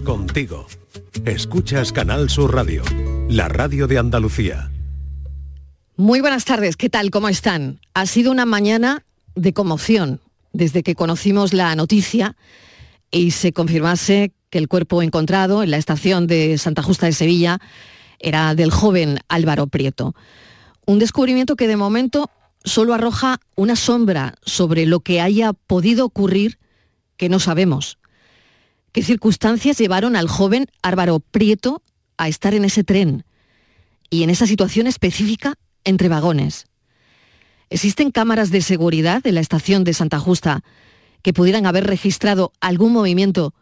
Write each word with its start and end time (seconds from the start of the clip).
Contigo. 0.00 0.66
Escuchas 1.26 1.92
Canal 1.92 2.30
Sur 2.30 2.54
Radio, 2.54 2.82
la 3.28 3.48
radio 3.48 3.86
de 3.86 3.98
Andalucía. 3.98 4.70
Muy 5.96 6.20
buenas 6.22 6.46
tardes, 6.46 6.76
¿qué 6.76 6.88
tal? 6.88 7.10
¿Cómo 7.10 7.28
están? 7.28 7.78
Ha 7.92 8.06
sido 8.06 8.32
una 8.32 8.46
mañana 8.46 9.04
de 9.34 9.52
conmoción 9.52 10.20
desde 10.52 10.82
que 10.82 10.94
conocimos 10.94 11.52
la 11.52 11.76
noticia 11.76 12.36
y 13.10 13.32
se 13.32 13.52
confirmase 13.52 14.32
que 14.48 14.58
el 14.58 14.68
cuerpo 14.68 15.02
encontrado 15.02 15.62
en 15.62 15.70
la 15.70 15.76
estación 15.76 16.26
de 16.26 16.56
Santa 16.56 16.82
Justa 16.82 17.06
de 17.06 17.12
Sevilla 17.12 17.58
era 18.18 18.54
del 18.54 18.70
joven 18.70 19.18
Álvaro 19.28 19.66
Prieto. 19.66 20.14
Un 20.86 20.98
descubrimiento 21.00 21.54
que 21.54 21.68
de 21.68 21.76
momento 21.76 22.30
solo 22.64 22.94
arroja 22.94 23.40
una 23.56 23.76
sombra 23.76 24.36
sobre 24.42 24.86
lo 24.86 25.00
que 25.00 25.20
haya 25.20 25.52
podido 25.52 26.06
ocurrir 26.06 26.58
que 27.18 27.28
no 27.28 27.38
sabemos. 27.38 27.98
¿Qué 28.92 29.02
circunstancias 29.02 29.78
llevaron 29.78 30.16
al 30.16 30.28
joven 30.28 30.66
Álvaro 30.82 31.20
Prieto 31.20 31.82
a 32.18 32.28
estar 32.28 32.52
en 32.52 32.66
ese 32.66 32.84
tren 32.84 33.24
y 34.10 34.22
en 34.22 34.28
esa 34.28 34.46
situación 34.46 34.86
específica 34.86 35.54
entre 35.84 36.10
vagones? 36.10 36.66
¿Existen 37.70 38.10
cámaras 38.10 38.50
de 38.50 38.60
seguridad 38.60 39.26
en 39.26 39.36
la 39.36 39.40
estación 39.40 39.82
de 39.84 39.94
Santa 39.94 40.18
Justa 40.18 40.62
que 41.22 41.32
pudieran 41.32 41.64
haber 41.64 41.86
registrado 41.86 42.52
algún 42.60 42.92
movimiento 42.92 43.54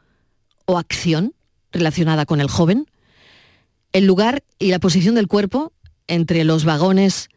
o 0.65 0.79
acción 0.79 1.33
relacionada 1.71 2.27
con 2.27 2.41
el 2.41 2.51
joven? 2.51 2.89
¿El 3.93 4.07
lugar 4.07 4.43
y 4.59 4.73
la 4.73 4.81
posición 4.81 5.15
del 5.15 5.29
cuerpo 5.29 5.73
entre 6.09 6.43
los 6.43 6.65
vagones 6.65 7.29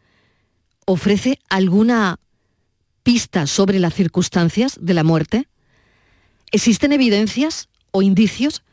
ofrece 0.84 1.38
alguna 1.48 2.18
pista 3.04 3.46
sobre 3.46 3.78
las 3.78 3.94
circunstancias 3.94 4.78
de 4.80 4.94
la 4.94 5.04
muerte? 5.04 5.46
¿Existen 6.50 6.92
evidencias 6.92 7.68
o 7.94 8.02
indicios 8.02 8.64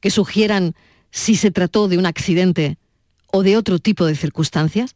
que 0.00 0.10
sugieran 0.10 0.74
si 1.10 1.36
se 1.36 1.50
trató 1.50 1.88
de 1.88 1.96
un 1.96 2.04
accidente 2.04 2.76
o 3.32 3.42
de 3.42 3.56
otro 3.56 3.78
tipo 3.78 4.04
de 4.04 4.14
circunstancias? 4.14 4.94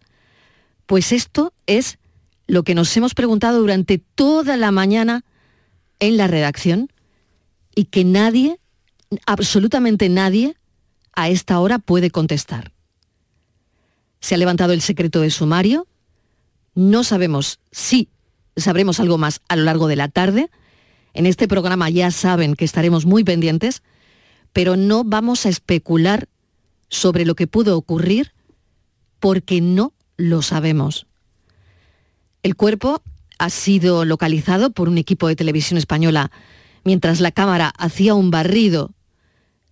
Pues 0.84 1.10
esto 1.10 1.54
es 1.66 1.98
lo 2.46 2.62
que 2.62 2.74
nos 2.74 2.94
hemos 2.96 3.14
preguntado 3.14 3.58
durante 3.58 3.98
toda 3.98 4.58
la 4.58 4.70
mañana 4.72 5.24
en 5.98 6.18
la 6.18 6.28
redacción 6.28 6.92
y 7.74 7.86
que 7.86 8.04
nadie, 8.04 8.60
absolutamente 9.24 10.10
nadie, 10.10 10.56
a 11.14 11.30
esta 11.30 11.58
hora 11.58 11.78
puede 11.78 12.10
contestar. 12.10 12.72
Se 14.20 14.34
ha 14.34 14.38
levantado 14.38 14.74
el 14.74 14.82
secreto 14.82 15.22
de 15.22 15.30
sumario, 15.30 15.86
no 16.74 17.04
sabemos 17.04 17.58
si 17.72 18.10
sabremos 18.54 19.00
algo 19.00 19.16
más 19.16 19.40
a 19.48 19.56
lo 19.56 19.64
largo 19.64 19.88
de 19.88 19.96
la 19.96 20.08
tarde, 20.08 20.50
en 21.16 21.24
este 21.24 21.48
programa 21.48 21.88
ya 21.88 22.10
saben 22.10 22.54
que 22.54 22.66
estaremos 22.66 23.06
muy 23.06 23.24
pendientes, 23.24 23.82
pero 24.52 24.76
no 24.76 25.02
vamos 25.02 25.46
a 25.46 25.48
especular 25.48 26.28
sobre 26.88 27.24
lo 27.24 27.34
que 27.34 27.46
pudo 27.46 27.76
ocurrir 27.76 28.32
porque 29.18 29.62
no 29.62 29.94
lo 30.18 30.42
sabemos. 30.42 31.06
El 32.42 32.54
cuerpo 32.54 33.02
ha 33.38 33.48
sido 33.48 34.04
localizado 34.04 34.70
por 34.70 34.90
un 34.90 34.98
equipo 34.98 35.26
de 35.26 35.36
televisión 35.36 35.78
española 35.78 36.30
mientras 36.84 37.20
la 37.20 37.32
cámara 37.32 37.72
hacía 37.78 38.14
un 38.14 38.30
barrido 38.30 38.92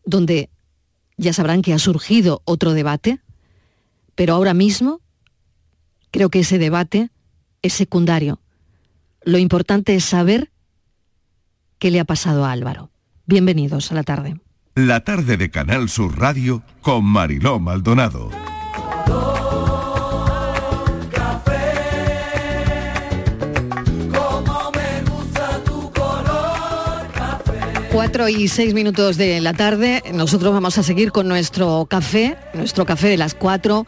donde 0.07 0.49
ya 1.19 1.35
sabrán 1.35 1.61
que 1.61 1.75
ha 1.75 1.79
surgido 1.79 2.41
otro 2.47 2.73
debate, 2.73 3.21
pero 4.15 4.33
ahora 4.33 4.55
mismo 4.55 5.03
creo 6.11 6.31
que 6.31 6.41
ese 6.41 6.59
debate 6.59 7.11
es 7.61 7.75
secundario. 7.75 8.41
Lo 9.25 9.37
importante 9.37 9.95
es 9.95 10.05
saber 10.05 10.51
qué 11.85 11.91
le 11.91 12.01
ha 12.01 12.07
pasado 12.07 12.47
a 12.47 12.53
Álvaro. 12.53 12.89
Bienvenidos 13.27 13.93
a 13.93 13.95
la 13.95 14.05
tarde. 14.05 14.41
La 14.75 15.01
tarde 15.01 15.37
de 15.37 15.51
Canal 15.51 15.91
Sur 15.91 16.19
Radio 16.19 16.63
con 16.81 17.05
Mariló 17.05 17.61
Maldonado. 17.61 18.31
Cuatro 27.93 28.31
y 28.31 28.49
seis 28.49 28.73
minutos 28.73 29.19
de 29.19 29.43
la 29.43 29.53
tarde, 29.53 30.03
nosotros 30.15 30.55
vamos 30.55 30.79
a 30.79 30.83
seguir 30.83 31.13
con 31.13 31.29
nuestro 31.29 31.85
café, 31.85 32.39
nuestro 32.55 32.87
café 32.87 33.09
de 33.09 33.19
las 33.19 33.35
cuatro, 33.35 33.87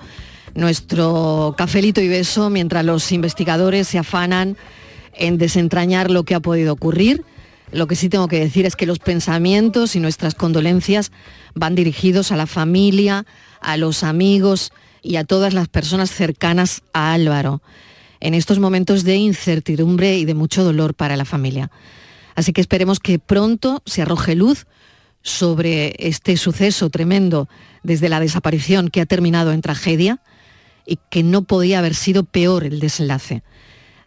nuestro 0.54 1.54
cafelito 1.56 2.02
y 2.02 2.08
beso, 2.08 2.50
mientras 2.50 2.84
los 2.84 3.10
investigadores 3.10 3.88
se 3.88 3.96
afanan 3.96 4.58
en 5.14 5.38
desentrañar 5.38 6.10
lo 6.10 6.24
que 6.24 6.34
ha 6.34 6.40
podido 6.40 6.74
ocurrir 6.74 7.24
lo 7.76 7.86
que 7.86 7.94
sí 7.94 8.08
tengo 8.08 8.26
que 8.26 8.40
decir 8.40 8.66
es 8.66 8.74
que 8.74 8.86
los 8.86 8.98
pensamientos 8.98 9.96
y 9.96 10.00
nuestras 10.00 10.34
condolencias 10.34 11.12
van 11.54 11.74
dirigidos 11.74 12.32
a 12.32 12.36
la 12.36 12.46
familia, 12.46 13.26
a 13.60 13.76
los 13.76 14.02
amigos 14.02 14.72
y 15.02 15.16
a 15.16 15.24
todas 15.24 15.52
las 15.52 15.68
personas 15.68 16.10
cercanas 16.10 16.82
a 16.92 17.12
Álvaro, 17.12 17.62
en 18.20 18.34
estos 18.34 18.58
momentos 18.58 19.04
de 19.04 19.16
incertidumbre 19.16 20.16
y 20.16 20.24
de 20.24 20.34
mucho 20.34 20.64
dolor 20.64 20.94
para 20.94 21.16
la 21.16 21.26
familia. 21.26 21.70
Así 22.34 22.52
que 22.52 22.62
esperemos 22.62 22.98
que 22.98 23.18
pronto 23.18 23.82
se 23.84 24.02
arroje 24.02 24.34
luz 24.34 24.66
sobre 25.22 25.94
este 25.98 26.36
suceso 26.36 26.88
tremendo 26.88 27.48
desde 27.82 28.08
la 28.08 28.20
desaparición 28.20 28.88
que 28.88 29.02
ha 29.02 29.06
terminado 29.06 29.52
en 29.52 29.60
tragedia 29.60 30.22
y 30.86 30.98
que 31.10 31.22
no 31.22 31.42
podía 31.42 31.80
haber 31.80 31.94
sido 31.94 32.24
peor 32.24 32.64
el 32.64 32.80
desenlace. 32.80 33.42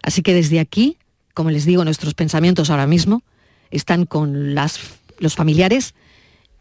Así 0.02 0.22
que 0.22 0.34
desde 0.34 0.58
aquí, 0.58 0.96
como 1.34 1.50
les 1.50 1.66
digo, 1.66 1.84
nuestros 1.84 2.14
pensamientos 2.14 2.70
ahora 2.70 2.86
mismo 2.86 3.22
están 3.70 4.06
con 4.06 4.54
los 4.54 5.34
familiares 5.34 5.94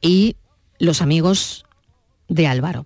y 0.02 0.36
los 0.78 1.02
amigos 1.02 1.66
de 2.28 2.47
Álvaro. 2.47 2.86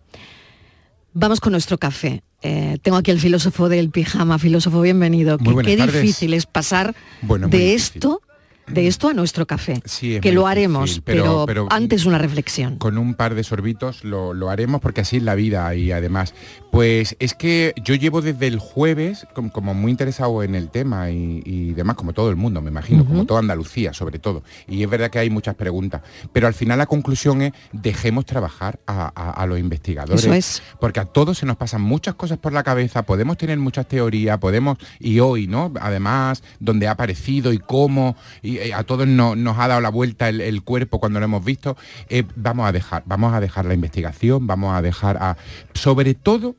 Vamos 1.14 1.40
con 1.40 1.52
nuestro 1.52 1.78
café. 1.78 2.24
Eh, 2.42 2.78
tengo 2.82 2.98
aquí 2.98 3.12
el 3.12 3.20
filósofo 3.20 3.70
del 3.70 3.90
pijama. 3.90 4.40
Filósofo, 4.40 4.82
bienvenido. 4.82 5.38
qué 5.38 5.78
difícil 5.78 6.34
es 6.34 6.46
pasar 6.46 6.96
de 7.22 7.74
esto 7.74 8.22
de 8.68 8.88
esto 8.88 9.10
a 9.10 9.14
nuestro 9.14 9.46
café, 9.46 9.82
que 10.22 10.32
lo 10.32 10.48
haremos, 10.48 11.02
pero, 11.04 11.46
antes 11.70 12.06
una 12.06 12.18
reflexión. 12.18 12.78
Con 12.78 12.98
un 12.98 13.14
par 13.14 13.36
de 13.36 13.44
sorbitos 13.44 14.04
lo, 14.04 14.50
haremos 14.50 14.82
porque 14.82 15.02
así 15.02 15.18
es 15.18 15.24
la 15.24 15.36
vida 15.36 15.74
y 15.76 15.92
además, 15.92 16.34
pues 16.72 17.16
es 17.20 17.34
que 17.34 17.74
yo 17.84 17.96
llevo 17.96 18.22
desde 18.22 18.48
el 18.48 18.60
jueves 18.60 19.26
como, 19.34 19.74
muy 19.74 19.92
interesado 19.92 20.44
en 20.44 20.56
el 20.56 20.70
tema 20.70 21.10
y, 21.10 21.74
demás, 21.74 21.96
como 21.96 22.14
todo 22.14 22.30
el 22.30 22.36
mundo, 22.36 22.62
me 22.62 22.70
imagino, 22.70 23.06
como 23.06 23.26
toda 23.26 23.40
Andalucía 23.40 23.94
sobre 23.94 24.20
todo. 24.20 24.44
Y 24.68 24.84
es 24.84 24.90
verdad 24.90 25.10
que 25.10 25.20
hay 25.20 25.30
muchas 25.30 25.56
preguntas, 25.56 26.02
pero 26.32 26.48
al 26.48 26.54
final 26.54 26.78
la 26.78 26.86
conclusión 26.86 27.42
es 27.42 27.54
dejemos 27.72 28.26
trabajar 28.26 28.80
a, 28.88 29.46
los 29.48 29.60
investigadores. 29.60 30.26
es. 30.26 30.64
Porque 30.80 31.00
a 31.00 31.06
todos 31.06 31.38
se 31.38 31.46
nos 31.46 31.58
pasan 31.58 31.82
muchas 31.82 32.16
cosas 32.16 32.38
por 32.38 32.54
la 32.54 32.64
cabeza, 32.64 33.04
podemos 33.04 33.38
tener 33.38 33.58
muchas 33.58 33.88
teorías, 33.88 34.38
podemos, 34.38 34.78
y 35.00 35.20
hoy, 35.20 35.48
¿no? 35.48 35.72
Además, 35.82 36.44
donde 36.60 36.88
ha 36.88 36.92
aparecido 36.92 37.52
y 37.52 37.60
cómo... 37.60 38.16
Eh, 38.58 38.74
a 38.74 38.84
todos 38.84 39.08
nos 39.08 39.58
ha 39.58 39.68
dado 39.68 39.82
la 39.82 39.90
vuelta 39.90 40.30
el, 40.30 40.64
cuerpo 40.64 41.00
cuando 41.00 41.20
lo 41.20 41.26
hemos 41.26 41.44
visto, 41.44 41.78
eh, 42.10 42.24
vamos 42.36 42.68
a 42.68 42.72
dejar, 42.72 43.04
vamos 43.06 43.34
a 43.34 43.40
dejar 43.40 43.66
la 43.66 43.74
investigación, 43.74 44.48
vamos 44.48 44.76
a 44.76 44.82
dejar 44.82 45.18
a, 45.18 45.38
sobre 45.74 46.14
todo 46.14 46.56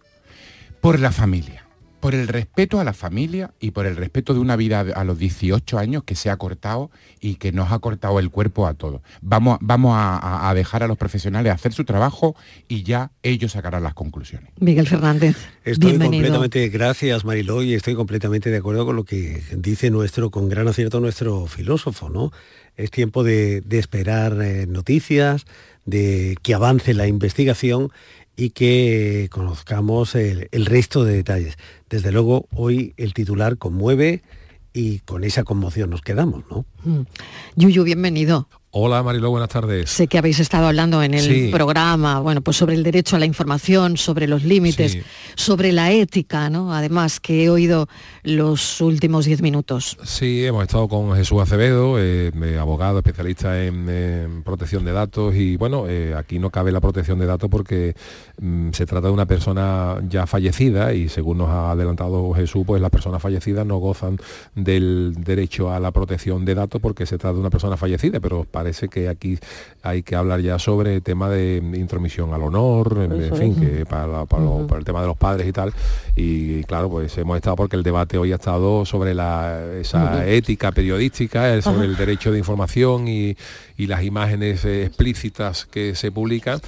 por 0.81 1.01
la 1.01 1.13
familia 1.13 1.64
por 2.05 2.15
el 2.15 2.29
respeto 2.29 2.81
a 2.81 2.85
la 2.85 2.93
familia 2.93 3.55
y 3.61 3.71
por 3.71 3.87
el 3.87 3.97
respeto 3.97 4.35
de 4.35 4.41
una 4.41 4.57
vida 4.57 4.81
a 4.81 5.05
los 5.05 5.19
18 5.19 5.79
años 5.79 6.05
que 6.05 6.15
se 6.15 6.29
ha 6.29 6.37
cortado 6.37 6.91
y 7.19 7.37
que 7.37 7.51
nos 7.51 7.73
ha 7.73 7.79
cortado 7.79 8.19
el 8.19 8.29
cuerpo 8.29 8.67
a 8.67 8.75
todos. 8.75 9.01
Vamos, 9.23 9.57
vamos 9.63 9.95
a, 9.97 10.53
dejar 10.55 10.83
a 10.83 10.87
los 10.87 10.99
profesionales 10.99 11.51
hacer 11.51 11.73
su 11.73 11.87
trabajo 11.87 12.37
y 12.69 12.83
ya 12.83 13.11
ellos 13.23 13.53
sacarán 13.53 13.85
las 13.85 13.95
conclusiones. 13.95 14.51
Miguel 14.61 14.87
Fernández. 14.87 15.35
Estoy 15.65 15.99
completamente, 15.99 16.69
gracias 16.69 17.25
Mariló, 17.25 17.63
y 17.63 17.73
estoy 17.73 17.95
completamente 17.95 18.51
de 18.51 18.59
acuerdo 18.59 18.85
con 18.85 18.97
lo 18.97 19.05
que 19.05 19.43
dice 19.57 19.89
nuestro, 19.89 20.31
con 20.31 20.51
gran 20.51 20.69
acierto 20.69 21.01
nuestro 21.01 21.47
filósofo, 21.47 22.11
¿no? 22.11 22.33
Es 22.77 22.91
tiempo 22.91 23.25
de, 23.25 23.63
esperar 23.71 24.43
eh, 24.43 24.67
noticias, 24.67 25.47
de 25.87 26.37
que 26.43 26.53
avance 26.53 26.93
la 26.93 27.07
investigación 27.07 27.93
y 28.37 28.51
que 28.51 29.29
conozcamos 29.31 30.15
el, 30.15 30.67
resto 30.67 31.05
de 31.05 31.15
detalles. 31.15 31.57
Desde 31.89 32.13
luego, 32.13 32.49
hoy 32.55 32.95
el 32.97 33.15
titular 33.15 33.59
conmueve 33.59 34.23
y 34.73 34.99
con 35.01 35.25
esa 35.25 35.45
conmoción 35.45 35.91
nos 35.91 36.03
quedamos, 36.03 36.45
¿no? 36.51 36.67
Mm. 36.85 37.03
Yuyu, 37.57 37.85
bienvenido. 37.85 38.49
Hola 38.77 39.05
Mariló, 39.05 39.31
buenas 39.31 39.51
tardes. 39.51 39.89
Sé 39.89 40.09
que 40.09 40.19
habéis 40.19 40.41
estado 40.41 40.67
hablando 40.67 41.01
en 41.01 41.15
el 41.15 41.49
programa, 41.53 42.19
bueno, 42.19 42.41
pues 42.41 42.57
sobre 42.57 42.75
el 42.75 42.83
derecho 42.83 43.15
a 43.15 43.21
la 43.21 43.25
información, 43.25 43.97
sobre 43.97 44.27
los 44.27 44.43
límites, 44.43 44.99
sobre 45.37 45.71
la 45.71 45.93
ética, 45.93 46.51
¿no? 46.51 46.75
Además, 46.75 47.21
que 47.21 47.45
he 47.45 47.51
oído 47.51 47.89
los 48.25 48.81
últimos 48.81 49.27
diez 49.27 49.43
minutos. 49.43 49.97
Sí, 50.03 50.45
hemos 50.45 50.65
estado 50.65 50.89
con 50.89 51.15
Jesús 51.15 51.41
Acevedo, 51.41 52.01
eh, 52.01 52.33
abogado 52.61 52.99
especialista 52.99 53.63
en, 53.63 54.43
protección 54.45 54.85
de 54.85 54.91
datos 54.91 55.37
y 55.37 55.57
bueno, 55.57 55.85
eh, 55.89 56.13
aquí 56.17 56.41
no 56.41 56.51
cabe 56.51 56.73
la 56.73 56.81
protección 56.81 57.21
de 57.21 57.27
datos 57.27 57.49
porque 57.49 57.95
mm, 58.41 58.73
se 58.73 58.87
trata 58.87 59.07
de 59.07 59.13
una 59.13 59.27
persona 59.27 60.03
ya 60.09 60.27
fallecida 60.27 60.93
y 60.95 61.09
según 61.09 61.39
nos 61.39 61.49
ha 61.49 61.71
adelantado 61.71 62.33
Jesús, 62.33 62.65
pues 62.67 62.83
las 62.83 62.91
personas 62.91 63.23
fallecidas 63.23 63.65
no 63.65 63.77
gozan 63.77 64.19
del 64.57 65.15
derecho 65.17 65.73
a 65.73 65.79
la 65.79 65.93
protección 65.93 66.45
de 66.45 66.57
datos 66.57 66.81
porque 66.81 67.07
se 67.07 67.19
trata 67.19 67.35
de 67.35 67.41
una 67.41 67.51
persona 67.51 67.77
fallecida, 67.77 68.19
pero 68.19 68.43
para 68.43 68.64
parece 68.65 68.89
que 68.89 69.11
aquí 69.11 69.39
hay 69.83 70.03
que 70.03 70.17
hablar 70.17 70.41
ya 70.41 70.59
sobre 70.59 70.95
el 70.95 71.03
tema 71.03 71.29
de 71.29 71.63
intromisión 71.75 72.33
al 72.33 72.43
honor, 72.43 72.97
en, 72.99 73.37
fin, 73.37 73.55
que 73.55 73.85
para, 73.85 74.23
el 74.23 74.85
tema 74.85 75.03
de 75.03 75.07
los 75.07 75.19
padres 75.19 75.47
y 75.47 75.53
tal. 75.53 75.71
Y 76.17 76.65
claro, 76.65 76.89
pues 76.89 77.19
hemos 77.19 77.37
estado 77.37 77.57
porque 77.57 77.77
el 77.77 77.83
debate 77.83 78.17
hoy 78.17 78.33
ha 78.33 78.37
estado 78.37 78.87
sobre 78.87 79.13
la, 79.13 79.63
esa 79.79 80.27
ética 80.27 80.73
periodística, 80.73 81.61
sobre 81.61 81.85
el 81.85 81.95
derecho 81.95 82.33
de 82.33 82.39
información 82.39 83.07
y, 83.07 83.37
y 83.77 83.87
las 83.87 84.03
imágenes 84.03 84.65
eh, 84.65 84.87
explícitas 84.87 85.67
que 85.67 85.95
se 85.95 86.11
publican. 86.11 86.61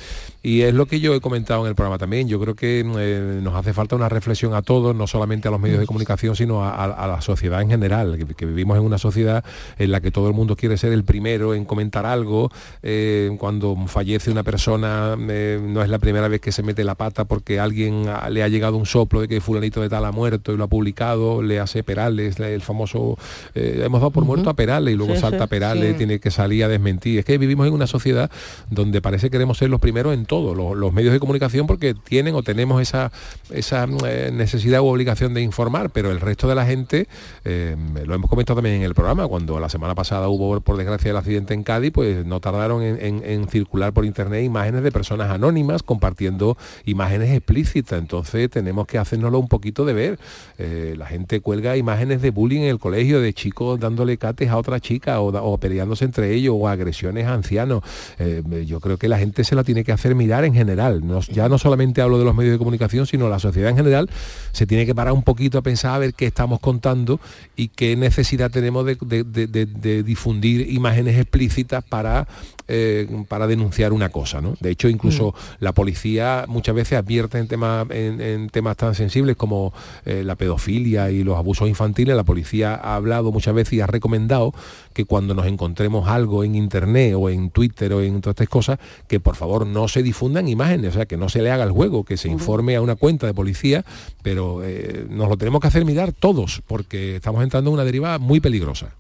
Y 0.46 0.62
es 0.62 0.74
lo 0.74 0.86
que 0.86 1.00
yo 1.00 1.12
he 1.12 1.20
comentado 1.20 1.62
en 1.62 1.70
el 1.70 1.74
programa 1.74 1.98
también. 1.98 2.28
Yo 2.28 2.38
creo 2.38 2.54
que 2.54 2.78
eh, 2.78 3.40
nos 3.42 3.56
hace 3.56 3.72
falta 3.72 3.96
una 3.96 4.08
reflexión 4.08 4.54
a 4.54 4.62
todos, 4.62 4.94
no 4.94 5.08
solamente 5.08 5.48
a 5.48 5.50
los 5.50 5.58
medios 5.58 5.80
de 5.80 5.86
comunicación, 5.86 6.36
sino 6.36 6.64
a, 6.64 6.86
la 6.86 7.20
sociedad 7.20 7.60
en 7.62 7.68
general, 7.68 8.16
que, 8.36 8.46
vivimos 8.46 8.78
en 8.78 8.84
una 8.84 8.96
sociedad 8.96 9.44
en 9.76 9.90
la 9.90 10.00
que 10.00 10.12
todo 10.12 10.28
el 10.28 10.34
mundo 10.34 10.54
quiere 10.54 10.76
ser 10.76 10.92
el 10.92 11.02
primero 11.02 11.52
en 11.52 11.64
comentar 11.64 12.06
algo. 12.06 12.52
Eh, 12.84 13.34
cuando 13.40 13.74
fallece 13.88 14.30
una 14.30 14.44
persona, 14.44 15.16
no 15.16 15.82
es 15.82 15.88
la 15.88 15.98
primera 15.98 16.28
vez 16.28 16.40
que 16.40 16.52
se 16.52 16.62
mete 16.62 16.84
la 16.84 16.94
pata 16.94 17.24
porque 17.24 17.58
alguien 17.58 18.06
le 18.30 18.44
ha 18.44 18.46
llegado 18.46 18.76
un 18.76 18.86
soplo 18.86 19.22
de 19.22 19.26
que 19.26 19.40
fulanito 19.40 19.80
de 19.80 19.88
tal 19.88 20.04
ha 20.04 20.12
muerto 20.12 20.52
y 20.52 20.56
lo 20.56 20.62
ha 20.62 20.68
publicado, 20.68 21.42
le 21.42 21.58
hace 21.58 21.82
Perales, 21.82 22.38
el 22.38 22.62
famoso, 22.62 23.18
hemos 23.52 24.00
dado 24.00 24.12
por 24.12 24.24
muerto 24.24 24.48
a 24.48 24.54
Perales 24.54 24.94
y 24.94 24.96
luego 24.96 25.16
salta 25.16 25.48
Perales, 25.48 25.96
tiene 25.96 26.20
que 26.20 26.30
salir 26.30 26.62
a 26.62 26.68
desmentir 26.68 27.18
es 27.18 27.24
que 27.24 27.36
vivimos 27.36 27.66
en 27.66 27.72
una 27.72 27.88
sociedad 27.88 28.30
donde 28.70 29.02
parece 29.02 29.26
que 29.26 29.32
queremos 29.32 29.58
ser 29.58 29.70
los 29.70 29.80
primeros 29.80 30.14
en 30.14 30.24
todo, 30.24 30.35
los, 30.42 30.92
medios 30.92 31.12
de 31.12 31.20
comunicación 31.20 31.66
porque 31.66 31.94
tienen 31.94 32.34
o 32.34 32.42
tenemos 32.42 32.80
esa, 32.80 33.12
esa 33.50 33.86
eh, 34.06 34.30
necesidad 34.32 34.80
u 34.80 34.86
obligación 34.86 35.34
de 35.34 35.42
informar, 35.42 35.90
pero 35.90 36.10
el 36.10 36.20
resto 36.20 36.48
de 36.48 36.54
la 36.54 36.66
gente, 36.66 37.08
eh, 37.44 37.76
lo 38.04 38.14
hemos 38.14 38.30
comentado 38.30 38.56
también 38.56 38.76
en 38.76 38.82
el 38.82 38.94
programa, 38.94 39.26
cuando 39.26 39.58
la 39.60 39.68
semana 39.68 39.94
pasada 39.94 40.28
hubo, 40.28 40.60
por 40.60 40.76
desgracia, 40.76 41.10
el 41.10 41.16
accidente 41.16 41.54
en 41.54 41.62
Cádiz, 41.62 41.92
pues 41.92 42.24
no 42.26 42.40
tardaron 42.40 42.82
en, 42.82 43.48
circular 43.48 43.92
por 43.92 44.04
internet 44.04 44.44
imágenes 44.44 44.82
de 44.82 44.90
personas 44.90 45.30
anónimas 45.30 45.82
compartiendo 45.82 46.56
imágenes 46.84 47.30
explícitas. 47.30 47.98
Entonces 47.98 48.50
tenemos 48.50 48.86
que 48.86 48.98
hacernoslo 48.98 49.38
un 49.38 49.48
poquito 49.48 49.84
de 49.84 49.92
ver. 49.92 50.18
Eh, 50.58 50.94
la 50.98 51.06
gente 51.06 51.40
cuelga 51.40 51.76
imágenes 51.76 52.22
de 52.22 52.30
bullying 52.30 52.62
en 52.62 52.68
el 52.68 52.78
colegio, 52.78 53.20
de 53.20 53.32
chicos 53.32 53.78
dándole 53.78 54.16
cates 54.18 54.50
a 54.50 54.56
otra 54.56 54.80
chica 54.80 55.20
o, 55.20 55.28
o 55.28 55.58
peleándose 55.58 56.04
entre 56.04 56.32
ellos 56.32 56.54
o 56.58 56.68
agresiones 56.68 57.26
a 57.26 57.34
ancianos. 57.34 57.82
Yo 58.66 58.80
creo 58.80 58.96
que 58.96 59.08
la 59.08 59.18
gente 59.18 59.44
se 59.44 59.54
la 59.54 59.62
tiene 59.62 59.84
que 59.84 59.92
hacer 59.92 60.14
mirar 60.16 60.44
en 60.44 60.54
general. 60.54 61.02
ya 61.32 61.48
no 61.48 61.58
solamente 61.58 62.00
hablo 62.00 62.18
de 62.18 62.24
los 62.24 62.34
medios 62.34 62.52
de 62.52 62.58
comunicación, 62.58 63.06
sino 63.06 63.28
la 63.28 63.38
sociedad 63.38 63.70
en 63.70 63.76
general 63.76 64.10
se 64.52 64.66
tiene 64.66 64.86
que 64.86 64.94
parar 64.94 65.12
un 65.12 65.22
poquito 65.22 65.58
a 65.58 65.62
pensar 65.62 65.94
a 65.94 65.98
ver 65.98 66.14
qué 66.14 66.26
estamos 66.26 66.60
contando 66.60 67.20
y 67.54 67.68
qué 67.68 67.96
necesidad 67.96 68.50
tenemos 68.50 68.84
de 68.86 70.02
difundir 70.04 70.72
imágenes 70.72 71.18
explícitas 71.18 71.84
para 71.84 72.26
eh, 72.68 73.06
para 73.28 73.46
denunciar 73.46 73.92
una 73.92 74.08
cosa. 74.08 74.40
¿no? 74.40 74.56
De 74.58 74.70
hecho, 74.70 74.88
incluso 74.88 75.28
mm. 75.28 75.34
la 75.60 75.70
policía 75.70 76.46
muchas 76.48 76.74
veces 76.74 76.98
advierte 76.98 77.38
en, 77.38 78.20
en, 78.20 78.48
temas 78.48 78.76
tan 78.76 78.96
sensibles 78.96 79.36
como 79.36 79.72
eh, 80.04 80.24
la 80.24 80.34
pedofilia 80.34 81.12
y 81.12 81.22
los 81.22 81.36
abusos 81.36 81.68
infantiles. 81.68 82.16
La 82.16 82.24
policía 82.24 82.74
ha 82.74 82.96
hablado 82.96 83.30
muchas 83.30 83.54
veces 83.54 83.74
y 83.74 83.80
ha 83.82 83.86
recomendado 83.86 84.52
que 84.94 85.04
cuando 85.04 85.32
nos 85.32 85.46
encontremos 85.46 86.08
algo 86.08 86.42
en 86.42 86.56
internet 86.56 87.14
o 87.16 87.30
en 87.30 87.50
Twitter 87.50 87.92
o 87.92 88.02
en 88.02 88.20
todas 88.20 88.34
estas 88.34 88.48
cosas, 88.48 88.80
que 89.06 89.20
por 89.20 89.36
favor 89.36 89.64
no 89.64 89.86
se 89.86 90.02
difundan 90.06 90.48
imágenes, 90.48 90.90
o 90.90 90.94
sea, 90.94 91.06
que 91.06 91.16
no 91.16 91.28
se 91.28 91.42
le 91.42 91.50
haga 91.50 91.64
el 91.64 91.72
juego, 91.72 92.04
que 92.04 92.16
se 92.16 92.28
informe 92.28 92.76
a 92.76 92.80
una 92.80 92.94
cuenta 92.94 93.26
de 93.26 93.34
policía, 93.34 93.84
pero 94.22 94.62
eh, 94.64 95.04
nos 95.10 95.28
lo 95.28 95.36
tenemos 95.36 95.60
que 95.60 95.66
hacer 95.66 95.84
mirar 95.84 96.12
todos, 96.12 96.62
porque 96.66 97.16
estamos 97.16 97.42
entrando 97.42 97.70
en 97.70 97.74
una 97.74 97.84
deriva 97.84 98.18
muy 98.18 98.38
peligrosa. 98.38 98.94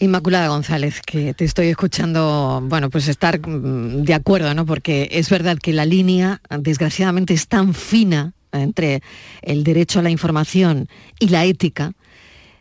Inmaculada 0.00 0.48
González, 0.48 1.00
que 1.06 1.34
te 1.34 1.44
estoy 1.44 1.68
escuchando, 1.68 2.60
bueno, 2.64 2.90
pues 2.90 3.06
estar 3.06 3.38
mm, 3.38 4.02
de 4.02 4.14
acuerdo, 4.14 4.52
¿no? 4.54 4.66
Porque 4.66 5.08
es 5.12 5.30
verdad 5.30 5.56
que 5.58 5.72
la 5.72 5.84
línea, 5.84 6.40
desgraciadamente, 6.50 7.32
es 7.32 7.46
tan 7.46 7.74
fina 7.74 8.32
entre 8.52 9.02
el 9.42 9.62
derecho 9.62 10.00
a 10.00 10.02
la 10.02 10.10
información 10.10 10.88
y 11.20 11.28
la 11.28 11.44
ética, 11.44 11.92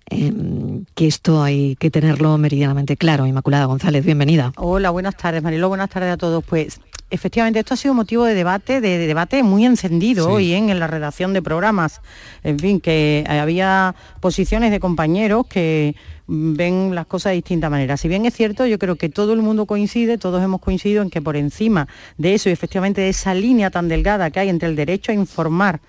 em, 0.10 0.86
que 0.96 1.08
esto 1.08 1.42
hay 1.42 1.76
que 1.78 1.90
tenerlo 1.90 2.38
meridianamente 2.38 2.98
claro. 2.98 3.26
Inmaculada 3.26 3.66
González, 3.66 4.06
bienvenida. 4.06 4.54
Hola, 4.58 4.90
buenas 4.92 5.16
tardes, 5.16 5.42
Marilo, 5.42 5.70
buenas 5.70 5.90
tardes 5.90 6.14
a 6.14 6.18
todos. 6.18 6.44
Pues 6.44 6.80
efectivamente, 7.10 7.60
esto 7.60 7.74
ha 7.74 7.78
sido 7.78 7.94
motivo 7.94 8.26
de 8.26 8.34
debate, 8.34 8.82
de, 8.82 8.98
debate 8.98 9.44
muy 9.44 9.66
encendido 9.66 10.30
hoy 10.30 10.54
en 10.54 10.80
la 10.80 10.88
redacción 10.88 11.34
de 11.34 11.42
programas. 11.42 12.02
En 12.44 12.60
fin, 12.60 12.80
que 12.80 13.26
había 13.28 13.96
posiciones 14.20 14.72
de 14.72 14.80
compañeros 14.80 15.46
que 15.48 15.96
ven 16.28 16.94
las 16.94 17.08
cosas 17.08 17.32
de 17.32 17.38
distinta 17.38 17.70
manera. 17.70 17.98
Si 17.98 18.08
bien 18.08 18.26
es 18.26 18.36
cierto, 18.36 18.66
yo 18.66 18.78
creo 18.78 18.96
que 18.96 19.10
todo 19.10 19.34
el 19.34 19.42
mundo 19.42 19.66
coincide, 19.66 20.18
todos 20.18 20.44
hemos 20.44 20.62
coincidido 20.62 21.02
en 21.02 21.10
que 21.10 21.22
por 21.22 21.36
encima 21.36 21.88
de 22.18 22.36
eso 22.36 22.50
y 22.50 22.52
efectivamente 22.52 23.02
de 23.02 23.10
esa 23.10 23.34
línea 23.34 23.72
tan 23.72 23.88
delgada 23.88 24.30
que 24.30 24.40
hay 24.40 24.50
entre 24.50 24.70
el 24.70 24.76
derecho 24.76 25.12
a 25.12 25.16
informar 25.16 25.80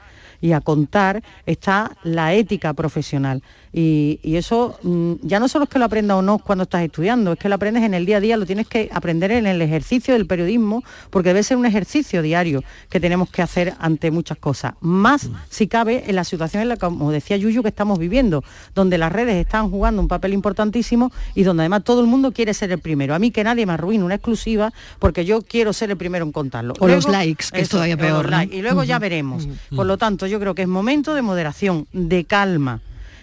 y 0.40 0.52
a 0.52 0.60
contar 0.60 1.22
está 1.44 1.96
la 2.02 2.32
ética 2.32 2.72
profesional. 2.72 3.42
Y, 3.72 4.18
eso 4.24 4.78
mm, 4.82 5.14
ya 5.22 5.38
no 5.38 5.48
solo 5.48 5.64
es 5.64 5.70
que 5.70 5.78
lo 5.78 5.84
aprendas 5.84 6.16
o 6.16 6.22
no 6.22 6.38
cuando 6.38 6.64
estás 6.64 6.82
estudiando, 6.82 7.32
es 7.32 7.38
que 7.38 7.48
lo 7.48 7.54
aprendes 7.54 7.84
en 7.84 7.94
el 7.94 8.06
día 8.06 8.16
a 8.16 8.20
día, 8.20 8.36
lo 8.36 8.46
tienes 8.46 8.66
que 8.66 8.90
aprender 8.92 9.30
en 9.30 9.46
el 9.46 9.62
ejercicio 9.62 10.14
del 10.14 10.26
periodismo, 10.26 10.82
porque 11.10 11.28
debe 11.28 11.42
ser 11.42 11.56
un 11.56 11.66
ejercicio 11.66 12.22
diario 12.22 12.64
que 12.88 13.00
tenemos 13.00 13.30
que 13.30 13.42
hacer 13.42 13.74
ante 13.78 14.10
muchas 14.10 14.38
cosas. 14.38 14.74
Más 14.80 15.28
si 15.50 15.68
cabe 15.68 16.04
en 16.06 16.16
la 16.16 16.24
situación 16.24 16.62
en 16.62 16.68
la 16.68 16.76
que, 16.76 16.80
como 16.80 17.12
decía 17.12 17.36
Yuyu, 17.36 17.62
que 17.62 17.68
estamos 17.68 17.98
viviendo, 17.98 18.42
donde 18.74 18.98
las 18.98 19.12
redes 19.12 19.36
están 19.36 19.70
jugando 19.70 20.02
un 20.02 20.08
papel 20.08 20.32
importantísimo 20.32 21.12
y 21.34 21.44
donde 21.44 21.62
además 21.62 21.84
todo 21.84 22.00
el 22.00 22.06
mundo 22.06 22.32
quiere 22.32 22.54
ser 22.54 22.72
el 22.72 22.78
primero. 22.78 23.14
A 23.14 23.18
mí 23.18 23.30
que 23.30 23.44
nadie 23.44 23.66
me 23.66 23.74
arruine 23.74 24.02
una 24.04 24.16
exclusiva 24.16 24.72
porque 24.98 25.24
yo 25.24 25.42
quiero 25.42 25.72
ser 25.72 25.90
el 25.90 25.96
primero 25.96 26.24
en 26.24 26.32
contarlo. 26.32 26.74
O 26.80 26.88
los 26.88 27.08
likes, 27.08 27.46
que 27.52 27.60
es 27.60 27.68
todavía 27.68 27.96
peor. 27.96 28.30
Y 28.50 28.62
luego 28.62 28.84
ya 28.84 28.98
veremos. 28.98 29.46
Por 29.74 29.86
lo 29.86 29.96
tanto, 29.98 30.26
yo 30.26 30.40
creo 30.40 30.54
que 30.54 30.62
es 30.62 30.68
momento 30.68 31.14
de 31.14 31.22
moderación, 31.22 31.86
de 31.92 32.24
calma 32.24 32.80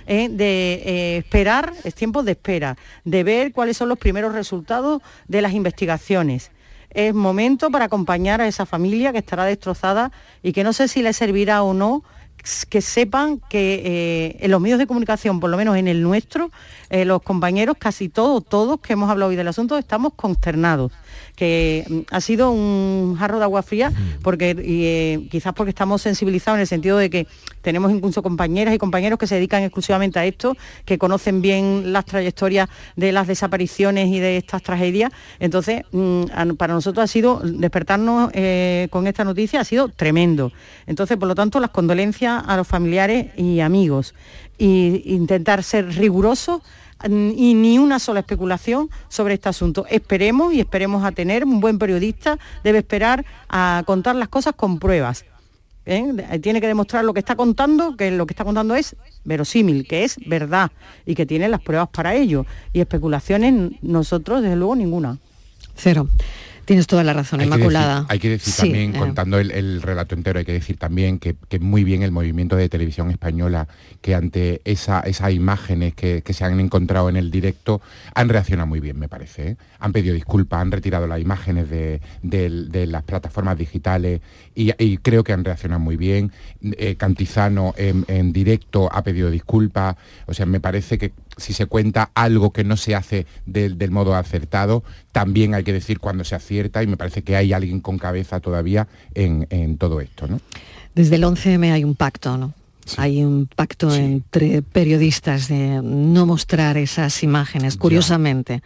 ¿eh? 0.07 0.29
de 0.29 0.73
eh, 0.85 1.17
esperar, 1.17 1.73
es 1.83 1.93
tiempo 1.93 2.23
de 2.23 2.31
espera, 2.31 2.77
de 3.03 3.23
ver 3.23 3.51
cuáles 3.51 3.77
son 3.77 3.89
los 3.89 3.99
primeros 3.99 4.33
resultados 4.33 5.01
de 5.27 5.41
las 5.41 5.53
investigaciones. 5.53 6.51
Es 6.89 7.13
momento 7.13 7.69
para 7.69 7.85
acompañar 7.85 8.41
a 8.41 8.47
esa 8.47 8.65
familia 8.65 9.11
que 9.11 9.19
estará 9.19 9.45
destrozada 9.45 10.11
y 10.41 10.53
que 10.53 10.63
no 10.63 10.73
sé 10.73 10.87
si 10.87 11.03
le 11.03 11.13
servirá 11.13 11.61
o 11.61 11.73
no 11.73 12.03
que 12.69 12.81
sepan 12.81 13.41
que 13.49 13.81
eh, 13.83 14.37
en 14.39 14.51
los 14.51 14.61
medios 14.61 14.79
de 14.79 14.87
comunicación, 14.87 15.41
por 15.41 15.49
lo 15.49 15.57
menos 15.57 15.75
en 15.75 15.89
el 15.89 16.01
nuestro, 16.01 16.49
los 16.89 17.21
compañeros, 17.21 17.75
casi 17.77 18.07
todos, 18.07 18.45
todos 18.45 18.79
que 18.79 18.93
hemos 18.93 19.09
hablado 19.09 19.31
hoy 19.31 19.35
del 19.35 19.49
asunto, 19.49 19.77
estamos 19.77 20.13
consternados 20.15 20.93
que 21.37 21.85
mm, 21.87 21.99
ha 22.09 22.19
sido 22.19 22.51
un 22.51 23.15
jarro 23.17 23.37
de 23.37 23.43
agua 23.43 23.61
fría, 23.61 23.93
porque 24.23 24.55
eh, 24.57 25.27
quizás 25.29 25.53
porque 25.53 25.69
estamos 25.69 26.01
sensibilizados 26.01 26.57
en 26.57 26.61
el 26.61 26.67
sentido 26.67 26.97
de 26.97 27.09
que 27.11 27.27
tenemos 27.61 27.91
incluso 27.91 28.23
compañeras 28.23 28.73
y 28.73 28.79
compañeros 28.79 29.19
que 29.19 29.27
se 29.27 29.35
dedican 29.35 29.61
exclusivamente 29.61 30.17
a 30.17 30.25
esto, 30.25 30.57
que 30.83 30.97
conocen 30.97 31.41
bien 31.41 31.93
las 31.93 32.05
trayectorias 32.05 32.69
de 32.95 33.11
las 33.11 33.27
desapariciones 33.27 34.07
y 34.07 34.19
de 34.19 34.37
estas 34.37 34.63
tragedias. 34.63 35.11
Entonces, 35.39 35.83
mm, 35.91 36.55
para 36.57 36.73
nosotros 36.73 37.03
ha 37.03 37.07
sido 37.07 37.39
despertarnos 37.43 38.31
eh, 38.33 38.87
con 38.89 39.05
esta 39.05 39.23
noticia, 39.23 39.61
ha 39.61 39.63
sido 39.63 39.89
tremendo. 39.89 40.51
Entonces, 40.87 41.17
por 41.17 41.27
lo 41.27 41.35
tanto, 41.35 41.59
las 41.59 41.69
condolencias 41.69 42.43
a 42.47 42.57
los 42.57 42.67
familiares 42.67 43.27
y 43.37 43.59
amigos 43.59 44.15
e 44.57 45.03
intentar 45.05 45.61
ser 45.61 45.87
rigurosos 45.97 46.63
y 47.05 47.53
ni 47.53 47.77
una 47.77 47.99
sola 47.99 48.21
especulación 48.21 48.89
sobre 49.09 49.35
este 49.35 49.49
asunto. 49.49 49.85
Esperemos 49.89 50.53
y 50.53 50.59
esperemos 50.59 51.03
a 51.03 51.11
tener 51.11 51.45
un 51.45 51.59
buen 51.59 51.77
periodista, 51.77 52.39
debe 52.63 52.79
esperar 52.79 53.25
a 53.49 53.83
contar 53.85 54.15
las 54.15 54.29
cosas 54.29 54.53
con 54.55 54.79
pruebas. 54.79 55.25
¿eh? 55.85 56.39
Tiene 56.41 56.61
que 56.61 56.67
demostrar 56.67 57.03
lo 57.03 57.13
que 57.13 57.19
está 57.19 57.35
contando, 57.35 57.95
que 57.95 58.11
lo 58.11 58.25
que 58.27 58.33
está 58.33 58.43
contando 58.43 58.75
es 58.75 58.95
verosímil, 59.23 59.87
que 59.87 60.03
es 60.03 60.17
verdad 60.25 60.71
y 61.05 61.15
que 61.15 61.25
tiene 61.25 61.49
las 61.49 61.61
pruebas 61.61 61.89
para 61.89 62.15
ello. 62.15 62.45
Y 62.73 62.81
especulaciones 62.81 63.71
nosotros, 63.81 64.41
desde 64.41 64.55
luego, 64.55 64.75
ninguna. 64.75 65.17
Cero. 65.75 66.09
Tienes 66.67 66.85
toda 66.85 67.05
la 67.05 67.13
razón, 67.13 67.39
Inmaculada. 67.39 68.05
hay 68.09 68.19
que 68.19 68.29
decir 68.29 68.53
también, 68.53 68.93
eh. 68.93 68.99
contando 68.99 69.39
el, 69.39 69.81
relato 69.81 70.15
entero, 70.15 70.39
hay 70.39 70.43
que 70.43 70.51
decir 70.51 70.75
también 70.75 71.17
que, 71.17 71.37
muy 71.61 71.85
bien 71.85 72.03
el 72.03 72.11
movimiento 72.11 72.57
de 72.57 72.67
televisión 72.67 73.09
española, 73.09 73.69
que 74.01 74.15
ante 74.15 74.61
esa, 74.65 74.99
esas 74.99 75.31
imágenes 75.31 75.95
que, 75.95 76.21
se 76.27 76.43
han 76.43 76.59
encontrado 76.59 77.07
en 77.07 77.15
el 77.15 77.31
directo, 77.31 77.79
han 78.13 78.27
reaccionado 78.27 78.67
muy 78.67 78.81
bien, 78.81 78.99
me 78.99 79.07
parece. 79.07 79.51
¿eh? 79.51 79.57
Han 79.79 79.93
pedido 79.93 80.13
disculpas, 80.13 80.59
han 80.59 80.73
retirado 80.73 81.07
las 81.07 81.21
imágenes 81.21 81.69
de, 81.69 82.01
las 82.85 83.03
plataformas 83.03 83.57
digitales 83.57 84.19
y, 84.57 84.97
creo 84.97 85.23
que 85.23 85.33
han 85.33 85.45
reaccionado 85.45 85.79
muy 85.79 85.97
bien. 85.97 86.31
Eh, 86.63 86.95
Cantizano 86.95 87.73
en, 87.77 88.05
en 88.07 88.33
directo 88.33 88.89
ha 88.91 89.03
pedido 89.03 89.29
disculpas. 89.29 89.95
O 90.25 90.33
sea, 90.33 90.45
me 90.45 90.59
parece 90.59 90.97
que 90.97 91.13
si 91.37 91.53
se 91.53 91.67
cuenta 91.67 92.09
algo 92.15 92.51
que 92.51 92.63
no 92.63 92.75
se 92.77 92.95
hace 92.95 93.25
del, 93.45 93.91
modo 93.91 94.15
acertado, 94.15 94.83
también 95.11 95.53
hay 95.53 95.63
que 95.63 95.73
decir 95.73 95.99
cuando 95.99 96.23
se 96.23 96.35
acierta 96.35 96.83
y 96.83 96.87
me 96.87 96.97
parece 96.97 97.21
que 97.21 97.35
hay 97.35 97.53
alguien 97.53 97.79
con 97.79 97.97
cabeza 97.97 98.39
todavía 98.39 98.87
en, 99.13 99.77
todo 99.77 100.01
esto. 100.01 100.27
¿no? 100.27 100.41
Desde 100.95 101.15
el 101.15 101.23
11M 101.23 101.71
hay 101.71 101.83
un 101.83 101.95
pacto, 101.95 102.37
¿no? 102.37 102.53
Hay 102.97 103.23
un 103.23 103.47
pacto 103.47 103.93
entre 103.93 104.61
periodistas 104.61 105.47
de 105.47 105.81
no 105.83 106.25
mostrar 106.25 106.77
esas 106.77 107.21
imágenes, 107.23 107.77
curiosamente. 107.77 108.61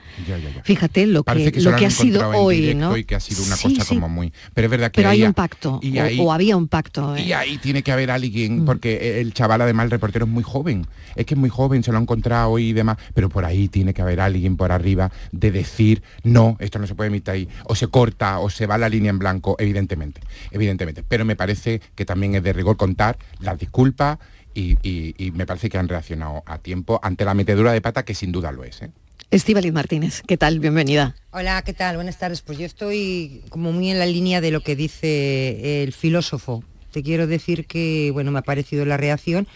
Fíjate 0.63 1.07
lo 1.07 1.23
que, 1.23 1.51
lo 1.61 1.75
que 1.75 1.85
ha 1.85 1.91
sido 1.91 2.29
hoy, 2.29 2.75
¿no? 2.75 2.95
Y 2.97 3.03
que 3.03 3.15
ha 3.15 3.19
sido 3.19 3.43
una 3.43 3.57
cosa 3.57 3.85
como 3.85 4.09
muy... 4.09 4.31
Pero 4.53 4.65
es 4.67 4.71
verdad 4.71 4.91
que 4.91 5.01
Pero 5.01 5.09
hay 5.09 5.23
un 5.23 5.33
pacto, 5.33 5.79
o, 6.19 6.33
había 6.33 6.57
un 6.57 6.67
pacto. 6.67 7.17
Y 7.17 7.31
¿eh? 7.31 7.35
ahí 7.35 7.57
tiene 7.57 7.83
que 7.83 7.91
haber 7.91 8.11
alguien, 8.11 8.63
mm. 8.63 8.65
porque 8.65 9.21
el 9.21 9.33
chaval 9.33 9.61
además, 9.61 9.85
el 9.85 9.91
reportero 9.91 10.25
es 10.25 10.31
muy 10.31 10.43
joven. 10.43 10.85
Es 11.15 11.25
que 11.25 11.33
es 11.33 11.39
muy 11.39 11.49
joven, 11.49 11.83
se 11.83 11.91
lo 11.91 11.97
ha 11.97 12.01
encontrado 12.01 12.51
hoy 12.51 12.69
y 12.69 12.73
demás, 12.73 12.97
pero 13.13 13.29
por 13.29 13.45
ahí 13.45 13.67
tiene 13.67 13.93
que 13.93 14.01
haber 14.01 14.21
alguien 14.21 14.57
por 14.57 14.71
arriba 14.71 15.11
de 15.31 15.51
decir, 15.51 16.03
no, 16.23 16.57
esto 16.59 16.79
no 16.79 16.87
se 16.87 16.95
puede 16.95 17.09
emitir 17.09 17.31
ahí, 17.31 17.47
o 17.65 17.75
se 17.75 17.87
corta, 17.87 18.39
o 18.39 18.49
se 18.49 18.67
va 18.67 18.77
la 18.77 18.89
línea 18.89 19.09
en 19.09 19.19
blanco, 19.19 19.55
evidentemente, 19.59 20.21
evidentemente. 20.51 21.03
Pero 21.07 21.25
me 21.25 21.35
parece 21.35 21.81
que 21.95 22.05
también 22.05 22.35
es 22.35 22.43
de 22.43 22.53
rigor 22.53 22.77
contar 22.77 23.17
las 23.39 23.57
disculpas 23.59 24.10
y, 24.53 25.31
me 25.33 25.45
parece 25.45 25.69
que 25.69 25.77
han 25.77 25.87
reaccionado 25.87 26.43
a 26.45 26.57
tiempo 26.57 26.99
ante 27.03 27.25
la 27.25 27.33
metedura 27.33 27.71
de 27.71 27.81
pata 27.81 28.03
que 28.03 28.13
sin 28.13 28.31
duda 28.31 28.51
lo 28.51 28.63
es. 28.63 28.81
¿eh? 28.81 28.91
Estíbaliz 29.29 29.71
Martínez, 29.71 30.23
¿qué 30.27 30.37
tal? 30.37 30.59
Bienvenida. 30.59 31.15
Hola, 31.31 31.61
¿qué 31.61 31.73
tal? 31.73 31.95
Buenas 31.95 32.17
tardes. 32.17 32.41
Pues 32.41 32.57
yo 32.57 32.65
estoy 32.65 33.43
como 33.49 33.71
muy 33.71 33.89
en 33.89 33.99
la 33.99 34.05
línea 34.05 34.41
de 34.41 34.51
lo 34.51 34.61
que 34.61 34.75
dice 34.75 35.83
el 35.83 35.93
filósofo. 35.93 36.63
Te 36.91 37.01
quiero 37.01 37.27
decir 37.27 37.65
que, 37.65 38.09
bueno, 38.11 38.31
me 38.31 38.39
ha 38.39 38.43
parecido 38.43 38.85
la 38.85 38.97
reacción. 38.97 39.47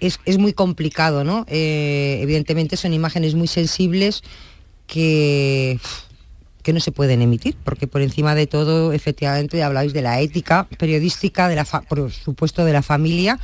Es, 0.00 0.18
muy 0.38 0.52
complicado, 0.52 1.22
¿no? 1.22 1.44
Eh, 1.46 2.18
evidentemente 2.22 2.76
son 2.76 2.92
imágenes 2.92 3.34
muy 3.34 3.46
sensibles 3.46 4.22
que, 4.88 5.78
que 6.62 6.72
no 6.72 6.80
se 6.80 6.90
pueden 6.90 7.22
emitir, 7.22 7.56
porque 7.62 7.86
por 7.86 8.02
encima 8.02 8.34
de 8.34 8.46
todo, 8.46 8.92
efectivamente, 8.92 9.62
habláis 9.62 9.92
de 9.92 10.02
la 10.02 10.20
ética 10.20 10.66
periodística, 10.78 11.48
de 11.48 11.56
la 11.56 11.64
por 11.64 12.10
supuesto 12.10 12.64
de 12.64 12.72
la 12.72 12.82
familia, 12.82 13.38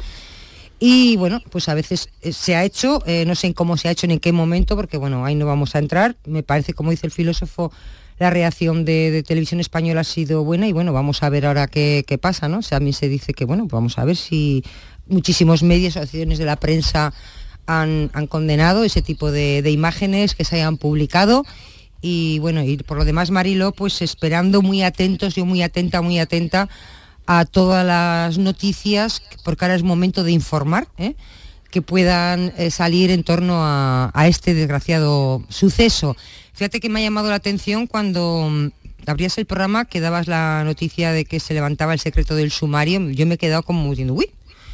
y 0.81 1.17
bueno, 1.17 1.43
pues 1.51 1.69
a 1.69 1.75
veces 1.75 2.09
eh, 2.23 2.33
se 2.33 2.55
ha 2.55 2.65
hecho, 2.65 3.03
eh, 3.07 3.25
no 3.27 3.35
sé 3.35 3.53
cómo 3.53 3.77
se 3.77 3.89
ha 3.89 3.91
hecho 3.91 4.07
en 4.07 4.19
qué 4.21 4.33
momento, 4.33 4.77
porque 4.77 4.97
bueno, 4.97 5.25
ahí 5.25 5.35
no 5.35 5.47
vamos 5.47 5.75
a 5.75 5.81
entrar. 5.81 6.17
Me 6.25 6.43
parece, 6.43 6.73
como 6.73 6.91
dice 6.91 7.07
el 7.07 7.13
filósofo, 7.13 7.73
la 8.19 8.31
reacción 8.31 8.85
de, 8.85 9.25
televisión 9.27 9.61
española 9.61 10.03
ha 10.03 10.05
sido 10.05 10.45
buena 10.45 10.69
y 10.69 10.73
bueno, 10.73 10.93
vamos 10.93 11.23
a 11.23 11.29
ver 11.31 11.47
ahora 11.47 11.67
qué, 11.67 12.19
pasa, 12.21 12.49
¿no? 12.49 12.61
A 12.71 12.81
mí 12.81 12.93
se 12.93 13.09
dice 13.09 13.33
que 13.33 13.45
bueno, 13.45 13.67
vamos 13.67 13.99
a 13.99 14.05
ver 14.05 14.17
si 14.17 14.65
muchísimos 15.07 15.63
medios, 15.63 15.97
asociaciones 15.97 16.39
de 16.39 16.45
la 16.45 16.57
prensa 16.57 17.13
han, 17.67 18.09
condenado 18.29 18.85
ese 18.85 19.03
tipo 19.03 19.31
de, 19.31 19.63
de, 19.63 19.71
imágenes 19.71 20.35
que 20.35 20.45
se 20.45 20.57
hayan 20.57 20.77
publicado. 20.77 21.45
Y 22.01 22.39
bueno, 22.39 22.63
y 22.63 22.77
por 22.77 22.99
lo 22.99 23.05
demás, 23.05 23.31
Marilo, 23.31 23.73
pues 23.73 24.01
esperando 24.01 24.63
muy 24.63 24.83
atentos, 24.83 25.35
yo 25.35 25.45
muy 25.45 25.63
atenta, 25.63 26.03
muy 26.03 26.21
atenta 26.21 26.69
a 27.31 27.45
todas 27.45 27.85
las 27.85 28.39
noticias, 28.39 29.23
porque 29.45 29.67
ahora 29.67 29.75
es 29.75 29.83
momento 29.83 30.25
de 30.25 30.33
informar, 30.33 30.89
¿eh? 30.97 31.15
que 31.71 31.83
puedan 31.83 32.55
eh, 32.57 32.71
salir 32.71 33.11
en 33.11 33.23
torno 33.23 33.59
a, 33.61 34.11
este 34.27 34.55
desgraciado 34.55 35.45
suceso. 35.51 36.17
Fíjate 36.55 36.81
que 36.81 36.89
me 36.89 37.01
ha 37.01 37.03
llamado 37.03 37.29
la 37.29 37.35
atención 37.35 37.87
cuando 37.87 38.49
mm, 38.51 38.69
abrías 39.07 39.37
el 39.37 39.45
programa 39.45 39.85
que 39.85 40.01
dabas 40.01 40.27
la 40.27 40.63
noticia 40.65 41.13
de 41.13 41.27
que 41.27 41.39
se 41.39 41.53
levantaba 41.53 41.93
el 41.93 42.01
secreto 42.01 42.35
del 42.35 42.51
sumario, 42.51 43.11
yo 43.11 43.27
me 43.27 43.35
he 43.35 43.39
quedado 43.39 43.63
como 43.63 43.91
diciendo, 43.91 44.15
uy, 44.15 44.31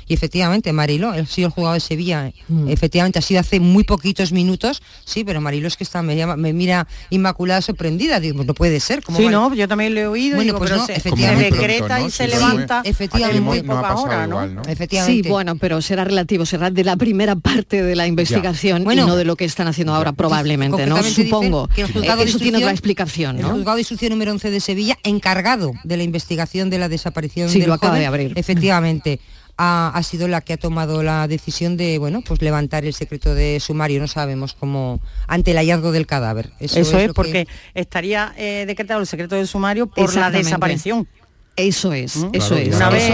y 0.09 0.15
efectivamente, 0.15 0.73
Marilo, 0.73 1.11
ha 1.11 1.27
sido 1.27 1.49
el 1.49 1.53
jugador 1.53 1.75
de 1.75 1.81
Sevilla, 1.81 2.33
mm. 2.49 2.69
efectivamente 2.69 3.19
ha 3.19 3.23
sido 3.23 3.41
hace 3.41 3.61
muy 3.61 3.85
poquitos 3.85 4.33
minutos, 4.33 4.83
sí, 5.05 5.25
pero 5.25 5.41
Marilo 5.41 5.69
es 5.69 5.77
que 5.77 5.85
está, 5.85 6.03
me, 6.03 6.17
llama, 6.17 6.37
me 6.37 6.53
mira 6.53 6.87
inmaculada 7.11 7.63
sorprendida, 7.63 8.21
digo, 8.21 8.37
pues 8.37 8.47
no 8.47 8.55
puede 8.55 8.81
ser. 8.81 9.03
como 9.03 9.19
sí, 9.19 9.29
no, 9.29 9.55
yo 9.55 9.69
también 9.69 9.95
lo 9.95 10.01
he 10.01 10.07
oído, 10.07 10.37
bueno, 10.37 10.57
pues 10.59 10.71
no, 10.71 10.87
se, 10.87 10.93
efectivamente, 10.95 11.51
decreta 11.51 12.01
y 12.01 12.11
se 12.11 12.29
levanta, 12.29 12.83
efectivamente, 12.85 13.41
muy 13.41 13.63
hora, 13.69 14.27
¿no? 14.27 14.63
Sí, 15.05 15.23
bueno, 15.23 15.57
pero 15.57 15.81
será 15.83 16.05
relativo, 16.05 16.47
será 16.47 16.71
de 16.71 16.85
la 16.85 16.97
primera 16.97 17.37
parte 17.37 17.83
de 17.83 17.97
la 17.97 18.07
investigación 18.07 18.83
y 18.91 18.97
no 18.97 19.17
de 19.17 19.25
lo 19.25 19.37
que 19.37 19.45
están 19.45 19.69
haciendo 19.69 19.95
ahora 19.95 20.13
probablemente, 20.13 20.87
¿no? 20.87 21.03
Supongo. 21.03 21.69
Que 21.69 21.83
el 21.83 21.93
juzgado 21.93 22.23
Eso 22.23 22.39
tiene 22.39 22.59
otra 22.59 22.71
explicación, 22.71 23.41
¿no? 23.41 23.49
El 23.49 23.55
juzgado 23.55 23.77
de 23.77 23.81
instrucción 23.83 24.11
número 24.11 24.33
11 24.33 24.51
de 24.51 24.61
Sevilla, 24.61 24.99
encargado 25.03 25.73
de 25.85 25.97
la 25.97 26.03
investigación 26.03 26.71
de 26.71 26.79
la 26.79 26.89
desaparición 26.89 27.49
sí, 27.49 27.61
del 27.61 27.69
lo 27.69 27.75
acaba 27.75 27.99
de 27.99 28.07
abrir. 28.07 28.33
Efectivamente 28.37 29.21
ha, 29.57 30.03
sido 30.03 30.29
la 30.29 30.41
que 30.41 30.55
ha 30.55 30.57
tomado 30.57 31.03
la 31.03 31.29
decisión 31.29 31.77
de 31.77 31.99
bueno 31.99 32.23
pues 32.23 32.43
levantar 32.43 32.85
el 32.85 32.95
secreto 32.95 33.35
de 33.35 33.61
sumario. 33.61 34.01
No 34.01 34.09
sabemos 34.09 34.55
cómo 34.55 35.01
ante 35.27 35.53
el 35.53 35.59
hallazgo 35.59 35.93
del 35.93 36.07
cadáver. 36.07 36.51
Eso, 36.61 36.99
es, 36.99 37.13
porque 37.13 37.47
estaría 37.75 38.35
eh, 38.37 38.65
decretado 38.67 39.01
el 39.01 39.07
secreto 39.07 39.37
de 39.37 39.47
sumario 39.47 39.87
por 39.87 40.15
la 40.15 40.31
desaparición. 40.31 41.09
Eso 41.57 41.93
es, 41.93 42.17
¿Mm? 42.17 42.31
eso 42.33 42.57
es. 42.57 42.75
Una 42.75 42.91
vez, 42.91 43.11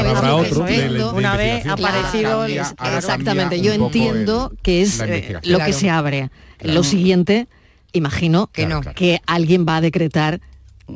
una 1.13 1.37
vez 1.37 1.67
aparecido... 1.67 2.47
exactamente, 2.47 3.61
yo 3.61 3.75
entiendo 3.75 4.51
que 4.63 4.81
es 4.81 4.99
eh, 5.01 5.39
lo 5.43 5.59
que 5.59 5.75
se 5.75 5.91
abre. 5.91 6.31
Lo 6.63 6.83
siguiente, 6.83 7.49
imagino 7.93 8.47
que 8.47 8.67
no, 8.67 8.81
que 8.81 9.21
alguien 9.27 9.67
va 9.69 9.77
a 9.77 9.81
decretar 9.83 10.41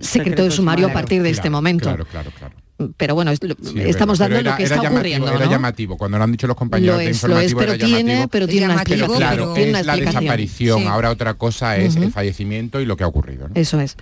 secreto, 0.01 0.43
de 0.43 0.51
sumario, 0.51 0.87
a 0.87 0.93
partir 0.93 1.23
de 1.23 1.31
este 1.31 1.51
momento. 1.51 1.85
Claro, 1.85 2.07
claro, 2.07 2.31
claro 2.39 2.64
pero 2.97 3.15
bueno, 3.15 3.31
estamos 3.31 4.19
dando 4.19 4.43
lo 4.43 4.57
que 4.57 4.65
está 4.65 4.81
ocurriendo. 4.81 5.33
Era 5.33 5.47
llamativo, 5.47 5.97
cuando 5.97 6.19
lo 6.19 6.25
han 6.25 6.33
dicho 6.33 6.47
los 6.47 6.57
compañeros 6.57 6.99
de 6.99 7.07
informativo 7.07 7.61
pero 7.61 7.79
tiene, 7.79 8.29
pero 8.29 8.49
tiene 8.49 8.67
una 8.67 8.75
explicación. 8.75 9.17
Claro, 9.17 9.57
es 9.57 9.87
la 9.87 9.97
desaparición, 9.97 10.89
ahora 10.89 11.11
otra 11.11 11.35
cosa 11.35 11.77
es 11.77 11.97
el 11.97 12.11
fallecimiento 12.11 12.81
y 12.81 12.87
lo 12.87 12.97
que 12.97 13.05
ha 13.05 13.07
ocurrido. 13.07 13.49
Eso 13.55 13.81
es. 13.81 13.97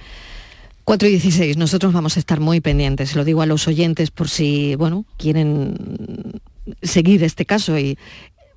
4 0.85 1.09
y 1.09 1.13
16, 1.13 1.57
nosotros 1.59 1.93
vamos 1.93 2.17
a 2.17 2.21
estar 2.21 2.41
muy 2.41 2.61
pendientes, 2.61 3.15
lo 3.15 3.25
digo 3.25 3.43
a 3.43 3.47
los 3.47 3.69
oyentes 3.69 4.11
por 4.11 4.29
si, 4.29 4.75
bueno, 4.75 5.05
quieren 5.17 6.41
seguir 6.83 7.23
este 7.23 7.47
caso 7.47 7.79
y 7.79 7.97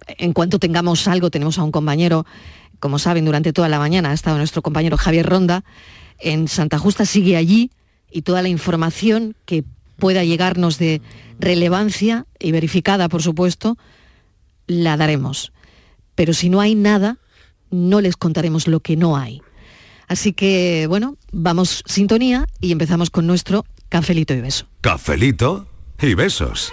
en 0.07 0.33
cuanto 0.33 0.57
tengamos 0.57 1.07
algo, 1.07 1.29
tenemos 1.29 1.59
a 1.59 1.63
un 1.63 1.71
compañero, 1.71 2.25
como 2.79 2.97
saben, 2.97 3.25
durante 3.25 3.53
toda 3.53 3.69
la 3.69 3.77
mañana 3.77 4.09
ha 4.09 4.13
estado 4.13 4.37
nuestro 4.37 4.63
compañero 4.63 4.97
Javier 4.97 5.27
Ronda, 5.27 5.63
en 6.17 6.47
Santa 6.47 6.79
Justa 6.79 7.05
sigue 7.05 7.37
allí 7.37 7.69
y 8.11 8.23
toda 8.23 8.41
la 8.41 8.49
información 8.49 9.35
que 9.45 9.63
pueda 9.97 10.23
llegarnos 10.23 10.77
de 10.77 11.01
relevancia 11.39 12.25
y 12.39 12.51
verificada, 12.51 13.09
por 13.09 13.21
supuesto, 13.21 13.77
la 14.67 14.97
daremos. 14.97 15.51
Pero 16.15 16.33
si 16.33 16.49
no 16.49 16.61
hay 16.61 16.75
nada, 16.75 17.17
no 17.71 18.01
les 18.01 18.15
contaremos 18.15 18.67
lo 18.67 18.79
que 18.79 18.95
no 18.95 19.17
hay. 19.17 19.41
Así 20.07 20.33
que, 20.33 20.85
bueno, 20.87 21.17
vamos 21.31 21.83
sintonía 21.87 22.47
y 22.61 22.71
empezamos 22.71 23.09
con 23.09 23.27
nuestro 23.27 23.65
cafelito 23.89 24.33
y 24.33 24.41
beso. 24.41 24.67
Cafelito 24.81 25.67
y 25.99 26.13
besos. 26.13 26.71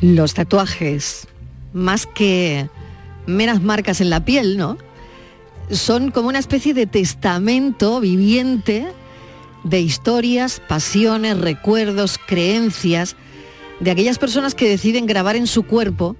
Los 0.00 0.34
tatuajes, 0.34 1.26
más 1.72 2.06
que 2.06 2.68
meras 3.26 3.62
marcas 3.62 4.00
en 4.00 4.10
la 4.10 4.24
piel, 4.24 4.56
¿no? 4.56 4.78
Son 5.70 6.10
como 6.10 6.28
una 6.28 6.38
especie 6.38 6.72
de 6.72 6.86
testamento 6.86 8.00
viviente 8.00 8.86
de 9.64 9.80
historias, 9.80 10.62
pasiones, 10.66 11.38
recuerdos, 11.38 12.18
creencias 12.26 13.16
de 13.80 13.90
aquellas 13.90 14.18
personas 14.18 14.54
que 14.54 14.68
deciden 14.68 15.06
grabar 15.06 15.36
en 15.36 15.46
su 15.46 15.64
cuerpo 15.64 16.16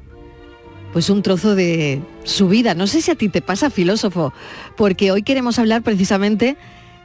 pues 0.92 1.10
un 1.10 1.22
trozo 1.22 1.54
de 1.54 2.00
su 2.24 2.48
vida. 2.48 2.74
No 2.74 2.86
sé 2.86 3.02
si 3.02 3.10
a 3.10 3.14
ti 3.14 3.28
te 3.28 3.42
pasa, 3.42 3.70
filósofo, 3.70 4.32
porque 4.76 5.12
hoy 5.12 5.22
queremos 5.22 5.58
hablar 5.58 5.82
precisamente 5.82 6.56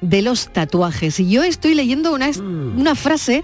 de 0.04 0.22
los 0.22 0.52
tatuajes. 0.52 1.20
Y 1.20 1.30
yo 1.30 1.44
estoy 1.44 1.74
leyendo 1.74 2.14
una, 2.14 2.30
mm. 2.30 2.80
una 2.80 2.96
frase 2.96 3.44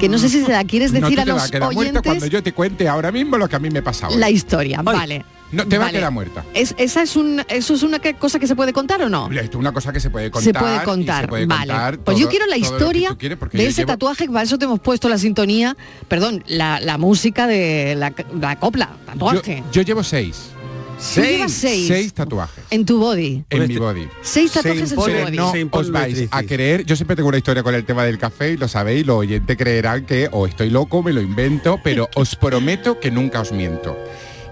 que 0.00 0.08
no 0.08 0.18
sé 0.18 0.28
si 0.28 0.42
se 0.42 0.52
la 0.52 0.64
quieres 0.64 0.92
decir 0.92 1.20
a 1.20 1.24
los 1.24 1.50
oyentes. 1.62 2.02
cuando 2.02 2.26
yo 2.26 2.42
te 2.42 2.52
cuente 2.52 2.88
ahora 2.88 3.12
mismo 3.12 3.36
lo 3.36 3.48
que 3.48 3.56
a 3.56 3.58
mí 3.58 3.70
me 3.70 3.82
pasa 3.82 4.08
La 4.10 4.30
historia, 4.30 4.82
vale. 4.82 5.24
No, 5.50 5.66
te 5.66 5.78
va 5.78 5.86
a 5.86 5.90
quedar 5.90 6.12
muerta. 6.12 6.44
¿Es, 6.52 6.74
¿Esa 6.76 7.02
es, 7.02 7.16
un, 7.16 7.42
eso 7.48 7.72
es 7.72 7.82
una 7.82 8.00
cosa 8.18 8.38
que 8.38 8.46
se 8.46 8.54
puede 8.54 8.74
contar 8.74 9.00
o 9.00 9.08
no? 9.08 9.30
Es 9.30 9.54
una 9.54 9.72
cosa 9.72 9.92
que 9.94 10.00
se 10.00 10.10
puede 10.10 10.30
contar. 10.30 10.52
Se 10.52 10.58
puede 10.58 10.82
contar, 10.84 11.30
vale. 11.46 11.98
pues 11.98 12.18
yo 12.18 12.28
quiero 12.28 12.46
la 12.46 12.58
historia 12.58 13.16
de 13.52 13.66
ese 13.66 13.86
tatuaje, 13.86 14.26
para 14.26 14.42
eso 14.42 14.58
te 14.58 14.66
hemos 14.66 14.80
puesto 14.80 15.08
la 15.08 15.16
sintonía, 15.16 15.76
perdón, 16.06 16.44
la, 16.46 16.98
música 16.98 17.46
de 17.46 17.94
la, 17.94 18.56
copla, 18.56 18.90
tatuaje. 19.06 19.62
yo 19.72 19.82
llevo 19.82 20.02
seis. 20.02 20.50
Seis, 20.98 21.52
seis, 21.52 22.12
tatuajes. 22.12 22.64
En 22.70 22.84
tu 22.84 22.98
body. 22.98 23.44
En 23.50 23.68
mi 23.68 23.76
body. 23.76 24.08
Seis 24.22 24.52
tatuajes 24.52 24.92
en 24.92 24.98
tu 24.98 25.04
body. 25.04 25.36
No 25.36 25.52
os 25.70 25.90
vais 25.90 26.28
a 26.30 26.42
creer. 26.42 26.84
Yo 26.84 26.96
siempre 26.96 27.16
tengo 27.16 27.28
una 27.28 27.38
historia 27.38 27.62
con 27.62 27.74
el 27.74 27.84
tema 27.84 28.04
del 28.04 28.18
café 28.18 28.52
y 28.52 28.56
lo 28.56 28.68
sabéis, 28.68 29.06
los 29.06 29.16
oyentes 29.16 29.56
creerán 29.56 30.06
que 30.06 30.28
o 30.32 30.46
estoy 30.46 30.70
loco, 30.70 31.02
me 31.02 31.12
lo 31.12 31.20
invento, 31.20 31.80
pero 31.82 32.08
os 32.14 32.34
prometo 32.36 32.98
que 32.98 33.10
nunca 33.10 33.40
os 33.40 33.52
miento. 33.52 33.96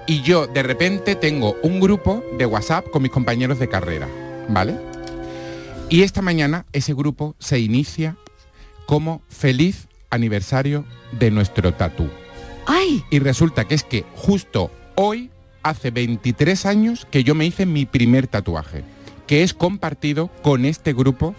Y 0.06 0.22
yo 0.22 0.46
de 0.46 0.62
repente 0.62 1.16
tengo 1.16 1.56
un 1.62 1.80
grupo 1.80 2.22
de 2.38 2.46
WhatsApp 2.46 2.90
con 2.90 3.02
mis 3.02 3.10
compañeros 3.10 3.58
de 3.58 3.68
carrera, 3.68 4.08
¿vale? 4.48 4.76
Y 5.88 6.02
esta 6.02 6.22
mañana 6.22 6.64
ese 6.72 6.94
grupo 6.94 7.34
se 7.40 7.58
inicia 7.58 8.16
como 8.86 9.22
feliz 9.28 9.88
aniversario 10.10 10.84
de 11.18 11.30
nuestro 11.30 11.74
tatú. 11.74 12.08
¡Ay! 12.66 13.04
Y 13.10 13.18
resulta 13.18 13.64
que 13.64 13.74
es 13.74 13.82
que 13.82 14.04
justo 14.14 14.70
hoy, 14.94 15.30
hace 15.68 15.90
23 15.90 16.66
años, 16.66 17.06
que 17.10 17.24
yo 17.24 17.34
me 17.34 17.46
hice 17.46 17.66
mi 17.66 17.86
primer 17.86 18.26
tatuaje, 18.26 18.84
que 19.26 19.42
es 19.42 19.54
compartido 19.54 20.28
con 20.42 20.64
este 20.64 20.92
grupo 20.92 21.34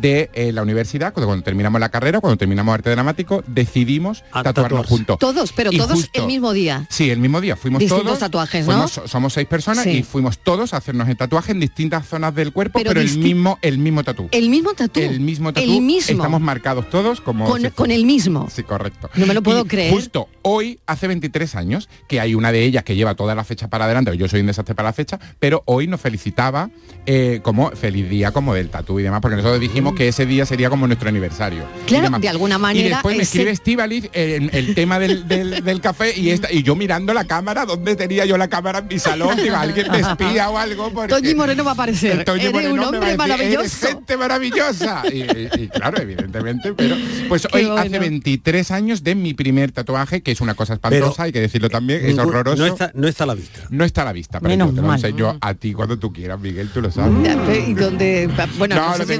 de 0.00 0.30
eh, 0.34 0.52
la 0.52 0.62
universidad, 0.62 1.12
cuando, 1.12 1.26
cuando 1.26 1.44
terminamos 1.44 1.80
la 1.80 1.88
carrera, 1.90 2.20
cuando 2.20 2.36
terminamos 2.36 2.72
arte 2.74 2.90
dramático, 2.90 3.42
decidimos 3.46 4.24
A 4.32 4.42
tatuarnos 4.42 4.86
juntos. 4.86 5.18
Todos, 5.18 5.52
pero 5.52 5.72
Y 5.72 5.76
todos 5.78 5.92
justo- 5.92 6.20
el 6.20 6.26
mismo 6.26 6.52
día. 6.52 6.86
Sí, 6.88 7.10
el 7.10 7.18
mismo 7.18 7.40
día. 7.40 7.56
Fuimos 7.56 7.80
Distintos 7.80 8.04
todos. 8.06 8.18
tatuajes, 8.18 8.66
¿no? 8.66 8.72
fuimos- 8.88 9.10
somos 9.10 9.32
seis 9.32 9.46
personas 9.46 9.84
Sí. 9.84 9.90
y 9.90 10.02
fuimos 10.02 10.38
todos 10.38 10.74
a 10.74 10.78
hacernos 10.78 11.08
el 11.08 11.16
tatuaje 11.16 11.52
en 11.52 11.60
distintas 11.60 12.06
zonas 12.06 12.34
del 12.34 12.52
cuerpo, 12.52 12.78
Pero 12.78 12.90
pero, 12.90 13.00
el 13.00 13.18
mismo, 13.18 13.58
el 13.62 13.78
mismo 13.78 14.02
tatú. 14.04 14.28
El 14.30 14.48
mismo 14.48 14.72
tatú. 14.74 15.00
El 15.00 15.20
mismo 15.20 15.52
tatú. 15.52 15.64
El 15.64 15.80
mismo. 15.80 16.12
Estamos 16.16 16.40
marcados 16.40 16.88
todos 16.90 17.20
como. 17.20 17.46
con, 17.46 17.60
si 17.60 17.70
con 17.70 17.90
el 17.90 18.04
mismo. 18.06 18.48
Sí, 18.50 18.62
correcto. 18.62 19.10
No 19.14 19.26
me 19.26 19.34
lo 19.34 19.42
puedo 19.42 19.64
Y 19.64 19.68
creer. 19.68 19.92
Justo 19.92 20.28
hoy, 20.42 20.78
hace 20.86 21.06
23 21.08 21.54
años, 21.56 21.88
que 22.08 22.20
hay 22.20 22.34
una 22.34 22.50
de 22.52 22.64
ellas 22.64 22.82
que 22.84 22.94
lleva 22.96 23.14
toda 23.14 23.34
la 23.34 23.44
fecha 23.44 23.68
para 23.68 23.84
adelante, 23.84 24.16
yo 24.16 24.28
soy 24.28 24.40
un 24.40 24.46
desastre 24.46 24.74
para 24.74 24.88
la 24.88 24.92
fecha, 24.92 25.18
pero 25.38 25.62
hoy 25.66 25.86
nos 25.86 26.00
felicitaba 26.00 26.70
eh, 27.06 27.40
como 27.42 27.70
feliz 27.72 28.08
día 28.08 28.30
como 28.30 28.54
del 28.54 28.68
tatú 28.70 29.00
y 29.00 29.02
demás, 29.02 29.20
porque 29.20 29.36
nosotros 29.36 29.60
dijimos 29.60 29.81
que 29.94 30.08
ese 30.08 30.24
día 30.26 30.46
sería 30.46 30.70
como 30.70 30.86
nuestro 30.86 31.08
aniversario. 31.08 31.64
y 31.82 31.88
Claro, 31.88 32.18
de 32.18 32.28
alguna 32.28 32.56
Y 32.56 32.58
manera 32.58 32.88
después 32.96 33.16
me 33.16 33.22
ese- 33.22 33.32
escribe 33.38 33.50
Estivaliz 33.50 34.08
el, 34.12 34.50
el 34.52 34.74
tema 34.74 34.98
del, 34.98 35.26
del- 35.28 35.62
del 35.64 35.80
café 35.80 36.12
y, 36.18 36.30
esta, 36.30 36.50
y 36.52 36.62
yo 36.62 36.74
mirando 36.76 37.12
la 37.14 37.24
cámara, 37.24 37.66
¿dónde 37.66 37.96
tenía 37.96 38.24
yo 38.24 38.36
la 38.36 38.48
cámara 38.48 38.78
en 38.80 38.88
mi 38.88 38.98
salón? 38.98 39.36
Digo, 39.36 39.56
alguien 39.56 39.90
me 39.90 39.98
espía 40.00 40.48
o 40.50 40.56
algo. 40.58 40.90
Porque 40.92 41.08
Toñi 41.14 41.34
Moreno 41.34 41.64
va 41.64 41.70
a 41.72 41.74
aparecer. 41.74 42.24
Toñi 42.24 42.40
Eres 42.42 42.52
Moreno 42.52 42.70
un 42.74 42.76
me 42.76 42.80
va 42.80 42.86
a 42.86 42.90
hombre 42.90 43.06
decir, 43.06 43.18
maravilloso. 43.18 43.60
"Eres 43.64 43.78
gente 43.80 44.16
maravillosa. 44.16 45.02
Y, 45.12 45.16
y- 45.22 45.48
y 45.64 45.68
claro, 45.68 46.00
evidentemente, 46.00 46.72
pero 46.74 46.96
pues 47.28 47.46
Qué 47.50 47.58
hoy 47.58 47.64
bueno. 47.66 47.80
hace 47.80 47.98
23 47.98 48.70
años 48.70 49.02
de 49.04 49.14
mi 49.14 49.34
primer 49.34 49.72
tatuaje, 49.72 50.22
que 50.22 50.32
es 50.32 50.40
una 50.40 50.54
cosa 50.54 50.74
espantosa, 50.74 51.12
Pero- 51.12 51.22
hay 51.24 51.32
que 51.32 51.40
decirlo 51.40 51.68
también, 51.70 52.04
es 52.04 52.18
horroroso. 52.18 52.56
No 52.56 52.66
está, 52.66 52.90
no 52.94 53.08
está 53.08 53.24
a 53.24 53.26
la 53.28 53.34
vista. 53.34 53.60
No 53.70 53.84
está 53.84 54.02
a 54.02 54.04
la 54.06 54.12
vista, 54.12 54.40
pero 54.40 54.50
Menos 54.50 54.68
yo 54.70 54.74
te 54.76 54.80
lo 54.82 54.86
mal. 54.88 54.96
enseño 54.98 55.38
a 55.40 55.54
ti 55.54 55.72
cuando 55.72 55.98
tú 55.98 56.12
quieras, 56.12 56.40
Miguel, 56.40 56.68
tú 56.70 56.80
lo 56.82 56.90
sabes. 56.90 57.12
Pero, 57.22 57.54
¿Y 57.68 57.74
dónde? 57.74 58.28
Bueno, 58.58 58.76
no, 58.76 58.88
No, 58.90 58.96
sé 58.96 59.06
si 59.06 59.18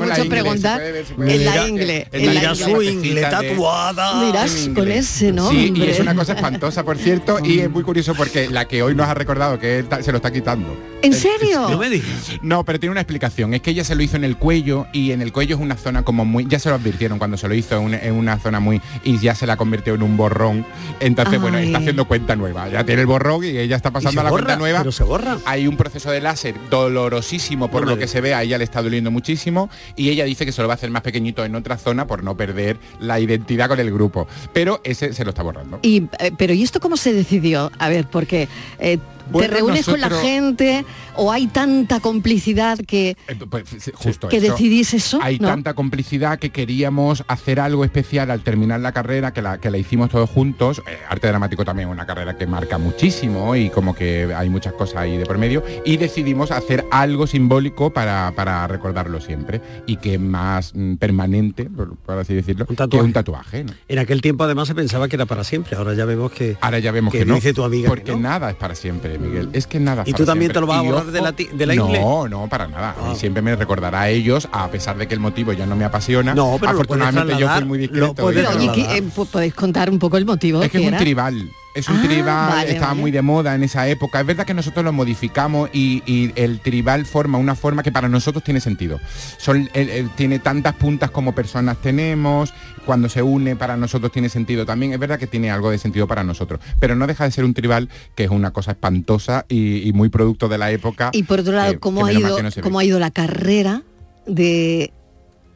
En 0.55 1.45
la 1.45 1.69
ingle. 1.69 2.07
en 2.13 2.35
la 2.35 2.55
su 2.55 2.83
ingle 2.83 3.21
tatuada. 3.23 4.25
Dirás 4.27 4.67
en 4.67 4.75
con 4.75 4.91
ese 4.91 5.27
Sí, 5.27 5.33
nombre. 5.33 5.87
y 5.87 5.91
es 5.91 6.01
una 6.01 6.15
cosa 6.15 6.33
espantosa, 6.35 6.85
por 6.85 6.99
cierto, 6.99 7.39
y 7.45 7.61
es 7.61 7.71
muy 7.71 7.83
curioso 7.83 8.15
porque 8.15 8.49
la 8.49 8.67
que 8.67 8.83
hoy 8.83 8.95
nos 8.95 9.09
ha 9.09 9.15
recordado 9.15 9.59
que 9.59 9.79
él 9.81 9.87
se 10.03 10.11
lo 10.13 10.17
está 10.17 10.33
quitando. 10.33 10.77
¿En 11.03 11.13
serio? 11.15 11.69
No 11.73 11.79
me 11.79 11.89
digas. 11.89 12.09
No, 12.43 12.65
pero 12.65 12.79
tiene 12.79 12.91
una 12.93 13.01
explicación. 13.01 13.55
Es 13.55 13.63
que 13.63 13.71
ella 13.71 13.85
se 13.85 13.95
lo 13.95 14.03
hizo 14.03 14.17
en 14.17 14.25
el 14.25 14.37
cuello 14.37 14.87
y 14.93 15.13
en 15.13 15.23
el 15.23 15.33
cuello 15.33 15.57
es 15.57 15.63
una 15.63 15.77
zona 15.77 16.03
como 16.03 16.25
muy... 16.25 16.47
Ya 16.47 16.59
se 16.59 16.69
lo 16.69 16.75
advirtieron 16.75 17.19
cuando 17.19 17.37
se 17.37 17.49
lo 17.49 17.55
hizo 17.55 17.77
en 17.77 17.83
una, 17.85 17.99
en 17.99 18.13
una 18.15 18.39
zona 18.39 18.61
muy... 18.61 18.81
Y 19.05 19.19
ya 19.19 19.35
se 19.35 19.47
la 19.47 19.57
convirtió 19.57 19.95
en 19.95 20.03
un 20.03 20.17
borrón. 20.17 20.67
Entonces, 21.01 21.41
bueno, 21.41 21.59
está 21.59 21.79
haciendo 21.79 22.07
cuenta 22.07 22.37
nueva. 22.37 22.69
Ya 22.69 22.85
tiene 22.85 23.01
el 23.03 23.07
borrón 23.07 23.43
y 23.45 23.49
ella 23.57 23.77
está 23.77 23.91
pasando 23.91 24.21
a 24.21 24.25
la 24.25 24.31
borra, 24.31 24.45
cuenta 24.45 24.59
nueva. 24.59 24.79
Pero 24.81 24.93
se 24.93 25.05
borra. 25.05 25.39
Hay 25.47 25.67
un 25.67 25.77
proceso 25.77 26.11
de 26.11 26.21
láser 26.21 26.55
dolorosísimo 26.71 27.71
por 27.71 27.85
No 27.85 27.91
lo 27.93 27.99
que 27.99 28.07
se 28.07 28.21
ve, 28.21 28.35
a 28.35 28.43
ella 28.43 28.59
le 28.59 28.65
está 28.65 28.83
doliendo 28.83 29.11
muchísimo 29.11 29.71
y 29.97 30.11
ella 30.11 30.25
dice 30.33 30.47
que 30.47 30.53
se 30.53 30.63
lo 30.63 30.69
va 30.69 30.75
a 30.75 30.77
hacer 30.77 30.91
más 30.91 31.03
pequeñito 31.03 31.45
en 31.45 31.55
otra 31.55 31.77
zona 31.77 32.07
por 32.07 32.25
no 32.25 32.37
perder 32.37 32.79
la 33.01 33.21
identidad 33.21 33.69
con 33.69 33.79
el 33.79 33.93
grupo. 33.93 34.27
Pero 34.53 34.81
ese 34.85 35.13
se 35.13 35.25
lo 35.25 35.31
está 35.31 35.43
borrando. 35.43 35.79
Y, 35.83 36.05
eh, 36.19 36.33
pero 36.37 36.55
¿y 36.55 36.63
esto 36.63 36.81
cómo 36.81 36.97
se 36.97 37.13
decidió? 37.13 37.71
A 37.79 37.89
ver, 37.89 38.07
porque 38.07 38.49
eh, 38.79 38.99
Bueno, 39.33 39.49
te 39.49 39.55
reúnes 39.55 39.87
con 39.87 40.01
la 40.01 40.11
gente 40.11 40.85
o 41.17 41.31
hay 41.33 41.47
tanta 41.49 42.01
complicidad 42.01 42.79
que, 42.87 43.17
Eh, 43.29 43.37
pues, 43.49 43.65
justo 43.95 44.29
que 44.29 44.39
eso. 44.39 44.53
decidís 44.53 44.95
eso. 44.95 45.19
Hay 45.23 45.39
¿no? 45.39 45.49
tanta 45.49 45.75
complicidad 45.75 46.39
que 46.39 46.51
queríamos 46.51 47.25
hacer 47.29 47.61
algo 47.61 47.85
especial 47.85 48.31
al 48.31 48.43
terminar 48.43 48.81
la 48.81 48.93
carrera, 48.93 49.33
que 49.33 49.43
la, 49.43 49.59
que 49.59 49.71
la 49.71 49.79
hicimos 49.79 50.11
todos 50.11 50.29
juntos. 50.31 50.83
Eh, 50.87 50.99
arte 51.09 51.27
dramático 51.29 51.65
también 51.65 51.89
es 51.89 51.93
una 51.95 52.07
carrera 52.07 52.37
que 52.37 52.47
marca 52.47 52.79
muchísimo 52.79 53.57
y 53.57 53.71
como 53.71 53.95
que 53.95 54.33
hay 54.35 54.49
muchas 54.49 54.73
cosas 54.75 54.97
ahí 54.99 55.17
de 55.17 55.27
por 55.27 55.39
medio. 55.39 55.63
Y 55.85 55.97
decidimos 55.97 56.51
hacer 56.51 56.85
algo 56.91 57.27
simbólico 57.27 57.91
para, 57.93 58.33
para 58.37 58.67
recordarlo 58.67 59.21
siempre 59.21 59.61
y 59.87 59.97
que 59.97 60.19
más 60.19 60.73
mm, 60.75 60.95
permanente, 60.97 61.65
por, 61.65 61.97
por 61.97 62.19
así 62.19 62.35
decirlo, 62.35 62.67
Un 62.69 62.77
que 62.89 62.97
un 62.97 63.13
tatuaje. 63.13 63.65
¿no? 63.65 63.73
En 63.89 63.99
aquel 63.99 64.21
tiempo 64.23 64.45
además 64.45 64.69
se 64.69 64.75
pensaba 64.75 65.09
que 65.09 65.17
era 65.17 65.27
para 65.27 65.45
siempre. 65.45 65.77
Ahora 65.77 65.95
ya 65.95 66.05
vemos 66.05 66.33
que... 66.33 66.57
Ahora 66.61 66.79
ya 66.79 66.93
vemos 66.93 67.13
Que 67.13 67.21
que, 67.21 67.25
no. 67.27 67.35
dice 67.35 67.53
tu 67.53 67.65
amiga 67.65 67.85
que 67.85 67.89
Porque 67.89 68.13
no. 68.13 68.19
nada 68.19 68.51
es 68.51 68.57
para 68.57 68.75
siempre, 68.75 69.19
Miguel. 69.23 69.49
Es 69.53 69.67
que 69.67 69.81
nada 69.81 70.03
es 70.03 70.09
¿Y 70.09 70.13
tú 70.13 70.25
también 70.25 70.53
siempre. 70.53 70.55
te 70.55 70.61
lo 70.61 70.67
vas 70.67 70.79
a 70.79 70.83
borrar 70.83 71.07
de 71.07 71.21
la 71.23 71.33
de 71.33 71.67
la 71.67 71.75
no, 71.75 71.87
ingle? 71.87 72.01
No, 72.31 72.47
para 72.49 72.67
nada. 72.69 72.91
A 72.99 73.03
mí 73.07 73.13
Ah. 73.13 73.15
siempre 73.15 73.43
me 73.43 73.57
recordará 73.57 74.03
a 74.03 74.09
ellos, 74.11 74.49
a 74.53 74.69
pesar 74.69 74.97
de 74.99 75.07
que 75.09 75.15
el 75.15 75.21
motivo 75.21 75.53
ya 75.53 75.67
no 75.67 75.77
me 75.77 75.85
apasiona. 75.85 76.35
No, 76.35 76.57
pero 76.61 76.73
Afortunadamente 76.73 77.37
yo 77.39 77.49
fui 77.49 77.65
muy 77.65 77.79
discreto. 77.79 78.15
puedes 78.15 78.47
y 78.61 78.81
eh, 78.81 79.03
¿podéis 79.15 79.55
contar 79.55 79.89
un 79.91 79.99
poco 79.99 80.17
el 80.17 80.27
motivo? 80.27 80.63
Es 80.63 80.71
que 80.71 80.79
es 80.79 80.83
que 80.83 80.89
un 80.89 80.95
era? 80.95 80.99
tribal. 81.03 81.51
Es 81.75 81.89
un 81.89 81.97
Ah, 81.97 82.03
tribal, 82.03 82.51
vale, 82.51 82.71
estaba 82.73 82.89
vale. 82.89 83.01
muy 83.01 83.11
de 83.11 83.23
moda 83.23 83.55
en 83.55 83.63
esa 83.63 83.89
época. 83.89 84.21
Es 84.21 84.27
verdad 84.27 84.45
que 84.45 84.53
nosotros 84.53 84.85
lo 84.85 84.93
modificamos 84.93 85.71
y, 85.73 86.03
y 86.05 86.31
el 86.37 86.61
tribal 86.61 87.07
forma 87.07 87.39
una 87.39 87.55
forma 87.55 87.83
que 87.83 87.91
para 87.91 88.09
nosotros 88.11 88.45
tiene 88.45 88.61
sentido. 88.61 89.01
Son, 89.39 89.71
el- 89.73 89.89
el- 89.89 90.11
tiene 90.11 90.39
tantas 90.39 90.75
puntas 90.75 91.11
como 91.11 91.35
personas 91.35 91.79
tenemos. 91.79 92.53
Cuando 92.85 93.09
se 93.09 93.23
une 93.23 93.57
para 93.57 93.77
nosotros 93.77 94.13
tiene 94.13 94.29
sentido 94.29 94.67
también. 94.67 94.93
Es 94.93 94.99
verdad 94.99 95.19
que 95.19 95.27
tiene 95.27 95.51
algo 95.51 95.71
de 95.71 95.79
sentido 95.79 96.07
para 96.07 96.25
nosotros. 96.25 96.61
Pero 96.79 96.95
no 96.95 97.07
deja 97.07 97.25
de 97.25 97.31
ser 97.31 97.45
un 97.45 97.55
tribal 97.55 97.89
que 98.15 98.25
es 98.25 98.31
una 98.31 98.51
cosa 98.51 98.73
espantosa 98.73 99.47
y, 99.49 99.89
y 99.89 99.93
muy 99.95 100.09
producto 100.11 100.49
de 100.49 100.59
la 100.59 100.71
época. 100.73 101.09
Y 101.13 101.23
por 101.23 101.41
otro 101.41 101.53
lado, 101.55 101.73
que- 101.73 101.79
¿cómo, 101.79 102.01
que 102.05 102.11
ha 102.11 102.15
menos 102.15 102.23
mal 102.23 102.29
ido, 102.31 102.37
que 102.37 102.43
no 102.43 102.51
se 102.51 102.61
ve. 102.61 102.65
¿cómo 102.65 102.79
ha 102.81 102.85
ido 102.85 102.99
la 102.99 103.11
carrera 103.11 103.83
de 104.27 104.93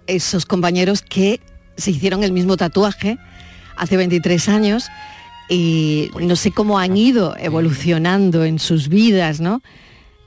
esos 0.07 0.47
compañeros 0.47 1.03
que 1.03 1.41
se 1.77 1.91
hicieron 1.91 2.23
el 2.25 2.33
mismo 2.33 2.57
tatuaje 2.57 3.19
hace 3.77 3.97
23 3.99 4.49
años? 4.49 4.89
Y 5.49 6.11
no 6.21 6.35
sé 6.37 6.51
cómo 6.53 6.79
han 6.79 6.97
ido 6.97 7.37
evolucionando 7.39 8.45
en 8.45 8.59
sus 8.59 8.89
vidas, 8.89 9.41
¿no? 9.41 9.63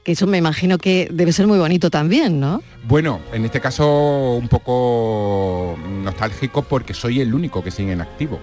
Que 0.02 0.12
eso 0.12 0.26
me 0.26 0.38
imagino 0.38 0.78
que 0.78 1.08
debe 1.12 1.32
ser 1.32 1.46
muy 1.46 1.58
bonito 1.58 1.90
también, 1.90 2.40
¿no? 2.40 2.62
Bueno, 2.88 3.20
en 3.34 3.44
este 3.44 3.60
caso 3.60 4.36
un 4.40 4.48
poco 4.48 5.76
nostálgico 6.02 6.62
porque 6.62 6.94
soy 6.94 7.20
el 7.20 7.34
único 7.34 7.62
que 7.62 7.70
sigue 7.70 7.92
en 7.92 8.00
activo. 8.00 8.40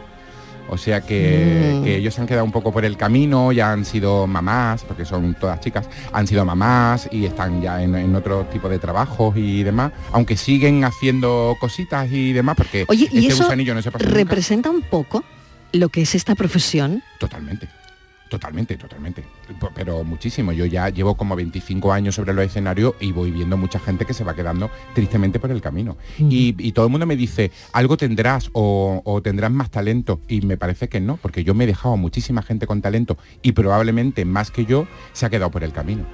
O 0.70 0.78
sea 0.78 1.00
que, 1.02 1.78
Mm. 1.80 1.84
que 1.86 1.96
ellos 1.96 2.14
se 2.14 2.20
han 2.22 2.28
quedado 2.28 2.44
un 2.44 2.52
poco 2.52 2.74
por 2.74 2.84
el 2.84 2.98
camino, 2.98 3.54
ya 3.54 3.72
han 3.72 3.86
sido 3.86 4.28
mamás, 4.28 4.84
porque 4.84 5.06
son 5.06 5.34
todas 5.40 5.62
chicas, 5.62 5.88
han 6.12 6.28
sido 6.28 6.44
mamás 6.44 7.08
y 7.10 7.26
están 7.26 7.62
ya 7.62 7.82
en, 7.82 7.96
en 7.96 8.14
otro 8.16 8.44
tipo 8.52 8.68
de 8.68 8.78
trabajos 8.78 9.36
y 9.38 9.64
demás, 9.64 9.94
aunque 10.12 10.36
siguen 10.36 10.84
haciendo 10.84 11.56
cositas 11.62 12.12
y 12.12 12.34
demás, 12.34 12.58
porque 12.58 12.84
Oye, 12.90 13.08
¿y 13.14 13.20
este 13.20 13.28
eso 13.34 13.44
gusanillo 13.46 13.74
no 13.76 13.82
se 13.82 13.92
pasa 13.92 14.04
nunca. 14.06 14.18
representa 14.18 14.70
un 14.70 14.82
poco 14.82 15.24
lo 15.74 15.90
que 15.90 16.02
es 16.02 16.16
esta 16.16 16.36
profesión? 16.36 17.04
Totalmente. 17.20 17.68
Totalmente, 18.30 18.76
totalmente. 18.76 19.24
Pero 19.74 20.04
muchísimo. 20.04 20.52
Yo 20.52 20.66
ya 20.66 20.90
llevo 20.90 21.16
como 21.16 21.36
25 21.36 21.94
años 21.94 22.16
sobre 22.16 22.34
los 22.34 22.46
escenarios 22.46 22.96
y 23.00 23.12
voy 23.12 23.32
viendo 23.32 23.58
mucha 23.58 23.80
gente 23.80 24.06
que 24.06 24.14
se 24.14 24.24
va 24.24 24.36
quedando 24.36 24.70
tristemente 24.94 25.40
por 25.40 25.52
el 25.52 25.62
camino. 25.62 25.98
y, 26.18 26.56
y 26.58 26.72
todo 26.74 26.86
el 26.86 26.92
mundo 26.92 27.06
me 27.06 27.16
dice, 27.16 27.52
algo 27.72 27.96
tendrás 27.98 28.50
o, 28.54 29.02
o 29.06 29.22
tendrás 29.22 29.52
más 29.52 29.72
talento. 29.72 30.20
Y 30.28 30.42
me 30.42 30.58
parece 30.58 30.90
que 30.90 31.00
no, 31.00 31.18
porque 31.18 31.44
yo 31.44 31.54
me 31.54 31.64
he 31.64 31.68
dejado 31.68 31.94
a 31.94 31.98
muchísima 31.98 32.42
gente 32.42 32.68
con 32.68 32.82
talento 32.82 33.18
y 33.42 33.54
probablemente 33.54 34.26
más 34.26 34.52
que 34.52 34.66
yo 34.66 34.88
se 35.14 35.26
ha 35.26 35.30
quedado 35.30 35.52
por 35.52 35.64
el 35.64 35.72
camino. 35.72 36.06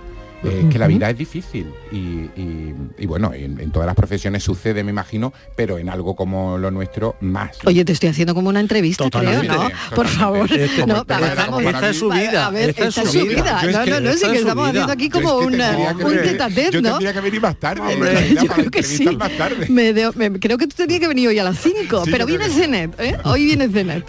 Eh, 0.44 0.68
que 0.72 0.78
la 0.78 0.88
vida 0.88 1.10
es 1.10 1.18
difícil 1.18 1.68
y, 1.92 1.96
y- 1.98 2.74
y 2.98 3.06
bueno, 3.06 3.34
en, 3.34 3.60
en 3.60 3.72
todas 3.72 3.86
las 3.86 3.96
profesiones 3.96 4.44
sucede, 4.44 4.84
me 4.84 4.92
imagino, 4.92 5.32
pero 5.56 5.78
en 5.78 5.88
algo 5.90 6.16
como 6.16 6.58
lo 6.58 6.70
nuestro 6.72 7.16
más. 7.22 7.52
Oye, 7.66 7.86
te 7.86 7.94
estoy 7.94 8.10
haciendo 8.10 8.36
como 8.36 8.50
una 8.50 8.60
entrevista, 8.60 9.06
Totalmente, 9.06 9.48
creo, 9.48 9.52
¿no? 9.54 9.70
totalmente. 9.70 9.96
Por 9.96 10.08
favor. 10.08 10.52
Este- 10.52 10.86
no, 10.86 11.06
como- 11.06 11.20
vamos, 11.20 11.46
como 11.46 11.70
esta 11.70 11.90
es 11.90 11.98
su 11.98 12.10
vida, 12.10 12.48
A 12.48 12.50
ver, 12.50 12.70
esta 12.72 12.88
esta, 12.88 13.02
es 13.04 13.12
su 13.12 13.22
vida. 13.26 13.62
es 13.64 13.72
No, 13.76 13.84
que 13.84 13.90
no, 13.92 14.00
no, 14.02 14.14
sí 14.14 14.20
que 14.20 14.26
su 14.28 14.34
estamos 14.34 14.56
vida. 14.72 14.84
haciendo 14.86 14.94
aquí 14.94 15.10
Yo 15.10 15.20
es 15.20 15.24
como 15.26 15.40
que 15.40 15.46
una- 15.46 15.72
que 15.98 16.04
un 16.06 16.42
a 16.42 16.50
tete, 16.50 16.72
Yo 16.72 16.82
¿no? 16.82 16.90
tendría 16.90 17.14
que 17.14 17.22
venir 17.22 17.42
más 17.42 17.56
tarde. 17.60 17.82
Hombre, 17.94 18.36
yo 18.36 18.48
creo 18.48 18.72
que 18.72 18.84
sí. 18.84 19.06
más 19.16 19.32
tarde. 19.38 19.68
Me 19.70 19.94
creo 20.40 20.58
que 20.58 20.68
tú 20.68 20.76
tenías 20.76 21.00
que 21.00 21.08
venir 21.08 21.28
hoy 21.30 21.40
a 21.40 21.44
las 21.44 21.58
5, 21.60 22.04
Sí, 22.06 22.12
pero 22.12 22.26
viene. 22.26 22.50
Zenet, 22.50 23.00
¿eh? 23.00 23.18
Hoy 23.24 23.46
viene 23.46 23.70
Zenet. 23.70 24.06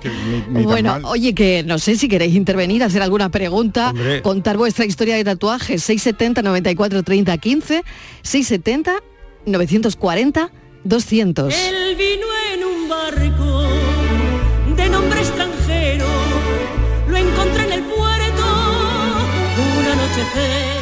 Bueno, 0.50 0.90
mal. 0.90 1.04
oye, 1.04 1.34
que 1.34 1.62
no 1.64 1.78
sé 1.78 1.96
si 1.96 2.08
queréis 2.08 2.34
intervenir, 2.34 2.82
hacer 2.82 3.02
alguna 3.02 3.28
pregunta, 3.30 3.92
contar 4.22 4.56
vuestra 4.56 4.84
historia 4.84 5.14
de 5.16 5.24
tatuaje, 5.24 5.78
670 5.78 6.23
94 6.32 7.02
30 7.02 7.38
15, 7.38 7.84
670 8.22 9.02
940 9.46 10.50
200. 10.84 11.54
Él 11.54 11.96
vino 11.96 12.26
en 12.52 12.64
un 12.64 12.88
barco 12.88 13.62
de 14.76 14.88
nombre 14.88 15.20
extranjero, 15.20 16.06
lo 17.08 17.16
encontré 17.16 17.64
en 17.64 17.72
el 17.72 17.82
puerto 17.82 18.44
un 19.78 19.86
anochecer, 19.86 20.76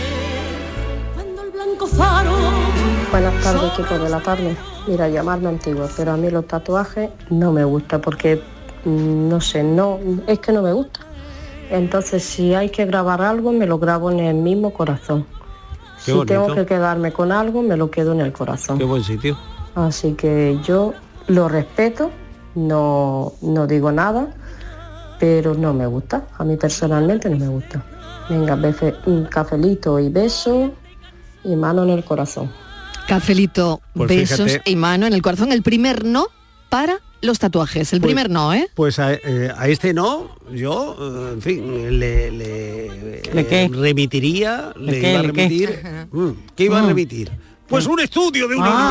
cuando 1.14 1.42
el 1.42 1.50
blanco 1.50 1.87
faro 1.87 2.33
Buenas 3.12 3.42
tardes, 3.42 3.76
chicos 3.76 4.02
de 4.02 4.09
la 4.09 4.20
tarde. 4.20 4.57
Mira, 4.87 5.07
llamarme 5.07 5.50
antiguo, 5.50 5.87
pero 5.98 6.12
a 6.12 6.16
mí 6.16 6.31
los 6.31 6.46
tatuajes 6.46 7.11
no 7.28 7.52
me 7.52 7.62
gusta 7.62 8.00
porque, 8.00 8.40
mm, 8.87 9.28
no 9.28 9.38
sé, 9.38 9.62
no, 9.62 10.00
es 10.26 10.38
que 10.38 10.50
no 10.50 10.62
me 10.62 10.72
gusta. 10.72 11.00
Entonces, 11.72 12.22
si 12.22 12.54
hay 12.54 12.68
que 12.68 12.85
grabar 12.85 13.22
algo, 13.22 13.50
me 13.52 13.66
lo 13.66 13.78
grabo 13.78 14.11
en 14.11 14.20
el 14.20 14.35
mismo 14.37 14.72
corazón. 14.72 15.26
Qué 16.04 16.12
si 16.12 16.24
tengo 16.26 16.54
que 16.54 16.66
quedarme 16.66 17.12
con 17.12 17.32
algo, 17.32 17.62
me 17.62 17.76
lo 17.76 17.90
quedo 17.90 18.12
en 18.12 18.20
el 18.20 18.32
corazón. 18.32 18.76
Qué 18.78 18.85
buen 18.85 19.02
sitio. 19.02 19.38
Así 19.74 20.12
que 20.12 20.58
yo 20.64 20.92
lo 21.28 21.48
respeto, 21.48 22.11
no, 22.54 23.32
no 23.40 23.66
digo 23.66 23.90
nada, 23.90 24.35
pero 25.18 25.54
no 25.54 25.72
me 25.72 25.87
gusta. 25.87 26.26
A 26.37 26.44
mí 26.44 26.56
personalmente 26.56 27.30
no 27.30 27.38
me 27.38 27.48
gusta. 27.48 27.82
Venga, 28.28 28.54
befe- 28.56 28.94
un 29.06 29.24
cafelito 29.24 29.98
y 29.98 30.08
beso 30.11 30.72
y 31.44 31.56
mano 31.56 31.85
en 31.85 31.90
el 31.90 32.04
corazón. 32.04 32.50
Cafelito, 33.08 33.80
Pues 33.94 34.08
besos 34.08 34.50
fíjate. 34.52 34.70
y 34.70 34.76
mano 34.76 35.06
en 35.06 35.12
el 35.14 35.22
corazón. 35.22 35.52
El 35.52 35.62
primer 35.62 36.04
no 36.04 36.26
para 36.68 36.98
los 37.22 37.38
tatuajes. 37.38 37.92
El 37.92 38.00
Pues- 38.00 38.08
primer 38.08 38.28
no, 38.30 38.52
¿eh? 38.52 38.68
Pues 38.74 38.98
a, 38.98 39.14
eh, 39.14 39.50
a 39.56 39.68
este 39.68 39.94
no, 39.94 40.30
yo, 40.52 40.96
eh, 41.00 41.32
en 41.35 41.42
fin, 41.42 41.98
le, 41.98 42.30
le- 42.30 43.22
¿Le 43.32 43.46
qué? 43.46 43.68
remitiría, 43.72 44.72
le, 44.76 45.00
qué, 45.00 45.11
iba 45.11 45.20
a 45.20 45.22
le 45.22 45.32
qué? 45.32 45.42
remitir. 45.42 45.82
Mm, 46.12 46.30
¿Qué 46.54 46.64
iba 46.64 46.78
a 46.78 46.82
Mm. 46.82 46.87
remitir? 46.88 47.30
Pues 47.72 47.87
un 47.87 48.00
estudio 48.00 48.46
de 48.48 48.54
una 48.56 48.66
Ah. 48.70 48.87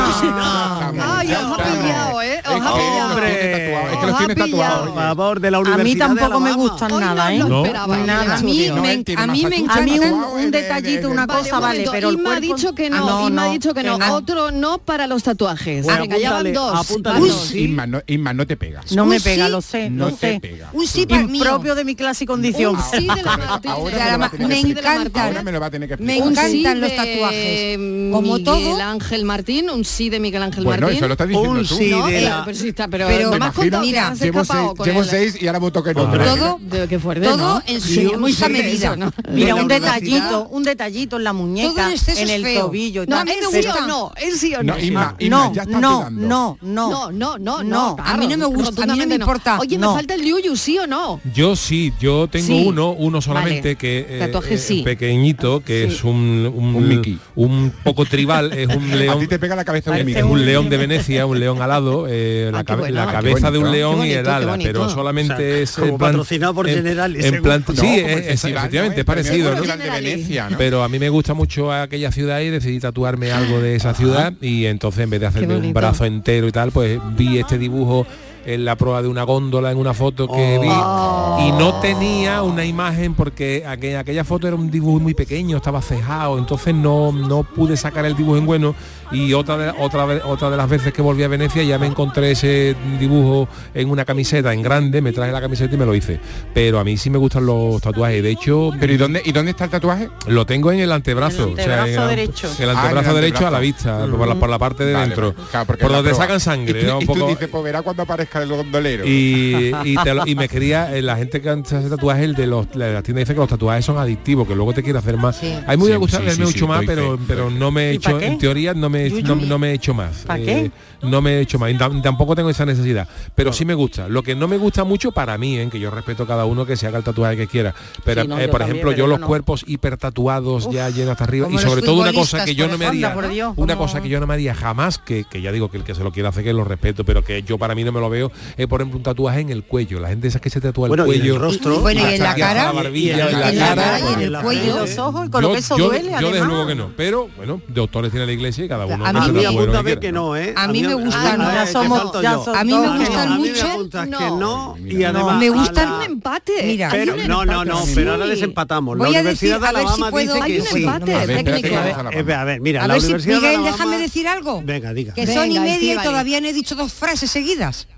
universidad. 0.90 1.18
Ay, 1.18 1.32
os 1.32 1.38
ha 1.38 1.56
pillado, 1.56 2.22
¿eh? 2.22 2.42
Os 2.44 2.52
ha 2.52 2.74
pillado. 2.74 3.14
tatuados, 3.14 3.92
es 3.92 3.98
que 4.00 4.06
los 4.06 4.18
tiene 4.18 4.32
ha 4.32 4.44
pillado. 4.44 4.46
tatuados. 4.50 4.88
Por 4.88 4.94
favor, 5.02 5.40
de 5.40 5.50
la 5.52 5.58
A 5.58 5.78
mí 5.78 5.96
tampoco 5.96 6.40
me 6.40 6.52
gustan 6.52 7.00
nada, 7.00 7.30
no 7.30 7.30
¿eh? 7.30 7.38
No. 7.38 7.96
Nada. 8.04 8.34
A 8.34 8.40
mí, 8.40 8.68
me, 8.74 9.04
tiene 9.04 9.22
a 9.22 9.26
mí 9.28 9.44
me 9.44 9.50
tatuajes. 9.62 9.76
A 9.76 9.80
mí 9.82 9.94
encanta... 9.94 10.12
un, 10.14 10.44
un 10.44 10.50
detallito, 10.50 11.10
una 11.10 11.26
cosa, 11.28 11.60
vale, 11.60 11.84
pero 11.92 12.08
el 12.08 12.16
ha 12.16 12.22
cuerpo... 12.22 12.40
dicho 12.40 12.74
que 12.74 12.90
no, 12.90 13.18
Ah, 13.18 13.24
Inma 13.28 13.44
ha 13.44 13.50
dicho 13.52 13.72
que 13.72 13.82
no. 13.84 13.98
Otro 14.12 14.50
no 14.50 14.78
para 14.78 15.06
los 15.06 15.22
tatuajes. 15.22 15.84
Bueno, 15.84 16.00
Venga, 16.02 16.18
ya 16.18 16.32
van 16.32 16.52
dos. 16.52 16.80
apúntale 16.80 17.20
Van 17.20 17.28
dos, 17.28 17.36
dos. 17.38 17.46
sí. 17.48 17.64
Inma, 17.64 17.86
no, 17.86 18.02
Inma, 18.08 18.32
no 18.34 18.46
te 18.48 18.56
pegas. 18.56 18.90
No 18.92 19.06
me 19.06 19.20
pega, 19.20 19.48
lo 19.48 19.60
sé, 19.62 19.90
no 19.90 20.06
lo 20.10 20.16
te 20.16 20.32
sé. 20.34 20.40
pega. 20.40 20.70
Un 20.72 20.86
sí 20.88 21.06
para 21.06 21.22
mí. 21.22 21.38
Impropio 21.38 21.74
de 21.76 21.84
mi 21.84 21.94
clase 21.94 22.24
y 22.24 22.26
condición. 22.26 22.74
Un 22.74 22.82
sí 22.82 23.06
de 23.06 23.22
la 23.22 23.36
me 23.36 23.44
lo 23.44 23.48
va 23.48 24.14
a 24.14 24.18
la- 24.18 24.28
tener 24.28 24.48
me 24.48 24.54
que 24.54 24.60
explicar. 24.60 25.06
encantan. 25.06 25.98
Me 26.00 26.16
encantan 26.16 26.80
los 26.80 26.96
tatuajes. 26.96 27.78
Como 28.12 28.38
Miguel. 28.72 28.80
Ángel 28.86 29.24
Martín, 29.24 29.70
un 29.70 29.84
sí 29.84 30.10
de 30.10 30.20
Miguel 30.20 30.42
Ángel 30.42 30.64
Bueno, 30.64 30.82
Martín. 30.82 30.96
eso 30.98 31.06
lo 31.08 31.12
estás 31.14 31.28
diciendo 31.28 31.50
Un 31.60 31.66
tú. 31.66 31.74
sí 31.76 31.90
no, 31.90 32.06
de 32.06 32.12
pero, 32.12 32.28
la- 32.28 32.44
pero 32.44 32.56
sí 32.58 32.68
está, 32.68 32.88
pero, 32.88 33.06
Pero- 33.06 33.36
Imagino, 33.36 33.52
contado 33.54 33.82
mira, 33.84 34.14
llevo 34.14 34.44
seis, 34.44 34.60
con 34.76 34.86
llevo 34.86 35.04
seis 35.04 35.36
y 35.40 35.46
ahora 35.46 35.58
voto 35.58 35.82
que 35.82 35.94
no. 35.94 36.10
Todo, 36.10 36.58
De- 36.60 36.88
qué 36.88 36.98
fuerte, 36.98 37.26
todo 37.26 37.36
¿no? 37.36 37.62
en 37.66 37.80
su 37.80 37.88
Sí, 37.88 38.00
de 38.04 38.48
medida. 38.48 38.86
eso, 38.88 38.96
¿no? 38.96 39.12
Mira, 39.32 39.54
un 39.54 39.68
detallito, 39.68 40.48
un 40.50 40.62
detallito 40.62 41.16
en 41.16 41.24
la 41.24 41.32
muñeca, 41.32 41.90
en 41.92 42.18
en 42.18 42.30
el 42.30 42.42
feo. 42.42 42.66
tobillo. 42.66 43.04
No, 43.06 43.16
tal. 43.16 43.28
¿es 43.28 43.36
me 43.52 43.60
sí 43.62 43.66
gusta. 43.68 43.84
o 43.84 43.86
no? 43.88 44.12
¿Es 44.16 44.38
sí 44.40 44.54
o 44.54 44.62
no? 44.62 44.74
No, 44.74 45.52
no, 45.52 45.52
no, 45.52 46.10
no, 46.10 46.10
no, 46.10 46.58
No, 46.60 47.10
no, 47.10 47.10
no, 47.12 47.38
No, 47.38 47.62
no. 47.62 47.96
a 48.02 48.16
mí 48.16 48.26
no 48.26 48.36
me 48.36 48.46
gusta, 48.46 48.82
a 48.84 48.86
mí 48.86 48.98
no 48.98 49.06
me 49.06 49.14
importa. 49.16 49.58
Oye, 49.58 49.78
me 49.78 49.86
falta 49.86 50.14
el 50.14 50.22
yuyu, 50.24 50.56
¿sí 50.56 50.78
o 50.78 50.86
no? 50.86 51.20
Yo 51.34 51.56
sí, 51.56 51.92
yo 52.00 52.28
tengo 52.28 52.56
uno, 52.68 52.90
uno 52.92 53.20
solamente 53.20 53.76
que 53.76 54.06
eh, 54.08 54.18
Tatuaje 54.20 54.54
eh, 54.54 54.58
sí. 54.58 54.82
pequeñito, 54.82 55.60
que 55.64 55.84
es 55.84 56.04
un, 56.04 56.52
un, 56.54 56.74
Un 56.74 56.88
Mickey. 56.88 57.18
un 57.36 57.72
poco 57.84 58.04
tribal, 58.04 58.51
es 58.54 58.68
un 58.68 58.92
A 58.92 58.96
león. 58.96 59.20
ti 59.20 59.26
te 59.26 59.38
pega 59.38 59.56
la 59.56 59.64
cabeza 59.64 59.90
un 59.90 59.96
Es 59.96 60.24
león 60.46 60.68
de 60.70 60.76
Venecia, 60.76 61.26
un 61.26 61.38
león 61.40 61.60
alado, 61.62 62.06
eh, 62.08 62.46
Ah, 62.48 62.52
la, 62.52 62.58
qué 62.60 62.64
cabe- 62.64 62.80
bueno. 62.80 62.94
la 62.96 63.02
Ah, 63.02 63.06
qué 63.06 63.12
cabeza 63.12 63.50
de 63.50 63.58
un 63.58 63.70
león 63.72 64.06
y 64.06 64.12
el 64.12 64.26
ala, 64.28 64.58
pero 64.62 64.88
solamente 64.88 65.32
O 65.34 65.36
sea, 65.36 65.62
es 65.62 65.72
como 65.72 65.86
en 65.92 65.98
plan- 65.98 66.10
patrocinado 66.12 66.54
por 66.54 66.68
en- 66.68 66.74
Generali, 66.76 67.24
En 67.24 67.42
plan, 67.42 67.64
No, 67.66 67.74
sí, 67.74 67.98
es- 67.98 68.16
es- 68.18 68.26
festival, 68.26 68.56
efectivamente, 68.58 69.00
es 69.00 69.06
parecido, 69.06 69.50
de 69.54 69.90
Venecia, 69.90 70.50
¿no? 70.50 70.58
Pero 70.58 70.82
a 70.82 70.88
mí 70.88 70.98
me 70.98 71.08
gusta 71.08 71.34
mucho 71.34 71.72
aquella 71.72 72.12
ciudad 72.12 72.40
y 72.40 72.50
decidí 72.50 72.78
tatuarme 72.80 73.32
algo 73.32 73.60
de 73.60 73.76
esa 73.76 73.94
ciudad 73.94 74.32
y 74.40 74.66
entonces 74.66 75.04
en 75.04 75.10
vez 75.10 75.20
de 75.20 75.26
hacerme 75.26 75.56
un 75.56 75.72
brazo 75.72 76.04
entero 76.04 76.46
y 76.48 76.52
tal, 76.52 76.70
pues 76.72 76.98
vi 77.16 77.38
este 77.38 77.58
dibujo 77.58 78.06
en 78.44 78.64
la 78.64 78.76
proa 78.76 79.02
de 79.02 79.08
una 79.08 79.22
góndola 79.22 79.70
en 79.70 79.78
una 79.78 79.94
foto 79.94 80.28
que 80.28 80.58
vi 80.58 80.68
y 80.68 81.52
no 81.52 81.80
tenía 81.80 82.42
una 82.42 82.64
imagen 82.64 83.14
porque 83.14 83.64
aquella, 83.66 84.00
aquella 84.00 84.24
foto 84.24 84.46
era 84.46 84.56
un 84.56 84.70
dibujo 84.70 85.00
muy 85.00 85.14
pequeño, 85.14 85.56
estaba 85.56 85.80
cejado, 85.82 86.38
entonces 86.38 86.74
no, 86.74 87.12
no 87.12 87.42
pude 87.42 87.76
sacar 87.76 88.04
el 88.04 88.16
dibujo 88.16 88.36
en 88.36 88.46
bueno 88.46 88.74
y 89.12 89.32
otra 89.34 89.56
de, 89.58 89.70
otra, 89.78 90.04
otra 90.24 90.50
de 90.50 90.56
las 90.56 90.68
veces 90.68 90.92
que 90.92 91.02
volví 91.02 91.22
a 91.22 91.28
Venecia 91.28 91.62
ya 91.62 91.78
me 91.78 91.86
encontré 91.86 92.30
ese 92.32 92.74
dibujo 92.98 93.48
en 93.74 93.90
una 93.90 94.04
camiseta 94.04 94.52
en 94.52 94.62
grande, 94.62 95.00
me 95.02 95.12
traje 95.12 95.32
la 95.32 95.40
camiseta 95.40 95.74
y 95.74 95.78
me 95.78 95.86
lo 95.86 95.94
hice. 95.94 96.18
Pero 96.54 96.78
a 96.78 96.84
mí 96.84 96.96
sí 96.96 97.10
me 97.10 97.18
gustan 97.18 97.46
los 97.46 97.80
tatuajes, 97.80 98.22
de 98.22 98.30
hecho 98.30 98.70
Pero 98.80 98.92
¿y 98.92 98.96
dónde, 98.96 99.22
¿y 99.24 99.32
dónde 99.32 99.50
está 99.52 99.64
el 99.64 99.70
tatuaje? 99.70 100.08
lo 100.26 100.46
tengo 100.46 100.72
en 100.72 100.80
el 100.80 100.92
antebrazo, 100.92 101.44
El 101.48 101.52
o 101.52 101.56
sea, 101.56 101.64
en 101.64 101.70
antebrazo 101.72 102.02
el, 102.10 102.16
derecho. 102.16 102.48
el 102.58 102.70
Ah, 102.70 102.82
antebrazo 102.82 103.10
en 103.10 103.16
el 103.16 103.22
derecho 103.22 103.46
a 103.46 103.50
la 103.50 103.58
vista, 103.60 104.06
por, 104.06 104.28
la, 104.28 104.34
por 104.34 104.48
la 104.48 104.58
parte 104.58 104.84
de 104.84 104.92
Vale, 104.94 105.06
dentro, 105.06 105.32
vale. 105.34 105.48
Claro, 105.50 105.66
porque 105.66 105.82
por 105.82 105.92
donde 105.92 106.14
sacan 106.14 106.40
sangre, 106.40 106.80
Y 106.82 106.84
tú, 106.86 106.96
un 106.96 107.02
y 107.02 107.06
tú 107.06 107.12
poco- 107.14 107.28
dices, 107.28 107.48
pues 107.48 107.64
verá 107.64 107.82
cuando 107.82 108.02
aparezca 108.02 108.42
el 108.42 108.48
gondolero. 108.48 109.04
y, 109.06 109.72
y, 109.84 109.96
te 109.96 110.14
lo- 110.14 110.26
y 110.26 110.34
me 110.34 110.48
quería 110.48 110.96
eh, 110.96 111.02
la 111.02 111.16
gente 111.16 111.40
que 111.40 111.48
hace 111.50 111.88
tatuajes 111.88 112.24
el 112.24 112.34
de 112.34 112.46
los 112.46 112.70
de 112.72 112.92
la 112.92 113.02
tienda 113.02 113.20
dice 113.20 113.34
que 113.34 113.40
los 113.40 113.48
tatuajes 113.48 113.84
son 113.84 113.98
adictivos 113.98 114.46
que 114.48 114.54
luego 114.54 114.72
te 114.72 114.82
quiere 114.82 114.98
hacer 114.98 115.16
más 115.16 115.36
Sí. 115.36 115.52
a 115.66 115.76
me 115.76 115.84
hubiera 115.84 115.98
Sí, 116.00 116.06
sí, 116.08 116.16
verme 116.16 116.32
sí, 116.32 116.40
mucho 116.42 116.58
sí, 116.58 116.66
más 116.66 116.82
pero 116.86 117.16
fe, 117.18 117.24
pero 117.26 117.50
no 117.50 117.70
me 117.70 117.90
he 117.90 117.94
¿Y 117.94 117.98
pa' 117.98 118.10
hecho 118.10 118.20
en 118.20 118.38
teoría 118.38 118.74
no 118.74 118.88
me 118.90 119.01
No, 119.10 119.36
no 119.36 119.58
me 119.58 119.70
he 119.70 119.74
hecho 119.74 119.94
más 119.94 120.24
¿Pa' 120.26 120.38
Eh, 120.38 120.44
qué? 120.44 120.70
No 121.02 121.20
me 121.20 121.32
he 121.38 121.40
hecho 121.40 121.58
más 121.58 121.70
y 121.70 121.74
tam- 121.74 122.00
tampoco 122.02 122.34
tengo 122.34 122.50
esa 122.50 122.64
necesidad 122.66 123.08
pero 123.34 123.52
sí 123.52 123.64
me 123.64 123.74
gusta 123.74 124.08
lo 124.08 124.22
que 124.22 124.34
no 124.34 124.48
me 124.48 124.56
gusta 124.56 124.84
mucho 124.84 125.12
para 125.12 125.36
mí 125.38 125.58
en 125.58 125.70
que 125.70 125.78
yo 125.80 125.90
respeto 125.90 126.22
a 126.22 126.26
cada 126.26 126.44
uno 126.44 126.64
que 126.66 126.76
se 126.76 126.86
haga 126.86 126.98
el 126.98 127.04
tatuaje 127.04 127.36
que 127.36 127.46
quiera 127.46 127.74
pero 128.04 128.22
Sí, 128.22 128.28
no, 128.28 128.38
eh, 128.38 128.48
por 128.48 128.60
también, 128.60 128.76
ejemplo 128.76 128.90
pero 128.90 128.98
yo 128.98 129.06
los 129.06 129.20
no. 129.20 129.26
cuerpos 129.26 129.64
hiper 129.66 129.96
tatuados 129.96 130.68
ya 130.70 130.88
llenos 130.90 131.12
hasta 131.12 131.24
arriba 131.24 131.48
y 131.50 131.58
sobre 131.58 131.82
todo 131.82 132.00
una 132.00 132.12
cosa 132.12 132.44
que 132.44 132.54
yo 132.54 132.68
no 132.68 132.78
me 132.78 132.86
haría 132.86 133.12
por 133.14 133.28
Dios, 133.28 133.52
una 133.56 133.76
cosa 133.76 134.00
que 134.00 134.08
yo 134.08 134.20
no 134.20 134.26
me 134.26 134.34
haría 134.34 134.54
jamás 134.54 134.98
que, 134.98 135.24
que 135.24 135.40
ya 135.42 135.52
digo 135.52 135.70
que 135.70 135.78
el 135.78 135.84
que 135.84 135.94
se 135.94 136.02
lo 136.04 136.12
quiera 136.12 136.28
hacer 136.30 136.44
que 136.44 136.52
lo 136.52 136.64
respeto 136.64 137.04
pero 137.04 137.22
que 137.24 137.42
yo 137.42 137.58
para 137.58 137.74
mí 137.74 137.84
no 137.84 137.92
me 137.92 138.00
lo 138.00 138.08
veo 138.10 138.30
es 138.56 138.66
por 138.66 138.80
ejemplo 138.80 138.98
un 138.98 139.02
tatuaje 139.02 139.40
en 139.40 139.50
el 139.50 139.64
cuello 139.64 139.98
la 140.00 140.08
gente 140.08 140.28
esa 140.28 140.38
que 140.40 140.50
se 140.50 140.60
tatúa 140.60 140.86
el 140.86 140.90
Bueno, 140.90 141.06
y 141.06 141.10
en 141.10 141.14
el 141.14 141.20
cuello 141.30 141.38
rostro. 141.38 141.74
Y- 141.76 141.78
bueno, 141.80 142.00
y 142.10 142.14
en 142.14 142.22
la 142.22 142.34
cara, 142.34 142.64
la 142.64 142.72
barbilla, 142.72 143.16
y 143.16 143.20
en 143.34 143.40
la 143.60 143.74
cara, 143.74 144.00
y 144.00 144.12
en 144.14 144.20
el 144.20 144.42
cuello. 144.42 144.62
Y 144.62 144.66
los 144.78 144.98
ojos, 144.98 145.26
y 145.26 145.30
con 145.30 145.42
lo 145.42 145.48
yo, 145.48 145.54
que 145.54 145.60
eso 145.60 145.76
yo- 145.78 145.86
duele, 145.86 146.12
yo 146.20 146.30
desde 146.30 146.46
luego 146.46 146.66
que 146.66 146.74
no 146.74 146.90
pero 146.96 147.28
bueno 147.36 147.60
doctores 147.68 148.10
tiene 148.10 148.26
la 148.26 148.32
iglesia 148.32 148.64
y 148.64 148.68
cada 148.68 148.86
uno 148.86 149.04
A 149.04 149.12
mí 149.12 149.20
me- 149.32 149.98
que 149.98 150.12
¿no? 150.12 150.28
no, 150.28 150.36
¿eh? 150.36 150.52
A 150.56 150.68
mí 150.68 150.82
me 150.98 151.04
gustan, 151.04 151.40
ah, 151.40 151.52
ya 151.54 151.66
somos- 151.66 152.22
ya 152.22 152.32
A 152.60 152.64
mí 152.64 152.72
me 152.78 152.98
gustan 152.98 153.36
mucho. 153.38 153.88
No. 154.06 154.18
que 154.18 154.30
no 154.30 154.74
y 154.78 154.80
Mira, 154.82 155.08
además 155.10 155.38
me 155.38 155.50
gustan- 155.50 155.90
la- 155.90 155.96
un 155.96 156.02
empate. 156.02 156.52
Mira. 156.64 156.90
Hay 156.90 156.98
pero 157.00 157.14
un 157.14 157.26
no, 157.28 157.44
no, 157.44 157.64
no, 157.64 157.82
pero 157.94 158.12
ahora 158.12 158.26
desempatamos. 158.26 158.98
Voy 158.98 159.12
la 159.12 159.18
a 159.18 159.22
decir, 159.22 159.54
Universidad 159.54 159.60
de 159.60 159.66
a 159.66 159.72
ver 159.72 159.80
si 159.82 159.86
Alabama 159.86 160.10
puedo- 160.10 160.34
dice 160.34 160.44
Hay 160.44 160.52
que 160.52 160.60
un 160.60 160.66
sí. 160.66 160.82
empate 160.84 161.12
técnico. 161.44 161.76
a 161.76 162.12
Eh, 162.12 162.34
a 162.34 162.44
ver, 162.44 162.60
mira, 162.60 162.84
A 162.84 162.86
la 162.88 162.94
ver 162.94 163.00
si 163.00 163.06
Universidad 163.06 163.34
de 163.34 163.40
Miguel, 163.40 163.54
Alabama- 163.60 163.76
déjame 163.76 163.98
decir 163.98 164.28
algo. 164.28 164.62
Venga, 164.64 164.92
diga. 164.92 165.14
Que 165.14 165.26
Venga, 165.26 165.40
son 165.42 165.50
y 165.52 165.58
media 165.60 165.94
y 165.94 165.98
todavía 166.04 166.40
no 166.40 166.48
he 166.48 166.52
dicho 166.52 166.74
dos 166.74 166.92
frases 166.92 167.30
seguidas. 167.30 167.88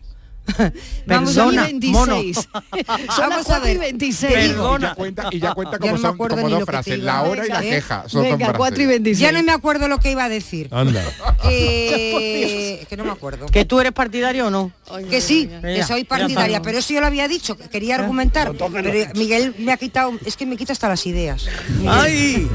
Vamos 1.07 1.37
a 1.38 1.46
Y 1.52 1.57
ver. 1.57 1.83
mono. 1.90 2.14
26. 2.14 2.37
Son 2.37 2.62
las 2.96 3.18
Vamos 3.18 3.50
a 3.50 3.61
4 3.61 3.68
y 3.68 3.72
ver. 3.72 3.78
26. 3.80 4.33
Y 4.33 4.80
ya 4.80 4.94
cuenta, 4.94 5.28
y 5.30 5.40
ya 5.40 5.54
cuenta 5.54 5.72
Ya 5.72 5.78
como 5.80 5.92
no 5.92 5.98
son 5.98 6.16
como 6.16 6.48
dos 6.50 6.64
frases, 6.64 6.98
la 7.00 7.22
hora 7.22 7.46
y 7.46 7.48
la 7.48 7.64
¿eh? 7.64 7.70
queja. 7.70 8.04
Son 8.09 8.22
Venga, 8.22 8.37
frases. 8.38 8.57
4 8.59 8.83
y 8.83 8.87
26. 8.87 9.18
Ya 9.20 9.33
no 9.33 9.42
me 9.42 9.52
acuerdo 9.52 9.88
lo 9.88 9.98
que 9.98 10.11
iba 10.12 10.24
a 10.24 10.28
decir. 10.28 10.68
anda 10.70 11.02
Que, 11.42 12.87
que 12.88 12.96
no 12.96 13.04
me 13.04 13.12
acuerdo. 13.12 13.46
¿Que 13.46 13.64
tú 13.64 13.80
eres 13.80 13.92
partidario 13.92 14.46
o 14.48 14.50
no? 14.50 14.72
Que 15.11 15.20
sí, 15.20 15.48
Ya, 15.50 15.61
que 15.62 15.83
soy 15.85 16.04
partidaria, 16.04 16.61
pero 16.62 16.78
eso 16.78 16.92
yo 16.92 17.00
lo 17.00 17.07
había 17.07 17.28
dicho, 17.28 17.57
que 17.57 17.68
quería 17.68 17.96
argumentar. 17.96 18.52
Pero 18.52 18.70
Miguel 19.14 19.54
me 19.59 19.72
ha 19.72 19.76
quitado, 19.76 20.12
es 20.24 20.37
que 20.37 20.46
me 20.46 20.57
quita 20.57 20.72
hasta 20.72 20.88
las 20.88 21.07
ideas. 21.07 21.46
¡Ay! 21.87 22.48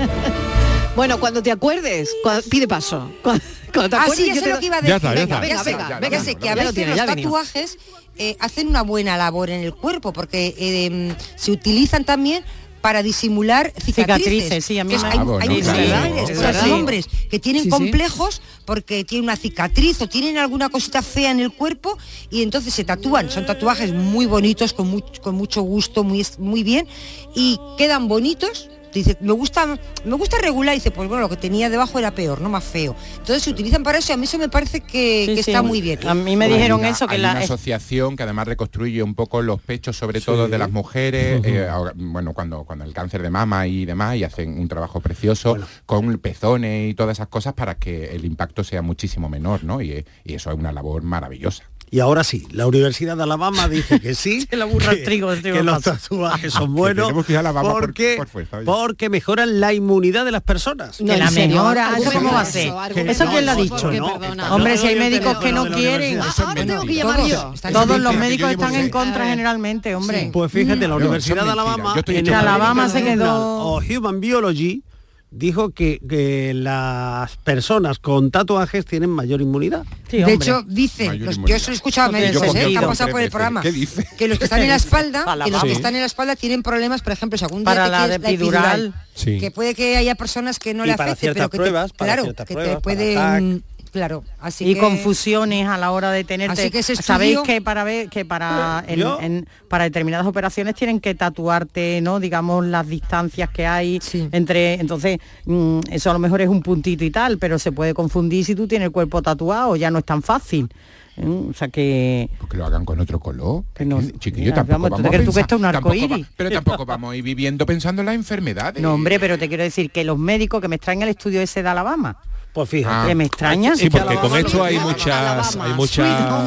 Bueno, 0.99 1.17
cuando 1.17 1.41
te 1.41 1.49
acuerdes, 1.49 2.09
cuando- 2.23 2.43
pide 2.49 2.67
paso. 2.67 3.09
Cuando, 3.23 3.41
cuando 3.73 3.89
te 3.89 3.95
Ah, 3.95 4.01
acuerdes, 4.01 4.25
sí, 4.25 4.27
ya 4.31 4.35
yo 4.35 4.41
sé 4.41 4.47
te 4.47 4.53
lo 4.53 4.59
que 4.59 4.65
iba 4.65 4.75
a 4.75 4.81
Ya 4.81 4.85
decir. 4.95 4.95
está, 4.95 5.07
ya 5.15 5.21
Venga, 5.21 5.35
está. 5.37 5.39
venga, 5.39 5.83
venga, 5.87 5.99
venga. 6.09 6.23
sé 6.25 6.35
que 6.35 6.49
a 6.49 6.55
veces 6.55 6.73
tiene, 6.75 6.95
los 6.97 7.05
tatuajes 7.05 7.77
eh, 8.17 8.35
hacen 8.41 8.67
una 8.67 8.81
buena 8.81 9.15
labor 9.15 9.49
en 9.49 9.63
el 9.63 9.73
cuerpo 9.73 10.11
porque 10.11 10.53
eh, 10.57 11.15
se 11.37 11.51
utilizan 11.51 12.03
también 12.03 12.43
para 12.81 13.01
disimular 13.01 13.71
cicatrices. 13.81 13.95
Cicatrices, 13.95 14.65
sí, 14.65 14.77
a 14.77 14.83
mí 14.83 14.93
es- 14.95 15.03
hay, 15.05 15.19
Ah, 15.19 15.37
hay 15.39 15.49
mujeres, 15.49 16.29
Es 16.31 16.63
hombres 16.69 17.05
que 17.29 17.39
tienen 17.39 17.63
Sí, 17.63 17.69
sí. 17.69 17.71
complejos 17.71 18.41
porque 18.65 19.05
tienen 19.05 19.23
una 19.23 19.37
cicatriz 19.37 20.01
o 20.01 20.09
tienen 20.09 20.37
alguna 20.37 20.67
cosita 20.67 21.01
fea 21.01 21.31
en 21.31 21.39
el 21.39 21.53
cuerpo 21.53 21.97
y 22.29 22.43
entonces 22.43 22.73
se 22.73 22.83
tatúan. 22.83 23.29
Son 23.31 23.45
tatuajes 23.45 23.93
muy 23.93 24.25
bonitos, 24.25 24.73
con, 24.73 24.93
much- 24.93 25.21
con 25.21 25.35
mucho 25.35 25.61
gusto, 25.61 26.03
muy, 26.03 26.19
es- 26.19 26.39
muy 26.39 26.63
bien 26.63 26.87
y 27.33 27.57
quedan 27.77 28.09
bonitos. 28.09 28.69
Dice, 28.93 29.17
me 29.21 29.33
gusta, 29.33 29.77
me 30.05 30.15
gusta 30.15 30.37
regular, 30.39 30.73
dice, 30.73 30.91
pues 30.91 31.07
bueno, 31.07 31.21
lo 31.21 31.29
que 31.29 31.37
tenía 31.37 31.69
debajo 31.69 31.99
era 31.99 32.11
peor, 32.11 32.41
no 32.41 32.49
más 32.49 32.63
feo. 32.63 32.95
Entonces 33.17 33.43
se 33.43 33.49
utilizan 33.51 33.83
para 33.83 33.99
eso 33.99 34.11
y 34.11 34.15
a 34.15 34.17
mí 34.17 34.23
eso 34.25 34.37
me 34.37 34.49
parece 34.49 34.81
que, 34.81 35.25
Sí, 35.27 35.35
que 35.35 35.43
sí. 35.43 35.51
está 35.51 35.61
muy 35.61 35.81
bien. 35.81 35.99
A 36.07 36.13
mí 36.13 36.35
me 36.35 36.47
dijeron 36.47 36.79
una- 36.79 36.89
eso, 36.89 37.07
que 37.07 37.15
hay 37.15 37.21
la... 37.21 37.31
una 37.31 37.39
asociación 37.41 38.15
que 38.15 38.23
además 38.23 38.47
reconstruye 38.47 39.03
un 39.03 39.15
poco 39.15 39.41
los 39.41 39.61
pechos, 39.61 39.95
sobre 39.97 40.21
todo 40.21 40.47
de 40.47 40.57
las 40.57 40.71
mujeres, 40.71 41.41
eh, 41.45 41.67
ahora, 41.69 41.93
bueno, 41.95 42.33
cuando, 42.33 42.63
cuando 42.63 42.85
el 42.85 42.93
cáncer 42.93 43.21
de 43.21 43.29
mama 43.29 43.67
y 43.67 43.85
demás, 43.85 44.15
y 44.15 44.23
hacen 44.23 44.59
un 44.59 44.67
trabajo 44.67 44.99
precioso 45.01 45.57
con 45.85 46.17
pezones 46.19 46.89
y 46.89 46.93
todas 46.93 47.17
esas 47.17 47.27
cosas 47.27 47.53
para 47.53 47.75
que 47.75 48.05
el 48.15 48.25
impacto 48.25 48.63
sea 48.63 48.81
muchísimo 48.81 49.29
menor, 49.29 49.63
¿no? 49.63 49.81
Y, 49.81 50.05
y 50.23 50.33
eso 50.33 50.51
es 50.51 50.57
una 50.57 50.71
labor 50.71 51.03
maravillosa. 51.03 51.63
Y 51.91 51.99
ahora 52.01 52.23
sí, 52.23 52.47
la 52.51 52.67
Universidad 52.67 53.17
de 53.17 53.23
Alabama 53.23 53.67
dice 53.67 53.99
que 53.99 54.13
sí, 54.15 54.47
al 54.51 54.69
que, 54.69 54.95
trigo, 55.03 55.31
el 55.31 55.41
trigo 55.41 55.57
que 55.57 55.63
los 55.63 55.81
tatuajes 55.81 56.53
son 56.53 56.73
Que 56.75 56.79
buenos 56.79 57.07
que 57.25 57.33
por- 57.33 57.61
porque, 57.71 58.13
por 58.17 58.27
fuerza, 58.27 58.57
oye. 58.57 58.65
porque 58.65 59.09
mejoran 59.09 59.59
la 59.59 59.73
inmunidad 59.73 60.25
de 60.25 60.31
las 60.31 60.43
personas. 60.43 61.01
No, 61.01 61.13
que 61.13 61.19
la 61.19 61.31
mejora, 61.31 61.97
¿eso 61.97 62.11
cómo 62.11 62.31
va 62.31 62.41
a 62.41 62.45
ser? 62.45 62.67
eso, 62.67 62.79
argumenta 62.79 63.11
¿Eso 63.11 63.25
quién 63.31 63.45
lo 63.45 63.51
ha 63.51 63.55
dicho? 63.55 63.75
porque, 63.81 63.99
No, 63.99 64.19
perdona. 64.19 64.55
Hombre, 64.55 64.77
si 64.77 64.87
hay 64.87 64.95
médicos 64.99 65.37
que 65.39 65.51
no, 65.51 65.65
quieren. 65.71 66.19
Ah, 66.21 66.33
ahora 66.37 66.65
tengo 66.65 66.81
que 66.85 67.01
Todos, 67.01 67.15
llamar 67.17 67.27
yo. 67.27 67.53
Todos 67.73 67.99
los 67.99 68.11
que 68.13 68.17
médicos 68.19 68.51
están 68.51 68.75
en 68.75 68.89
contra 68.89 69.25
generalmente, 69.27 69.95
hombre. 69.95 70.29
Pues 70.31 70.51
fíjate, 70.51 70.87
la 70.87 70.95
Universidad 70.95 71.43
de. 71.45 71.51
Alabama 71.51 71.95
en 72.05 72.23
Que 72.25 72.33
Alabama 72.35 72.89
se 72.89 73.03
quedó- 73.03 73.77
Human 73.79 74.19
Biology 74.19 74.83
dijo 75.31 75.69
que, 75.71 75.99
que 76.07 76.53
las 76.55 77.37
personas 77.37 77.99
con 77.99 78.31
tatuajes 78.31 78.85
tienen 78.85 79.09
mayor 79.09 79.41
inmunidad. 79.41 79.85
de 80.09 80.33
hecho, 80.33 80.63
dice, 80.63 81.13
los- 81.15 81.37
yo 81.45 81.55
eso 81.55 81.67
lo 81.67 81.73
he 81.73 81.75
escuchado 81.75 82.15
a 82.15 82.19
¿eh? 82.19 82.31
que 82.71 82.77
han 82.77 82.85
pasado 82.85 83.11
por 83.11 83.21
el 83.21 83.29
programa, 83.29 83.61
veces. 83.61 83.73
¿Qué 83.73 83.79
dice? 83.79 84.07
que 84.17 84.27
los 84.27 84.37
que 84.39 84.45
están 84.45 84.61
en 84.61 84.69
la 84.69 84.75
espalda, 84.75 85.25
que 85.45 85.51
los 85.51 85.63
que 85.63 85.71
están 85.71 85.93
en 85.95 86.01
la 86.01 86.07
espalda 86.07 86.35
tienen 86.35 86.63
problemas, 86.63 87.01
por 87.01 87.13
ejemplo, 87.13 87.37
si 87.37 87.45
algún 87.45 87.59
día 87.59 87.65
Para 87.65 87.85
te 87.85 87.91
la 87.91 88.07
de 88.07 88.15
epidural. 88.15 88.93
Sí. 89.13 89.37
que 89.39 89.51
puede 89.51 89.75
que 89.75 89.97
haya 89.97 90.15
personas 90.15 90.59
que 90.59 90.73
no 90.73 90.85
Y 90.85 90.87
le 90.87 90.93
afecte, 90.93 91.33
pero 91.33 91.49
que 91.49 91.57
te, 91.57 91.61
pruebas, 91.63 91.91
para 91.91 92.13
claro, 92.13 92.33
que 92.33 92.53
pruebas, 92.53 92.65
te 92.67 92.71
para 92.73 92.79
pueden, 92.79 93.63
claro, 93.91 94.23
así 94.39 94.65
y 94.69 94.73
que 94.75 94.79
confusiones 94.79 95.67
a 95.67 95.77
la 95.77 95.91
hora 95.91 96.11
de 96.11 96.23
tenerte. 96.23 96.61
Así 96.61 96.69
que 96.71 96.79
ese 96.79 96.95
Sabéis 96.95 97.37
estudio- 97.37 97.43
que 97.55 97.61
para 97.61 97.83
ver 97.83 98.09
que 98.09 98.25
para 98.25 98.83
en- 98.87 98.99
Yo- 98.99 99.19
en- 99.21 99.47
para 99.67 99.85
determinadas 99.85 100.25
operaciones 100.27 100.75
tienen 100.75 100.99
que 100.99 101.15
tatuarte, 101.15 101.99
¿no? 102.01 102.19
Digamos 102.19 102.65
las 102.65 102.87
distancias 102.87 103.49
que 103.49 103.65
hay 103.67 103.99
Sí. 104.01 104.27
entre. 104.31 104.75
Entonces 104.75 105.19
mm, 105.45 105.79
eso 105.91 106.09
a 106.09 106.13
lo 106.13 106.19
mejor 106.19 106.41
es 106.41 106.49
un 106.49 106.61
puntito 106.61 107.03
y 107.03 107.11
tal, 107.11 107.37
pero 107.37 107.57
se 107.59 107.71
puede 107.71 107.93
confundir 107.93 108.45
si 108.45 108.55
tú 108.55 108.67
tienes 108.67 108.87
el 108.87 108.91
cuerpo 108.91 109.21
tatuado, 109.21 109.75
ya 109.75 109.89
no 109.91 109.99
es 109.99 110.05
tan 110.05 110.21
fácil. 110.21 110.69
¿eh? 111.17 111.25
O 111.49 111.53
sea 111.53 111.67
que 111.67 112.29
Pues 112.37 112.49
que 112.51 112.57
lo 112.57 112.65
hagan 112.65 112.85
con 112.85 112.99
otro 112.99 113.19
color. 113.19 113.63
Que 113.73 113.83
no- 113.85 113.99
Chiquillo, 114.19 114.45
mira, 114.45 114.55
tampoco 114.55 114.73
vamos, 114.73 114.87
¿tú 114.89 114.91
vamos 114.91 115.01
te 115.01 115.07
a 115.07 115.11
crees 115.11 115.25
tú 115.25 115.31
que 115.31 115.35
pensar- 115.35 115.41
esto 115.41 115.55
es 115.55 115.59
un 115.59 115.71
tampoco 115.71 115.93
arcoíris? 115.93 116.25
va- 116.25 116.29
Pero 116.37 116.51
tampoco 116.51 116.85
vamos 116.85 117.11
a 117.11 117.15
ir 117.17 117.23
viviendo 117.23 117.65
pensando 117.65 118.01
en 118.01 118.05
las 118.05 118.15
enfermedades. 118.15 118.81
no 118.81 118.93
hombre, 118.93 119.19
pero 119.19 119.37
te 119.37 119.47
quiero 119.49 119.63
decir 119.63 119.91
que 119.91 120.03
los 120.05 120.17
médicos 120.17 120.61
que 120.61 120.67
me 120.69 120.75
extraen 120.77 121.01
el 121.01 121.09
estudio 121.09 121.41
ese 121.41 121.61
de 121.61 121.67
Alabama, 121.69 122.15
Pues 122.59 122.69
fíjate. 122.69 123.07
que 123.09 123.15
me 123.15 123.23
extraña. 123.25 123.75
Sí, 123.75 123.89
porque 123.89 124.15
con 124.15 124.35
esto 124.37 124.63
hay 124.63 124.77
muchas, 124.79 125.55
hay 125.55 125.73
muchas, 125.73 126.45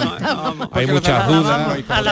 hay 0.72 0.86
muchas 0.86 1.28
dudas. 1.28 1.78
A 1.88 2.02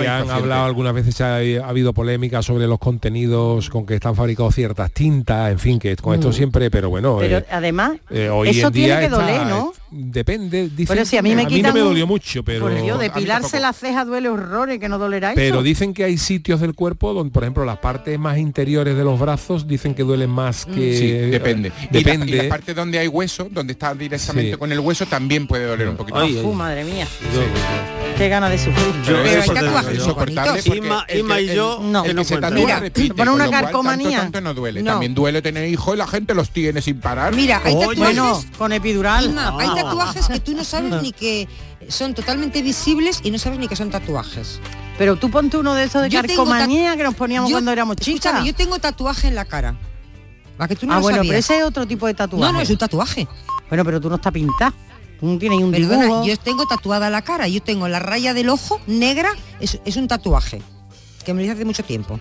que 0.00 0.08
han 0.08 0.30
hablado 0.30 0.64
algunas 0.64 0.94
veces 0.94 1.20
ha, 1.20 1.36
ha 1.36 1.68
habido 1.68 1.92
polémica 1.92 2.42
sobre 2.42 2.66
los 2.66 2.78
contenidos 2.78 3.68
con 3.70 3.84
que 3.86 3.94
están 3.94 4.14
fabricados 4.16 4.54
ciertas 4.54 4.90
tintas 4.92 5.50
en 5.50 5.58
fin 5.58 5.78
que 5.78 5.94
con 5.96 6.14
esto 6.14 6.32
siempre 6.32 6.70
pero 6.70 6.88
bueno 6.90 7.16
Pero 7.18 7.38
eh, 7.38 7.46
además, 7.50 7.92
eh, 8.10 8.28
hoy 8.28 8.48
eso 8.50 8.68
en 8.68 8.72
día 8.72 8.86
tiene 8.86 9.00
que 9.02 9.08
doler, 9.08 9.30
está- 9.34 9.44
¿no? 9.48 9.72
depende 9.92 10.68
dicen, 10.68 10.86
Pero 10.94 11.04
si 11.04 11.16
a 11.16 11.22
mí 11.22 11.34
me 11.34 11.42
no 11.42 11.48
quitan 11.48 11.74
me 11.74 11.82
un- 11.82 11.88
dolió 11.88 12.06
mucho 12.06 12.44
pero 12.44 12.66
Por 12.66 12.80
Dios, 12.80 12.96
a 12.96 12.98
mí 13.02 13.08
depilarse 13.08 13.58
la 13.60 13.72
ceja 13.72 14.04
duele 14.04 14.28
horrores, 14.28 14.78
que 14.78 14.88
no 14.88 14.98
dolerá 14.98 15.32
pero 15.34 15.56
eso. 15.56 15.62
dicen 15.64 15.94
que 15.94 16.04
hay 16.04 16.16
sitios 16.16 16.60
del 16.60 16.74
cuerpo 16.74 17.12
donde 17.12 17.32
por 17.32 17.42
ejemplo 17.42 17.64
las 17.64 17.78
partes 17.78 18.18
más 18.18 18.38
interiores 18.38 18.96
de 18.96 19.04
los 19.04 19.18
brazos 19.18 19.66
dicen 19.66 19.94
que 19.94 20.02
duelen 20.04 20.30
más 20.30 20.64
que 20.64 20.96
Sí, 20.96 21.10
depende. 21.30 21.68
eh, 21.68 21.72
Y 21.90 21.94
la- 21.94 21.98
depende 21.98 22.26
Y 22.30 22.42
la, 22.42 22.48
parte 22.48 22.72
donde 22.74 22.98
hay 22.98 23.06
hueso, 23.10 23.48
donde 23.50 23.72
está 23.74 23.94
directamente 23.94 24.52
Sí. 24.52 24.56
con 24.56 24.72
el 24.72 24.80
hueso, 24.80 25.04
también 25.06 25.46
puede 25.46 25.66
doler 25.66 25.88
un 25.88 25.96
poquito. 25.96 26.18
Ay, 26.18 26.34
madre 26.54 26.84
mía, 26.84 27.06
Yo- 27.34 28.16
qué 28.16 28.28
ganas 28.28 28.50
de 28.50 28.58
sufrir. 28.58 28.94
Pero 29.04 29.22
es 29.22 29.94
insoportable 29.94 30.62
Inma- 30.64 31.04
Inma 31.18 31.40
y 31.40 31.48
el- 31.50 31.56
yo 31.56 31.80
No. 31.82 32.04
el 32.04 32.16
que 32.16 32.24
se 32.24 32.34
encuentran. 32.34 32.52
tatúa 32.52 32.64
Mira, 32.66 32.80
repite, 32.80 33.14
pone 33.14 33.30
una 33.30 33.44
con 33.44 33.44
lo 33.44 33.50
cual 33.50 33.62
carcomanía. 33.64 34.18
Tanto, 34.18 34.22
tanto 34.22 34.40
no 34.40 34.54
duele. 34.54 34.82
No. 34.82 34.92
También 34.92 35.14
duele 35.14 35.42
tener 35.42 35.68
hijos 35.68 35.94
y 35.94 35.98
la 35.98 36.06
gente 36.06 36.34
los 36.34 36.50
tiene 36.50 36.80
sin 36.82 37.00
parar. 37.00 37.34
mira, 37.34 37.60
hay 37.64 37.74
Oye. 37.74 37.86
tatuajes, 37.86 37.98
Bueno, 37.98 38.44
con 38.58 38.72
epidural. 38.72 39.24
Inma, 39.26 39.54
hay 39.58 39.68
tatuajes 39.74 40.26
que 40.28 40.40
tú 40.40 40.54
no 40.54 40.64
sabes 40.64 40.90
ni 41.02 41.12
que 41.12 41.48
son 41.88 42.14
totalmente 42.14 42.62
visibles 42.62 43.20
y 43.22 43.30
no 43.30 43.38
sabes 43.38 43.58
ni 43.58 43.68
que 43.68 43.76
son 43.76 43.90
tatuajes. 43.90 44.60
Pero 44.98 45.16
tú 45.16 45.30
ponte 45.30 45.56
uno 45.56 45.74
de 45.74 45.84
esos 45.84 46.02
de 46.02 46.10
Yo 46.10 46.20
carcomanía 46.20 46.94
que 46.96 47.02
nos 47.04 47.14
poníamos 47.14 47.48
Yo- 47.48 47.54
cuando 47.54 47.72
éramos 47.72 47.96
chicas. 47.96 48.44
yo 48.44 48.54
tengo 48.54 48.78
tatuaje 48.78 49.28
en 49.28 49.34
la 49.34 49.46
cara. 49.46 49.76
¿A 50.60 50.68
que 50.68 50.76
tú 50.76 50.86
no 50.86 50.92
ah, 50.92 50.96
lo 50.96 51.02
bueno, 51.02 51.22
pero 51.22 51.38
ese 51.38 51.58
es 51.58 51.64
otro 51.64 51.86
tipo 51.86 52.06
de 52.06 52.14
tatuaje. 52.14 52.44
No, 52.44 52.52
no, 52.52 52.60
es 52.60 52.68
un 52.70 52.76
tatuaje. 52.76 53.26
Bueno, 53.68 53.84
pero 53.84 54.00
tú 54.00 54.08
no 54.10 54.16
estás 54.16 54.32
pintada. 54.32 54.74
Tú 55.18 55.26
no 55.26 55.38
tienes 55.38 55.58
un 55.58 55.70
Perdona, 55.70 56.02
dibujo. 56.04 56.24
yo 56.26 56.36
tengo 56.38 56.66
tatuada 56.66 57.10
la 57.10 57.22
cara, 57.22 57.48
yo 57.48 57.62
tengo 57.62 57.88
la 57.88 57.98
raya 57.98 58.32
del 58.34 58.48
ojo 58.50 58.80
negra, 58.86 59.30
es, 59.58 59.78
es 59.84 59.96
un 59.96 60.06
tatuaje, 60.08 60.62
que 61.24 61.34
me 61.34 61.40
lo 61.40 61.44
hice 61.44 61.52
hace 61.54 61.64
mucho 61.64 61.82
tiempo. 61.84 62.18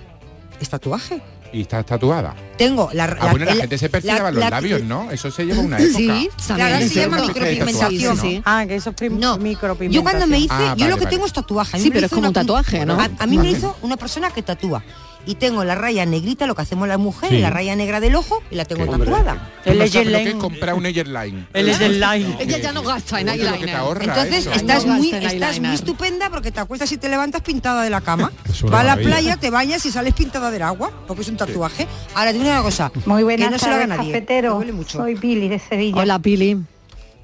¿Es 0.60 0.70
tatuaje? 0.70 1.22
Y 1.52 1.62
estás 1.62 1.86
tatuada. 1.86 2.36
Tengo 2.58 2.90
la... 2.94 3.06
Ah, 3.20 3.32
bueno, 3.32 3.46
la, 3.46 3.56
gente 3.56 3.78
se 3.78 3.90
perfilaba 3.90 4.30
los 4.32 4.40
la- 4.40 4.50
labios, 4.52 4.84
¿no? 4.84 5.10
Eso 5.10 5.32
se 5.32 5.46
lleva 5.46 5.62
una 5.62 5.78
época. 5.80 5.98
Sí, 5.98 6.30
Claro, 6.48 6.88
se 6.88 6.94
llama 6.94 7.22
micropigmentación. 7.22 8.16
Sí, 8.18 8.22
sí, 8.22 8.28
sí. 8.36 8.42
Ah, 8.46 8.66
que 8.68 8.76
eso 8.76 8.94
es 9.00 9.12
No, 9.12 9.38
micropigmentación. 9.38 9.92
yo 9.92 10.04
cuando 10.04 10.28
me 10.28 10.40
hice, 10.40 10.54
Ah, 10.54 10.76
yo 10.78 10.84
vale, 10.86 10.90
lo 10.92 10.98
que 10.98 11.06
vale. 11.06 11.16
tengo 11.16 11.26
es 11.26 11.34
tatuaje. 11.34 11.80
Sí, 11.80 11.90
pero 11.90 12.06
es 12.06 12.12
como 12.12 12.28
un 12.28 12.34
tatuaje, 12.34 12.86
¿no? 12.86 13.00
A, 13.00 13.10
a 13.18 13.26
mí 13.26 13.38
me 13.38 13.50
hizo 13.50 13.76
una 13.82 13.98
persona 13.98 14.30
que 14.32 14.44
tatúa. 14.44 14.84
Y 15.26 15.36
tengo 15.36 15.64
la 15.64 15.76
raya 15.76 16.06
negrita, 16.06 16.48
lo 16.48 16.56
que 16.56 16.62
hacemos 16.64 16.88
las 16.88 16.98
mujeres, 16.98 17.36
Sí. 17.38 17.42
la 17.42 17.50
raya 17.50 17.76
negra 17.76 18.00
del 18.00 18.16
ojo, 18.16 18.42
y 18.50 18.56
la 18.56 18.66
tengo 18.66 18.86
Qué 18.86 18.98
tatuada. 18.98 19.52
El 19.66 19.78
no 19.78 19.86
sabes 19.88 19.94
lo 19.94 20.02
que 20.02 20.02
es 20.02 20.06
Ledgerline. 20.06 20.40
comprar 20.40 20.74
un 20.74 20.84
Ledgerline. 20.84 21.48
El 21.54 21.66
line. 22.00 22.38
Ella 22.40 22.58
ya 22.58 22.72
no 22.72 22.82
gasta 22.82 23.20
en 23.22 23.30
eyeliner. 23.30 23.70
Entonces 24.02 24.48
eso. 24.48 24.52
estás 24.54 24.86
No 24.86 24.96
muy, 24.96 25.12
estás 25.12 25.58
estupenda 25.60 26.30
porque 26.30 26.52
te 26.52 26.60
acuestas 26.62 26.92
y 26.94 26.98
te 26.98 27.10
levantas 27.10 27.42
pintada 27.42 27.84
de 27.84 27.90
la 27.90 28.02
cama. 28.02 28.32
Va 28.74 28.80
a 28.80 28.84
la 28.84 28.96
playa, 28.96 29.38
te 29.38 29.50
bañas 29.52 29.86
y 29.86 29.92
sales 29.92 30.14
pintada 30.14 30.50
del 30.52 30.64
agua, 30.64 30.92
porque 31.06 31.22
es 31.22 31.28
un 31.30 31.38
tatuaje. 31.38 31.86
Ahora 32.16 32.32
digo 32.34 32.46
una 32.46 32.64
cosa, 32.64 32.92
Muy 33.06 33.24
buenas 33.24 33.48
que 33.48 33.52
no 33.52 33.60
se 33.60 33.70
lo 33.70 33.88
nadie. 33.88 34.12
cafetero. 34.12 34.62
mucho. 34.74 34.98
Soy 35.00 35.16
Pili 35.16 35.48
de 35.50 35.60
Sevilla. 35.60 36.02
Hola, 36.02 36.18
Pili. 36.20 36.58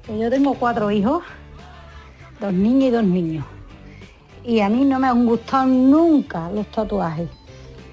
Yo 0.08 0.30
tengo 0.30 0.54
cuatro 0.54 0.90
hijos, 0.92 1.24
dos 2.40 2.52
niñas 2.52 2.88
y 2.88 2.90
dos 2.92 3.04
niños. 3.04 3.44
Y 4.44 4.60
a 4.60 4.68
mí 4.68 4.84
no 4.84 5.00
me 5.00 5.08
han 5.08 5.26
gustado 5.26 5.66
nunca 5.66 6.48
los 6.50 6.70
tatuajes. 6.70 7.28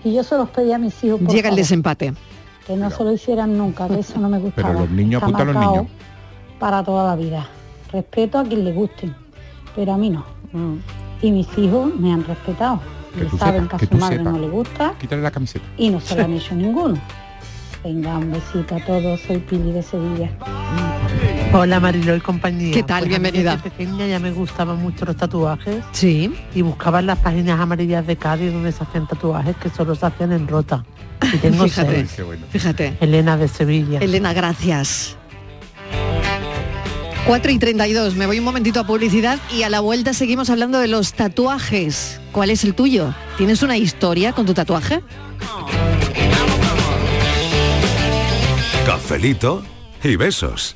Y 0.03 0.13
yo 0.13 0.23
se 0.23 0.35
los 0.37 0.49
pedí 0.49 0.71
a 0.73 0.77
mis 0.77 1.01
hijos 1.03 1.19
por 1.21 1.33
Llega 1.33 1.49
el 1.49 1.55
desempate. 1.55 2.13
que 2.67 2.75
no 2.75 2.89
se 2.89 3.03
lo 3.03 3.13
hicieran 3.13 3.57
nunca, 3.57 3.87
que 3.87 3.99
eso 3.99 4.19
no 4.19 4.29
me 4.29 4.39
gustaba. 4.39 4.73
los 4.73 4.89
niños, 4.89 5.21
Está 5.21 5.25
apunta 5.25 5.41
a 5.43 5.45
los 5.45 5.55
marcado 5.55 5.75
niños. 5.83 5.91
Para 6.59 6.83
toda 6.83 7.07
la 7.07 7.15
vida. 7.15 7.47
Respeto 7.91 8.39
a 8.39 8.43
quien 8.43 8.63
le 8.65 8.71
gusten, 8.73 9.15
pero 9.75 9.93
a 9.93 9.97
mí 9.97 10.09
no. 10.09 10.25
Y 11.21 11.31
mis 11.31 11.47
hijos 11.57 11.93
me 11.95 12.11
han 12.13 12.23
respetado. 12.25 12.79
Que 13.17 13.25
tú 13.25 13.37
saben 13.37 13.67
que 13.67 13.75
a 13.75 13.79
su 13.79 13.95
madre 13.95 14.23
no 14.23 14.39
le 14.39 14.49
gusta 14.49 14.93
Quítale 14.99 15.21
la 15.21 15.29
camiseta. 15.29 15.63
y 15.77 15.89
no 15.91 15.99
se 16.01 16.15
lo 16.15 16.23
han 16.23 16.33
hecho 16.33 16.55
ninguno. 16.55 16.95
Venga, 17.83 18.17
un 18.17 18.31
besito 18.31 18.75
a 18.75 18.79
todos, 18.79 19.19
soy 19.21 19.37
Pili 19.39 19.71
de 19.71 19.83
Sevilla. 19.83 20.31
Hola 21.55 21.79
Mariló 21.79 22.15
y 22.15 22.19
compañía. 22.19 22.73
¿Qué 22.73 22.81
tal? 22.81 22.99
Pues 23.01 23.09
Bienvenida. 23.09 23.55
Desde 23.57 23.69
pequeña 23.69 24.07
ya 24.07 24.19
me 24.19 24.31
gustaban 24.31 24.77
mucho 24.81 25.05
los 25.05 25.15
tatuajes 25.15 25.83
Sí. 25.91 26.33
y 26.55 26.61
buscaba 26.63 26.99
en 26.99 27.05
las 27.05 27.19
páginas 27.19 27.59
amarillas 27.59 28.07
de 28.07 28.15
Cádiz 28.15 28.51
donde 28.51 28.71
se 28.71 28.83
hacían 28.83 29.07
tatuajes 29.07 29.55
que 29.57 29.69
solo 29.69 29.93
se 29.93 30.05
hacían 30.05 30.31
en 30.31 30.47
rota. 30.47 30.83
Y 31.31 31.37
tengo 31.37 31.63
Fíjate. 31.67 32.07
seis. 32.07 32.25
Bueno. 32.25 32.45
Fíjate. 32.49 32.97
Elena 33.01 33.37
de 33.37 33.47
Sevilla. 33.47 33.99
Elena, 33.99 34.33
gracias. 34.33 35.15
4 37.27 37.51
y 37.53 37.57
32, 37.59 38.15
me 38.15 38.25
voy 38.25 38.39
un 38.39 38.43
momentito 38.45 38.81
a 38.81 38.87
publicidad 38.87 39.39
y 39.55 39.63
a 39.63 39.69
la 39.69 39.79
vuelta 39.79 40.13
seguimos 40.13 40.49
hablando 40.49 40.79
de 40.79 40.87
los 40.89 41.13
tatuajes. 41.13 42.19
¿Cuál 42.33 42.49
es 42.49 42.63
el 42.65 42.73
tuyo? 42.73 43.13
¿Tienes 43.37 43.61
una 43.63 43.77
historia 43.77 44.33
con 44.33 44.45
tu 44.45 44.53
tatuaje? 44.53 45.01
Cafelito 48.85 49.63
y 50.03 50.15
besos. 50.17 50.75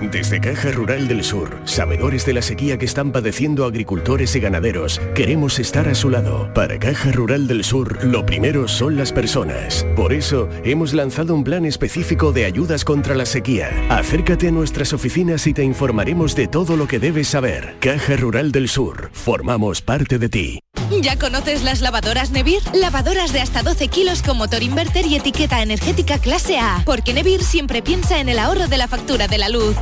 Desde 0.00 0.40
Caja 0.40 0.70
Rural 0.70 1.08
del 1.08 1.24
Sur, 1.24 1.58
sabedores 1.64 2.24
de 2.24 2.32
la 2.32 2.40
sequía 2.40 2.78
que 2.78 2.84
están 2.84 3.10
padeciendo 3.10 3.64
agricultores 3.64 4.36
y 4.36 4.40
ganaderos, 4.40 5.00
queremos 5.12 5.58
estar 5.58 5.88
a 5.88 5.94
su 5.96 6.08
lado. 6.08 6.52
Para 6.54 6.78
Caja 6.78 7.10
Rural 7.10 7.48
del 7.48 7.64
Sur, 7.64 8.04
lo 8.04 8.24
primero 8.24 8.68
son 8.68 8.96
las 8.96 9.12
personas. 9.12 9.84
Por 9.96 10.12
eso, 10.12 10.48
hemos 10.62 10.94
lanzado 10.94 11.34
un 11.34 11.42
plan 11.42 11.64
específico 11.64 12.30
de 12.32 12.44
ayudas 12.44 12.84
contra 12.84 13.16
la 13.16 13.26
sequía. 13.26 13.70
Acércate 13.88 14.48
a 14.48 14.52
nuestras 14.52 14.92
oficinas 14.92 15.48
y 15.48 15.52
te 15.52 15.64
informaremos 15.64 16.36
de 16.36 16.46
todo 16.46 16.76
lo 16.76 16.86
que 16.86 17.00
debes 17.00 17.26
saber. 17.26 17.74
Caja 17.80 18.16
Rural 18.16 18.52
del 18.52 18.68
Sur, 18.68 19.10
formamos 19.12 19.82
parte 19.82 20.18
de 20.18 20.28
ti. 20.28 20.60
¿Ya 21.02 21.18
conoces 21.18 21.62
las 21.62 21.80
lavadoras 21.80 22.30
Nevir? 22.30 22.62
Lavadoras 22.72 23.32
de 23.32 23.40
hasta 23.40 23.62
12 23.62 23.88
kilos 23.88 24.22
con 24.22 24.38
motor 24.38 24.62
inverter 24.62 25.06
y 25.06 25.16
etiqueta 25.16 25.62
energética 25.62 26.18
clase 26.18 26.58
A. 26.58 26.82
Porque 26.86 27.12
Nevir 27.12 27.42
siempre 27.42 27.82
piensa 27.82 28.20
en 28.20 28.28
el 28.28 28.38
ahorro 28.38 28.68
de 28.68 28.78
la 28.78 28.88
factura 28.88 29.28
de 29.28 29.38
la 29.38 29.48
luz. 29.48 29.76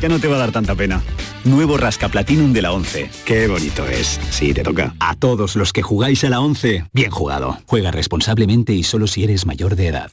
ya 0.00 0.08
no 0.08 0.18
te 0.18 0.28
va 0.28 0.36
a 0.36 0.38
dar 0.40 0.52
tanta 0.52 0.74
pena. 0.74 1.02
Nuevo 1.44 1.76
Rasca 1.76 2.08
Platinum 2.08 2.52
de 2.52 2.62
la 2.62 2.72
11. 2.72 3.10
Qué 3.24 3.48
bonito 3.48 3.86
es. 3.86 4.18
Sí, 4.30 4.54
te 4.54 4.62
toca. 4.62 4.94
A 4.98 5.14
todos 5.14 5.56
los 5.56 5.72
que 5.72 5.82
jugáis 5.82 6.24
a 6.24 6.30
la 6.30 6.40
11, 6.40 6.86
bien 6.92 7.10
jugado. 7.10 7.58
Juega 7.66 7.90
responsablemente 7.90 8.72
y 8.72 8.82
solo 8.82 9.06
si 9.06 9.24
eres 9.24 9.46
mayor 9.46 9.76
de 9.76 9.88
edad. 9.88 10.12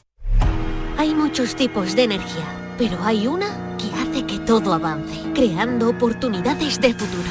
Hay 0.98 1.14
muchos 1.14 1.56
tipos 1.56 1.96
de 1.96 2.04
energía, 2.04 2.74
pero 2.78 3.02
hay 3.02 3.26
una 3.26 3.76
que 3.78 3.86
hace 4.00 4.26
que 4.26 4.38
todo 4.38 4.74
avance, 4.74 5.18
creando 5.34 5.88
oportunidades 5.88 6.80
de 6.80 6.92
futuro, 6.92 7.30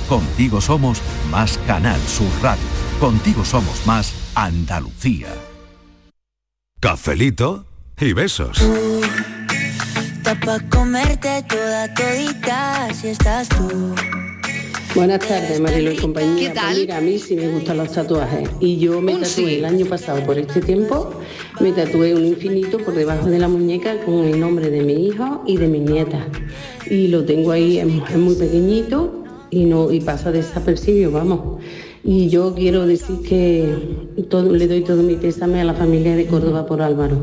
Contigo 0.11 0.59
somos 0.59 1.01
más 1.29 1.57
Canal 1.65 1.97
Sur 2.01 2.27
Radio. 2.41 2.61
Contigo 2.99 3.45
somos 3.45 3.87
más 3.87 4.13
Andalucía. 4.35 5.29
Cafelito 6.81 7.63
y 7.97 8.11
besos. 8.11 8.61
Está 10.17 10.37
pa' 10.37 10.59
comerte 10.67 11.45
toda 11.47 11.93
todita 11.93 12.93
si 12.93 13.07
estás 13.07 13.47
tú. 13.47 13.95
Buenas 14.95 15.19
tardes, 15.19 15.61
Marilo 15.61 15.93
y 15.93 15.95
compañía. 15.95 16.49
¿Qué 16.49 16.55
tal? 16.59 16.75
mira, 16.75 16.97
a 16.97 17.01
mí 17.01 17.17
sí 17.17 17.37
me 17.37 17.47
gustan 17.47 17.77
los 17.77 17.93
tatuajes. 17.93 18.49
Y 18.59 18.79
yo 18.79 18.99
me 18.99 19.15
tatué 19.15 19.59
el 19.59 19.65
año 19.65 19.85
pasado, 19.85 20.21
por 20.25 20.37
este 20.37 20.59
tiempo, 20.59 21.21
me 21.61 21.71
tatué 21.71 22.13
un 22.15 22.25
infinito 22.25 22.79
por 22.79 22.95
debajo 22.95 23.27
de 23.27 23.39
la 23.39 23.47
muñeca 23.47 23.97
con 24.03 24.25
el 24.25 24.37
nombre 24.41 24.69
de 24.69 24.81
mi 24.81 25.07
hijo 25.07 25.41
y 25.47 25.55
de 25.55 25.69
mi 25.69 25.79
nieta. 25.79 26.27
Y 26.89 27.07
lo 27.07 27.23
tengo 27.23 27.53
ahí, 27.53 27.79
es 27.79 28.17
muy 28.17 28.35
pequeñito 28.35 29.20
y, 29.51 29.65
no, 29.65 29.91
y 29.91 29.99
pasa 30.01 30.31
desapercibido, 30.31 31.11
vamos. 31.11 31.61
Y 32.03 32.29
yo 32.29 32.55
quiero 32.55 32.87
decir 32.87 33.19
que 33.21 33.75
todo, 34.29 34.51
le 34.51 34.67
doy 34.67 34.81
todo 34.81 35.03
mi 35.03 35.17
pésame 35.17 35.61
a 35.61 35.63
la 35.63 35.75
familia 35.75 36.15
de 36.15 36.25
Córdoba 36.25 36.65
por 36.65 36.81
Álvaro. 36.81 37.17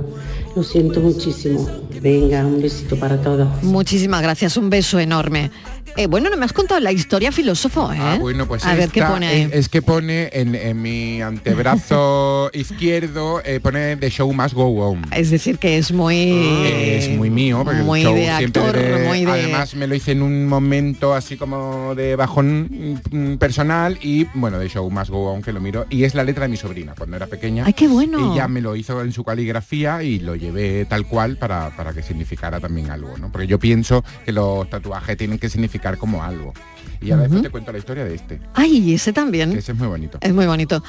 Lo 0.59 0.65
siento 0.65 1.01
muchísimo. 1.01 1.65
Venga, 2.03 2.45
un 2.45 2.61
besito 2.61 2.97
para 2.99 3.17
todos. 3.23 3.63
Muchísimas 3.63 4.23
gracias, 4.23 4.57
un 4.57 4.69
beso 4.69 4.99
enorme. 4.99 5.53
Eh, 5.97 6.07
bueno, 6.07 6.31
no 6.31 6.37
me 6.37 6.45
has 6.45 6.53
contado 6.53 6.79
la 6.81 6.93
historia 6.93 7.33
filósofo, 7.33 7.93
¿eh? 7.93 7.97
Ah, 8.01 8.19
bueno, 8.21 8.47
pues 8.47 8.65
a 8.65 8.75
ver 8.75 8.89
qué 8.91 9.03
pone 9.03 9.27
ahí. 9.27 9.41
Es, 9.43 9.53
es 9.53 9.69
que 9.69 9.83
pone 9.83 10.29
en, 10.33 10.55
en 10.55 10.81
mi 10.81 11.21
antebrazo 11.23 12.51
izquierdo, 12.55 13.41
eh, 13.45 13.59
pone 13.61 13.97
The 13.97 14.09
Show 14.11 14.33
Must 14.33 14.55
Go 14.55 14.67
On. 14.91 15.03
Es 15.13 15.31
decir, 15.31 15.59
que 15.59 15.77
es 15.79 15.91
muy... 15.91 16.31
es 16.65 17.09
muy 17.17 17.31
mío, 17.31 17.63
porque 17.65 17.81
muy 17.83 18.01
el 18.01 18.07
show 18.07 18.15
de 18.15 18.37
siempre 18.37 18.63
actor, 18.63 19.07
muy 19.09 19.25
de- 19.25 19.31
además 19.33 19.75
me 19.75 19.87
lo 19.89 19.95
hice 19.95 20.13
en 20.13 20.23
un 20.23 20.47
momento 20.47 21.15
así 21.15 21.37
como 21.37 21.95
de 21.97 22.15
bajón 22.17 23.01
mm, 23.11 23.35
personal 23.39 23.99
y 24.03 24.25
bueno, 24.35 24.59
de 24.59 24.69
show 24.69 24.89
más 24.91 25.11
go 25.11 25.33
on 25.33 25.43
que 25.43 25.53
lo 25.53 25.61
miro 25.61 25.87
y 25.91 26.05
es 26.05 26.15
la 26.15 26.23
letra 26.23 26.43
de 26.45 26.49
mi 26.51 26.57
sobrina 26.57 26.95
cuando 26.97 27.17
era 27.17 27.27
pequeña. 27.27 27.65
Ay, 27.67 27.73
qué 27.73 27.89
bueno. 27.89 28.33
Ella 28.35 28.47
me 28.47 28.61
lo 28.61 28.77
hizo 28.77 29.01
en 29.03 29.13
su 29.13 29.25
caligrafía 29.25 30.03
y 30.05 30.21
lo 30.21 30.37
llevé 30.37 30.48
tal 30.89 31.07
cual 31.07 31.37
para, 31.37 31.71
para 31.77 31.93
que 31.93 32.03
significara 32.03 32.61
también 32.61 32.91
algo, 32.91 33.17
¿no? 33.19 33.31
Porque 33.33 33.47
yo 33.47 33.59
pienso 33.59 34.05
que 34.25 34.33
los 34.33 34.69
tatuajes 34.71 35.17
tienen 35.17 35.39
que 35.39 35.49
significar 35.49 35.99
como 35.99 36.23
algo. 36.23 36.53
Y 37.01 37.11
ahora 37.13 37.23
después 37.23 37.41
Ujú. 37.41 37.43
te 37.47 37.51
cuento 37.51 37.73
la 37.73 37.79
historia 37.79 38.05
de 38.05 38.15
este, 38.15 38.41
Ay, 38.55 38.95
ese 38.95 39.13
también. 39.13 39.53
que 39.53 39.59
ese 39.59 39.73
es 39.73 39.79
muy 39.79 39.89
bonito. 39.89 40.19
Es 40.21 40.33
muy 40.33 40.47
bonito. 40.47 40.83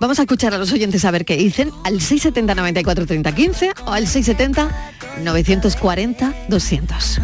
Vamos 0.00 0.18
a 0.18 0.22
escuchar 0.22 0.52
a 0.52 0.58
los 0.58 0.72
oyentes 0.72 1.04
a 1.04 1.10
ver 1.12 1.24
qué 1.24 1.36
dicen 1.36 1.70
al 1.84 2.00
670 2.00 2.54
94 2.56 3.06
30 3.06 3.32
15 3.34 3.70
o 3.86 3.90
al 3.92 4.06
670 4.06 4.90
940 5.22 6.34
200. 6.48 7.20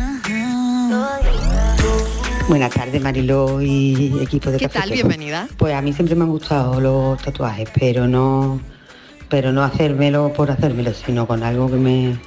Buenas 2.49 2.71
tardes, 2.73 3.01
Mariló 3.01 3.61
y 3.63 4.19
equipo 4.23 4.51
de 4.51 4.59
¿Qué 4.59 4.67
Café 4.67 4.81
tal? 4.81 4.91
Bienvenida. 4.93 5.49
Pues 5.57 5.75
a 5.75 5.83
mí 5.83 5.93
siempre 5.93 6.17
me 6.17 6.25
han 6.25 6.31
gustado 6.31 6.81
los 6.81 7.21
tatuajes, 7.23 7.69
pero 7.79 8.09
no, 8.09 8.61
pero 9.31 9.53
no 9.53 9.63
hacérmelo 9.63 10.33
por 10.35 10.51
hacérmelo, 10.51 10.93
sino 10.93 11.27
con 11.27 11.43
algo 11.43 11.71
que 11.71 11.77
me 11.77 12.19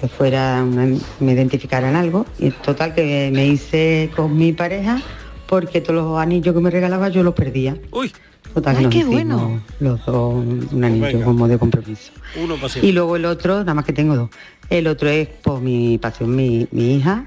que 0.00 0.08
fuera 0.08 0.64
me 0.64 1.32
identificara 1.32 1.88
en 1.88 1.96
algo. 1.96 2.26
Y 2.38 2.50
total 2.50 2.94
que 2.94 3.30
me 3.32 3.46
hice 3.46 4.10
con 4.14 4.36
mi 4.36 4.52
pareja 4.52 5.00
porque 5.46 5.80
todos 5.80 5.94
los 6.04 6.18
anillos 6.18 6.54
que 6.54 6.60
me 6.60 6.70
regalaba 6.70 7.08
yo 7.08 7.22
los 7.22 7.34
perdía. 7.34 7.76
Uy. 7.90 8.12
Total 8.54 8.74
que 8.74 8.78
Ay, 8.78 8.84
nos 8.84 8.94
qué 8.94 9.04
bueno. 9.04 9.62
los 9.80 10.04
dos 10.06 10.34
un 10.34 10.84
anillo 10.84 11.06
venga. 11.06 11.24
como 11.24 11.48
de 11.48 11.58
compromiso. 11.58 12.12
Uno 12.42 12.56
Y 12.82 12.92
luego 12.92 13.16
el 13.16 13.24
otro, 13.24 13.58
nada 13.60 13.74
más 13.74 13.84
que 13.84 13.92
tengo 13.92 14.16
dos. 14.16 14.30
El 14.70 14.86
otro 14.86 15.08
es 15.08 15.28
por 15.28 15.60
mi 15.60 15.98
pasión, 15.98 16.34
mi, 16.34 16.66
mi 16.70 16.96
hija. 16.96 17.24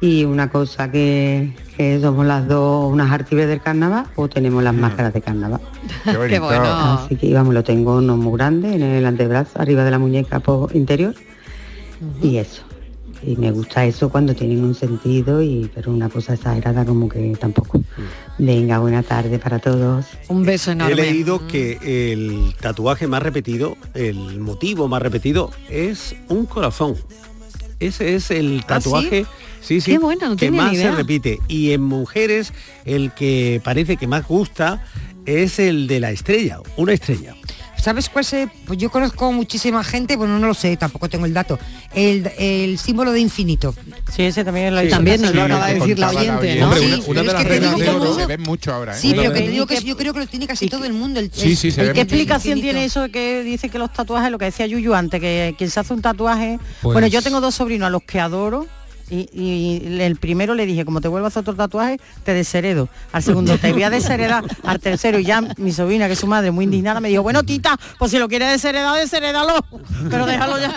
Y 0.00 0.24
una 0.24 0.48
cosa 0.48 0.90
que, 0.92 1.54
que 1.76 2.00
somos 2.00 2.24
las 2.24 2.46
dos 2.46 2.92
unas 2.92 3.10
artibes 3.10 3.48
del 3.48 3.60
carnaval 3.60 4.06
o 4.14 4.28
tenemos 4.28 4.62
las 4.62 4.74
máscaras 4.74 5.12
de 5.12 5.20
carnaval. 5.20 5.60
Qué 6.04 6.16
bonito. 6.16 6.28
Qué 6.28 6.38
bueno. 6.38 6.64
Así 6.64 7.16
que 7.16 7.34
vamos, 7.34 7.52
lo 7.52 7.64
tengo 7.64 8.00
no 8.00 8.16
muy 8.16 8.38
grande 8.38 8.74
en 8.74 8.82
el 8.82 9.04
antebrazo, 9.04 9.60
arriba 9.60 9.84
de 9.84 9.90
la 9.90 9.98
muñeca 9.98 10.38
por 10.38 10.74
interior. 10.76 11.14
Y 12.22 12.36
eso. 12.36 12.62
Y 13.20 13.34
me 13.34 13.50
gusta 13.50 13.84
eso 13.84 14.08
cuando 14.10 14.32
tienen 14.32 14.62
un 14.62 14.76
sentido, 14.76 15.42
y 15.42 15.68
pero 15.74 15.90
una 15.92 16.08
cosa 16.08 16.34
exagerada 16.34 16.84
como 16.84 17.08
que 17.08 17.34
tampoco. 17.40 17.82
Venga, 18.38 18.78
buena 18.78 19.02
tarde 19.02 19.40
para 19.40 19.58
todos. 19.58 20.06
Un 20.28 20.44
beso 20.44 20.70
He 20.70 20.74
enorme. 20.74 20.94
leído 20.94 21.44
que 21.48 22.12
el 22.12 22.54
tatuaje 22.60 23.08
más 23.08 23.20
repetido, 23.20 23.76
el 23.94 24.38
motivo 24.38 24.86
más 24.86 25.02
repetido 25.02 25.50
es 25.68 26.14
un 26.28 26.46
corazón. 26.46 26.94
Ese 27.80 28.14
es 28.14 28.30
el 28.30 28.58
¿Ah, 28.58 28.60
sí? 28.60 28.66
tatuaje 28.66 29.26
sí, 29.60 29.80
sí, 29.80 29.98
bueno, 29.98 30.30
no 30.30 30.36
que 30.36 30.50
más 30.50 30.76
se 30.76 30.90
repite. 30.90 31.38
Y 31.48 31.72
en 31.72 31.82
mujeres 31.82 32.52
el 32.84 33.12
que 33.12 33.60
parece 33.62 33.96
que 33.96 34.06
más 34.06 34.26
gusta 34.26 34.84
es 35.26 35.58
el 35.58 35.86
de 35.86 36.00
la 36.00 36.10
estrella, 36.10 36.60
una 36.76 36.92
estrella. 36.92 37.34
¿Sabes 37.88 38.10
cuál 38.10 38.26
es? 38.30 38.48
Pues 38.66 38.78
yo 38.78 38.90
conozco 38.90 39.32
muchísima 39.32 39.82
gente, 39.82 40.14
bueno, 40.16 40.38
no 40.38 40.46
lo 40.46 40.52
sé, 40.52 40.76
tampoco 40.76 41.08
tengo 41.08 41.24
el 41.24 41.32
dato. 41.32 41.58
El, 41.94 42.30
el 42.38 42.78
símbolo 42.78 43.12
de 43.12 43.20
infinito. 43.20 43.74
Sí, 44.14 44.24
ese 44.24 44.44
también 44.44 44.74
lo 44.74 44.82
sí, 44.82 44.88
También 44.90 45.22
nos 45.22 45.34
lo 45.34 45.44
acaba 45.44 45.68
de 45.68 45.74
decir 45.80 45.98
la 45.98 46.10
oyente, 46.10 46.56
¿no? 46.56 46.66
Hombre, 46.66 46.80
Sí, 46.80 46.86
una, 46.92 47.04
una 47.08 47.20
de 47.22 47.26
es 47.28 47.32
las 47.32 47.42
que 47.42 47.48
te 47.48 47.54
reglas 47.54 47.70
digo 47.76 47.78
de 47.78 47.86
como 47.86 47.96
oro 48.04 48.10
uno- 48.12 48.20
se 48.20 48.26
ven 48.26 48.42
mucho 48.42 48.74
ahora. 48.74 48.92
¿eh? 48.94 49.00
Sí, 49.00 49.14
pero 49.16 49.32
que 49.32 49.40
te 49.40 49.48
digo 49.48 49.66
que 49.66 49.80
yo 49.82 49.96
creo 49.96 50.12
que 50.12 50.18
lo 50.20 50.26
tiene 50.26 50.46
casi 50.46 50.68
todo 50.68 50.84
el 50.84 50.92
mundo. 50.92 51.18
El, 51.18 51.32
Sí, 51.32 51.56
sí, 51.56 51.70
se 51.70 51.82
ve 51.82 51.92
¿Qué 51.94 52.02
explicación 52.02 52.60
tiene 52.60 52.84
eso 52.84 53.00
de 53.00 53.10
que 53.10 53.42
dice 53.42 53.70
que 53.70 53.78
los 53.78 53.90
tatuajes, 53.90 54.30
lo 54.30 54.36
que 54.36 54.44
decía 54.44 54.66
Yuyu 54.66 54.92
antes, 54.92 55.18
que 55.18 55.54
quien 55.56 55.70
se 55.70 55.80
hace 55.80 55.94
un 55.94 56.02
tatuaje... 56.02 56.58
Pues- 56.82 56.92
Bueno, 56.92 57.06
yo 57.06 57.22
tengo 57.22 57.40
dos 57.40 57.54
sobrinos 57.54 57.86
a 57.86 57.90
los 57.90 58.02
que 58.02 58.20
adoro 58.20 58.66
y, 59.10 59.28
y 59.32 60.00
el 60.00 60.16
primero 60.16 60.54
le 60.54 60.66
dije, 60.66 60.84
como 60.84 61.00
te 61.00 61.08
vuelvas 61.08 61.36
a 61.36 61.40
hacer 61.40 61.50
otro 61.50 61.54
tatuaje, 61.54 61.98
te 62.24 62.34
desheredo. 62.34 62.88
Al 63.12 63.22
segundo, 63.22 63.56
te 63.58 63.72
voy 63.72 63.82
a 63.82 63.90
desheredar. 63.90 64.44
Al 64.64 64.80
tercero, 64.80 65.18
y 65.18 65.24
ya 65.24 65.42
mi 65.56 65.72
sobrina, 65.72 66.06
que 66.06 66.12
es 66.14 66.18
su 66.18 66.26
madre, 66.26 66.50
muy 66.50 66.64
indignada, 66.64 67.00
me 67.00 67.08
dijo, 67.08 67.22
bueno, 67.22 67.42
tita, 67.42 67.78
pues 67.98 68.10
si 68.10 68.18
lo 68.18 68.28
quieres 68.28 68.50
desheredar, 68.52 68.94
desheredalo. 68.98 69.54
Pero 70.10 70.26
déjalo 70.26 70.58
ya. 70.58 70.68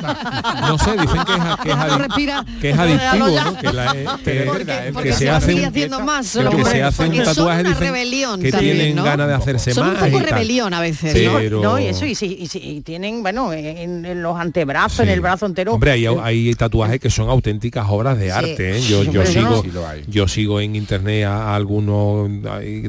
No 0.61 0.77
sé, 0.77 0.91
dicen 0.93 1.23
que 1.25 1.33
es, 1.33 1.39
que 1.63 1.69
es, 1.71 1.75
No 1.77 1.83
adi- 1.83 1.97
respira. 1.97 2.45
que 2.61 2.69
es 2.69 2.77
adictivo. 2.79 3.27
¿no? 3.27 3.57
Que, 3.57 3.73
la- 3.73 3.91
eh, 3.95 4.05
que- 4.23 4.41
Porque, 4.47 4.65
que 4.65 4.91
porque 4.93 5.13
se 5.13 5.19
se 5.19 5.29
hace 5.29 5.65
haciendo 5.65 5.99
más. 6.01 6.31
que 6.31 6.39
hombre, 6.39 6.65
se 6.65 6.83
hace 6.83 7.03
un 7.03 7.09
porque 7.09 7.23
tatuaje 7.23 7.35
son 7.35 7.45
una 7.67 7.69
dicen 7.75 7.87
rebelión 7.93 8.41
que 8.41 8.51
también, 8.51 8.75
tienen 8.77 8.95
¿no? 8.95 9.03
ganas 9.03 9.27
de 9.27 9.33
hacerse 9.33 9.73
Son 9.73 9.93
más 9.93 10.11
rebelión 10.11 10.73
a 10.73 10.79
veces, 10.81 11.13
pero- 11.13 11.61
No, 11.61 11.79
y 11.79 11.85
eso, 11.85 12.05
y 12.05 12.15
si, 12.15 12.25
y 12.39 12.47
si- 12.47 12.59
y 12.59 12.81
tienen, 12.81 13.21
bueno, 13.21 13.51
en, 13.53 14.05
en 14.05 14.23
los 14.23 14.39
antebrazos, 14.39 14.99
en 15.01 15.09
el 15.09 15.21
brazo 15.21 15.45
entero. 15.45 15.73
Hombre, 15.73 15.91
hay, 15.91 16.05
hay 16.05 16.53
tatuajes 16.55 16.99
que 16.99 17.09
son 17.09 17.29
auténticas 17.29 17.85
obras 17.89 18.17
de 18.17 18.20
Sí. 18.25 18.31
arte. 18.31 18.77
¿eh? 18.77 18.81
Yo, 18.81 19.03
yo 19.03 19.25
sigo, 19.25 19.63
no- 19.73 19.95
yo 20.07 20.27
sigo 20.27 20.59
en 20.61 20.75
internet 20.75 21.25
a, 21.25 21.51
a 21.51 21.55
algunos 21.55 22.29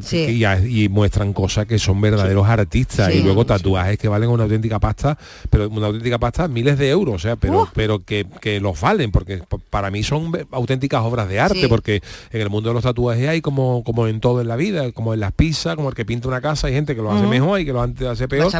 Sí. 0.03 0.17
y, 0.17 0.43
a- 0.43 0.59
y 0.59 0.89
muestran 0.89 1.33
cosas 1.33 1.65
que 1.65 1.79
son 1.79 1.99
verdaderos 2.01 2.47
artistas 2.47 3.11
Sí. 3.11 3.19
y 3.19 3.23
luego 3.23 3.45
tatuajes 3.45 3.97
que 3.97 4.07
valen 4.07 4.29
una 4.29 4.43
auténtica 4.43 4.79
pasta, 4.79 5.17
pero 5.49 5.69
una 5.69 5.87
auténtica 5.87 6.17
pasta 6.19 6.47
miles 6.47 6.77
de 6.77 6.89
euros, 6.89 7.15
o 7.15 7.19
sea, 7.19 7.35
pero, 7.35 7.63
Uh. 7.63 7.67
pero 7.73 7.99
que, 7.99 8.25
que 8.41 8.59
los 8.59 8.79
valen, 8.79 9.11
porque 9.11 9.41
para 9.69 9.89
mí 9.91 10.03
son 10.03 10.31
auténticas 10.51 11.01
obras 11.03 11.27
de 11.29 11.39
arte, 11.39 11.61
Sí. 11.61 11.67
porque 11.67 12.01
en 12.31 12.41
el 12.41 12.49
mundo 12.49 12.69
de 12.69 12.73
los 12.75 12.83
tatuajes 12.83 13.27
hay 13.29 13.41
como, 13.41 13.83
como 13.83 14.07
en 14.07 14.19
todo 14.19 14.41
en 14.41 14.47
la 14.47 14.55
vida, 14.55 14.91
como 14.91 15.13
en 15.13 15.19
las 15.19 15.31
pizzas, 15.31 15.75
como 15.75 15.89
el 15.89 15.95
que 15.95 16.05
pinta 16.05 16.27
una 16.27 16.41
casa, 16.41 16.67
hay 16.67 16.73
gente 16.73 16.95
que 16.95 17.01
lo 17.01 17.11
hace 17.11 17.25
mejor 17.27 17.59
y 17.59 17.65
que 17.65 17.73
lo 17.73 17.81
hace 17.81 18.27
peor, 18.27 18.51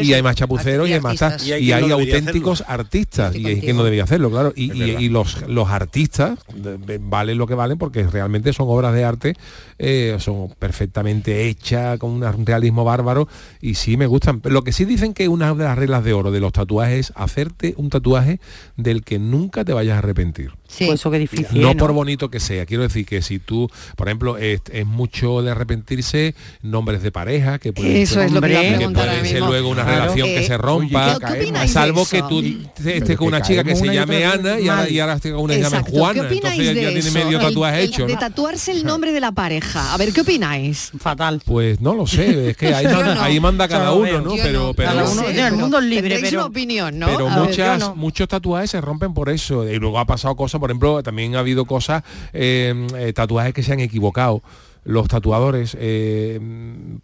y 0.00 0.12
hay 0.12 0.22
más 0.22 0.36
chapuceros 0.36 0.88
y 0.88 0.92
hay 0.92 1.00
más 1.00 1.20
Y 1.44 1.52
hay 1.52 1.62
y 1.62 1.64
quien 1.66 1.76
hay 1.76 1.82
no 1.82 1.88
debería 1.96 2.14
auténticos 2.16 2.64
artistas 2.66 3.34
y 3.34 3.42
quien 3.42 3.54
contigo. 3.56 3.76
no 3.78 3.84
debería 3.84 4.04
hacerlo, 4.04 4.30
claro. 4.30 4.52
Y, 4.56 4.70
Es 4.82 5.00
y 5.00 5.08
los, 5.08 5.46
los 5.48 5.68
artistas 5.68 6.21
de- 6.54 6.98
valen 7.02 7.38
lo 7.38 7.46
que 7.46 7.54
valen 7.54 7.78
porque 7.78 8.04
realmente 8.06 8.52
son 8.52 8.66
obras 8.68 8.94
de 8.94 9.04
arte, 9.04 9.36
eh, 9.84 10.16
son 10.20 10.48
perfectamente 10.58 11.48
hechas, 11.48 11.98
con 11.98 12.10
un 12.22 12.46
realismo 12.46 12.84
bárbaro 12.84 13.28
y 13.60 13.74
sí 13.74 13.96
me 13.96 14.06
gustan. 14.06 14.40
Lo 14.44 14.62
que 14.64 14.72
sí 14.72 14.84
dicen 14.84 15.12
que 15.12 15.28
una 15.28 15.52
de 15.54 15.64
las 15.64 15.76
reglas 15.76 16.04
de 16.04 16.12
oro 16.12 16.30
de 16.30 16.40
los 16.40 16.52
tatuajes 16.52 17.10
es 17.10 17.12
hacerte 17.16 17.74
un 17.76 17.90
tatuaje 17.90 18.38
del 18.76 19.02
que 19.02 19.18
nunca 19.18 19.64
te 19.64 19.72
vayas 19.72 19.96
a 19.96 19.98
arrepentir. 19.98 20.52
Sí. 20.68 20.86
Pues 20.86 21.00
eso 21.00 21.10
que 21.10 21.18
difícil. 21.18 21.60
No 21.60 21.72
¿eh, 21.72 21.74
por 21.74 21.92
bonito 21.92 22.30
que 22.30 22.40
sea, 22.40 22.64
quiero 22.64 22.84
decir 22.84 23.04
que 23.04 23.20
si 23.20 23.38
tú, 23.38 23.68
por 23.96 24.08
ejemplo, 24.08 24.38
es, 24.38 24.62
es 24.72 24.86
mucho 24.86 25.42
de 25.42 25.50
arrepentirse 25.50 26.34
nombres 26.62 27.02
de 27.02 27.12
pareja, 27.12 27.58
que 27.58 27.72
pueden 27.74 27.96
Eso 27.96 28.14
ser, 28.14 28.26
es 28.26 28.32
lo 28.32 28.40
que 28.40 28.48
que 28.48 28.56
ahora 28.56 29.24
ser 29.24 29.40
luego 29.40 29.68
una 29.68 29.82
Claro. 29.84 30.00
relación 30.02 30.28
que 30.28 30.38
Eh, 30.44 30.46
se 30.46 30.56
rompa, 30.56 31.18
¿qué- 31.18 31.26
qué 31.26 31.40
opináis 31.42 31.70
de 31.70 31.74
salvo 31.74 32.06
que 32.06 32.22
tú 32.22 32.40
estés 32.40 33.16
con 33.18 33.26
que 33.28 33.34
una 33.34 33.42
chica 33.42 33.64
que 33.64 33.76
se 33.76 33.86
llame 33.92 34.24
Ana 34.24 34.60
y 34.60 34.68
ahora, 34.68 34.88
y 34.88 34.98
ahora 35.00 35.14
esté 35.14 35.32
con 35.32 35.40
una 35.42 35.54
que 35.54 35.62
se 35.64 35.70
llame. 35.70 35.90
Juana, 35.90 36.12
¿Qué 36.14 36.20
opináis 36.26 36.44
entonces 36.60 36.74
de 36.74 36.82
ya 36.82 36.88
tiene 37.02 37.24
medio 37.24 37.38
tatuaje 37.40 37.78
el- 37.80 37.84
hecho, 37.88 38.06
De 38.06 38.14
¿no? 38.14 38.18
tatuarse 38.20 38.72
el 38.72 38.84
nombre 38.84 39.12
de 39.12 39.20
la 39.20 39.32
pareja. 39.32 39.71
A 39.74 39.96
ver, 39.96 40.12
¿qué 40.12 40.20
opináis? 40.22 40.92
Fatal. 40.98 41.40
Pues 41.44 41.80
no 41.80 41.94
lo 41.94 42.06
sé, 42.06 42.50
es 42.50 42.56
que 42.56 42.74
ahí, 42.74 42.84
manda, 42.92 43.14
no. 43.14 43.22
ahí 43.22 43.40
manda 43.40 43.66
Yo 43.66 43.70
cada 43.70 43.92
uno, 43.92 44.02
veo. 44.02 44.20
¿no? 44.20 44.36
Yo 44.36 44.42
Pero, 44.42 44.58
no. 44.68 44.74
pero, 44.74 44.88
Cada 44.90 45.10
uno- 45.10 45.28
el 45.28 45.52
mundo 45.54 45.78
es 45.78 45.84
libre, 45.84 46.18
pero- 46.20 46.38
una 46.40 46.46
opinión, 46.46 46.98
¿no? 46.98 47.06
pero 47.06 47.28
A 47.28 47.36
ver, 47.40 47.48
muchas, 47.48 47.96
muchos 47.96 48.28
tatuajes 48.28 48.70
se 48.70 48.80
rompen 48.80 49.14
por 49.14 49.28
eso. 49.30 49.68
Y 49.68 49.78
luego 49.78 49.98
ha 49.98 50.06
pasado 50.06 50.36
cosas, 50.36 50.58
por 50.60 50.70
ejemplo, 50.70 51.02
también 51.02 51.36
ha 51.36 51.40
habido 51.40 51.64
cosas, 51.64 52.02
eh, 52.32 52.74
eh, 52.96 53.12
tatuajes 53.12 53.54
que 53.54 53.62
se 53.62 53.72
han 53.72 53.80
equivocado. 53.80 54.42
Los 54.84 55.06
tatuadores, 55.06 55.76
eh, 55.78 56.40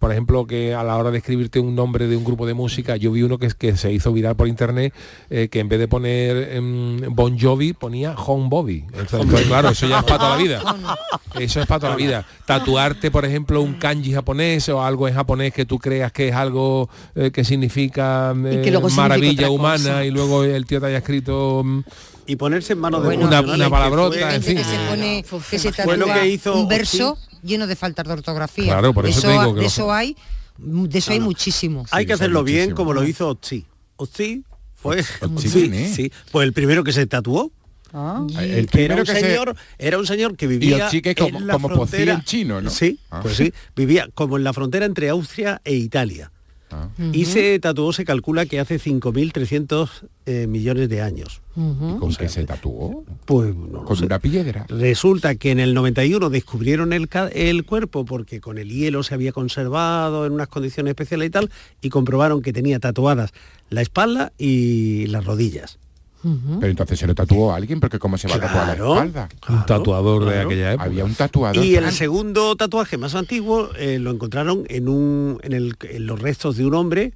por 0.01 0.11
ejemplo, 0.11 0.47
que 0.47 0.75
a 0.75 0.83
la 0.83 0.97
hora 0.97 1.13
de 1.13 1.19
escribirte 1.19 1.61
un 1.61 1.77
nombre 1.77 2.09
de 2.09 2.17
un 2.17 2.25
grupo 2.25 2.45
de 2.45 2.55
música, 2.55 2.97
yo 2.97 3.13
vi 3.13 3.23
uno 3.23 3.39
que, 3.39 3.77
se 3.77 3.93
hizo 3.93 4.13
viral 4.13 4.35
por 4.35 4.49
internet, 4.49 4.93
eh, 5.31 5.49
que 5.49 5.61
en 5.61 5.69
vez 5.69 5.79
de 5.79 5.87
poner 5.87 6.55
em, 6.55 7.01
Bon 7.15 7.39
Jovi, 7.39 7.75
ponía 7.75 8.15
Home 8.15 8.49
Bobby. 8.49 8.85
Entonces, 8.93 9.27
pues, 9.31 9.47
claro, 9.47 9.69
eso 9.69 9.87
ya 9.87 9.99
es 10.01 10.05
para 10.05 10.19
toda 10.19 10.31
la 10.31 10.43
vida. 10.43 10.63
Eso 11.39 11.61
es 11.61 11.67
para 11.67 11.79
toda 11.81 11.91
la 11.91 11.97
vida. 11.97 12.27
Tatuarte, 12.47 13.11
por 13.11 13.25
ejemplo, 13.25 13.61
un 13.61 13.75
kanji 13.75 14.13
japonés 14.13 14.69
o 14.71 14.83
algo 14.83 15.07
en 15.07 15.15
japonés 15.15 15.53
que 15.53 15.67
tú 15.67 15.79
creas 15.79 16.11
que 16.11 16.29
es 16.29 16.35
algo 16.35 16.89
eh, 17.15 17.31
que 17.31 17.45
significa 17.45 18.35
que 18.35 18.81
maravilla 18.97 19.51
humana 19.51 20.05
y 20.05 20.11
luego 20.11 20.43
el 20.43 20.67
tío 20.67 20.81
te 20.81 20.87
haya 20.87 20.99
escrito 20.99 21.63
mm, 21.65 21.81
Y 22.27 22.37
ponerse 22.37 22.73
en 22.73 22.81
manos 22.81 23.03
de 23.03 23.07
Bueno, 23.07 23.27
una, 23.27 23.43
profesionales, 23.43 23.57
una 23.57 23.65
que 23.67 23.71
palabrota, 23.71 24.19
fue- 24.19 24.35
en 24.35 24.43
fin. 24.43 24.57
que 24.57 24.65
se 24.65 24.77
pone, 24.89 25.25
que 25.51 25.59
se 25.59 25.73
fue 25.73 25.97
lo 25.97 26.07
que 26.07 26.29
hizo 26.29 26.57
un 26.57 26.67
verso 26.67 27.11
Oxy. 27.13 27.29
Lleno 27.43 27.67
de 27.67 27.77
faltas 27.77 28.07
de 28.07 28.13
ortografía. 28.15 28.65
Claro, 28.65 28.93
por 28.95 29.07
eso 29.07 29.21
te 29.23 29.27
ha- 29.29 29.31
digo 29.33 29.55
que 29.55 29.61
de 29.61 29.63
lo- 29.63 29.67
eso 29.69 29.93
hay, 29.93 30.17
de 30.59 30.99
eso 30.99 31.13
hay 31.13 31.21
muchísimo. 31.21 31.85
Hay 31.91 32.05
Sí, 32.05 32.07
que 32.07 32.13
son 32.15 32.23
hacerlo 32.23 32.45
bien 32.45 32.73
como 32.73 32.93
lo 32.93 33.05
hizo 33.05 33.29
Otzi. 33.29 33.65
Otzi 33.97 34.45
fue 34.75 35.05
Otzi, 35.21 35.49
sí, 35.95 36.13
pues 36.31 36.47
el 36.47 36.53
primero 36.53 36.85
que 36.85 36.93
se 36.93 37.07
tatuó. 37.07 37.51
Ah. 37.93 38.27
El 38.39 38.67
que 38.69 38.85
era 38.85 38.95
primero 38.95 38.97
un 38.97 39.07
que 39.07 39.13
se- 39.15 39.21
señor, 39.21 39.57
era 39.79 39.99
un 39.99 40.07
señor 40.07 40.37
que 40.37 40.45
Y 40.45 40.49
vivía 40.49 40.87
Otzi 40.89 41.01
que 41.01 41.15
como, 41.15 41.39
en 41.39 41.47
la 41.47 41.55
como 41.55 41.69
frontera. 41.71 42.13
en 42.15 42.23
chino, 42.23 42.61
¿no? 42.61 42.69
Sí, 42.71 42.99
Ah. 43.11 43.21
pues 43.23 43.37
sí, 43.37 43.53
vivía 43.75 44.09
como 44.15 44.37
en 44.37 44.45
la 44.45 44.53
frontera 44.53 44.85
entre 44.85 45.09
Austria 45.09 45.61
e 45.65 45.75
Italia. 45.75 46.31
Ah. 46.71 46.89
Y 47.13 47.25
se 47.25 47.59
tatuó, 47.59 47.93
se 47.93 48.05
calcula 48.05 48.47
que 48.47 48.61
hace 48.61 48.79
5.300 48.79 49.89
eh, 50.27 50.47
millones 50.47 50.89
de 50.89 51.03
años. 51.03 51.41
¿Y 51.57 51.99
¿Con 51.99 52.15
qué 52.15 52.29
se 52.29 52.45
tatuó? 52.45 53.05
Pues 53.25 53.55
no 53.55 53.79
lo 53.81 53.85
Con 53.85 53.97
sé. 53.97 54.05
una 54.07 54.19
piedra. 54.19 54.67
Resulta 54.69 55.35
que 55.35 55.51
en 55.51 55.61
el 55.61 55.75
91 55.75 56.31
descubrieron 56.31 56.93
el, 56.93 57.09
el 57.33 57.65
cuerpo 57.65 58.05
porque 58.05 58.41
con 58.41 58.59
el 58.59 58.69
hielo 58.71 59.03
se 59.03 59.15
había 59.15 59.33
conservado 59.33 60.27
en 60.27 60.33
unas 60.33 60.49
condiciones 60.49 60.91
especiales 60.93 61.29
y 61.29 61.31
tal, 61.31 61.51
y 61.81 61.89
comprobaron 61.89 62.43
que 62.43 62.53
tenía 62.53 62.79
tatuadas 62.79 63.33
la 63.71 63.83
espalda 63.83 64.33
y 64.39 65.07
las 65.07 65.25
rodillas. 65.25 65.79
Pero 66.23 66.67
entonces 66.71 66.99
se 66.99 67.07
lo 67.07 67.15
tatuó 67.15 67.53
a 67.53 67.57
alguien, 67.57 67.79
porque 67.81 67.99
cómo 67.99 68.17
se 68.19 68.27
va 68.29 68.35
a 68.35 68.41
tatuar 68.41 68.67
la 68.67 68.75
Claro. 68.75 68.93
espalda. 68.95 69.29
Un 69.49 69.67
tatuador 69.67 70.25
de 70.25 70.41
aquella 70.41 70.73
época. 70.73 70.85
Había 70.87 71.05
un 71.05 71.15
tatuador. 71.15 71.65
Y 71.65 71.77
el 71.77 71.91
segundo 71.93 72.57
tatuaje 72.57 72.99
más 72.99 73.15
antiguo 73.15 73.71
eh, 73.79 73.99
lo 74.01 74.11
encontraron 74.11 74.65
en, 74.69 74.89
un, 74.89 75.39
en, 75.43 75.53
el- 75.53 75.77
en 75.83 76.07
los 76.07 76.21
restos 76.21 76.57
de 76.57 76.67
un 76.67 76.75
hombre 76.75 77.13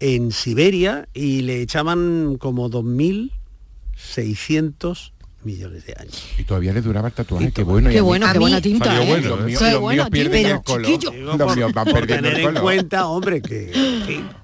en 0.00 0.30
Siberia 0.32 1.08
y 1.14 1.42
le 1.42 1.62
echaban 1.62 2.36
como 2.38 2.68
2.600 2.70 5.10
millones 5.42 5.86
de 5.86 5.94
años. 5.98 6.22
Y 6.38 6.44
todavía 6.44 6.72
le 6.72 6.80
duraba 6.80 7.08
el 7.08 7.14
tatuaje. 7.14 7.50
Qué 7.52 7.62
bueno. 7.64 7.90
y 7.90 7.94
Qué 7.94 8.00
bueno, 8.00 8.26
qué 8.32 8.38
buena 8.38 8.60
tinta, 8.60 9.02
¿eh? 9.02 9.06
bueno, 9.06 9.36
los 9.36 9.44
míos, 9.46 9.60
Qué 9.62 9.72
los 9.72 9.80
buena 9.80 10.02
míos 10.04 10.10
pierden 10.10 10.42
tinta. 10.42 10.56
el 10.56 10.62
color. 10.62 10.86
chiquillo. 10.86 11.12
Los 11.36 11.56
míos 11.56 11.72
van 11.72 11.84
Por 11.84 11.94
perdiendo 11.94 12.22
tener 12.28 12.34
el 12.34 12.40
en 12.40 12.46
color. 12.46 12.62
cuenta, 12.62 13.06
hombre, 13.08 13.42
que... 13.42 13.70
que- 14.06 14.43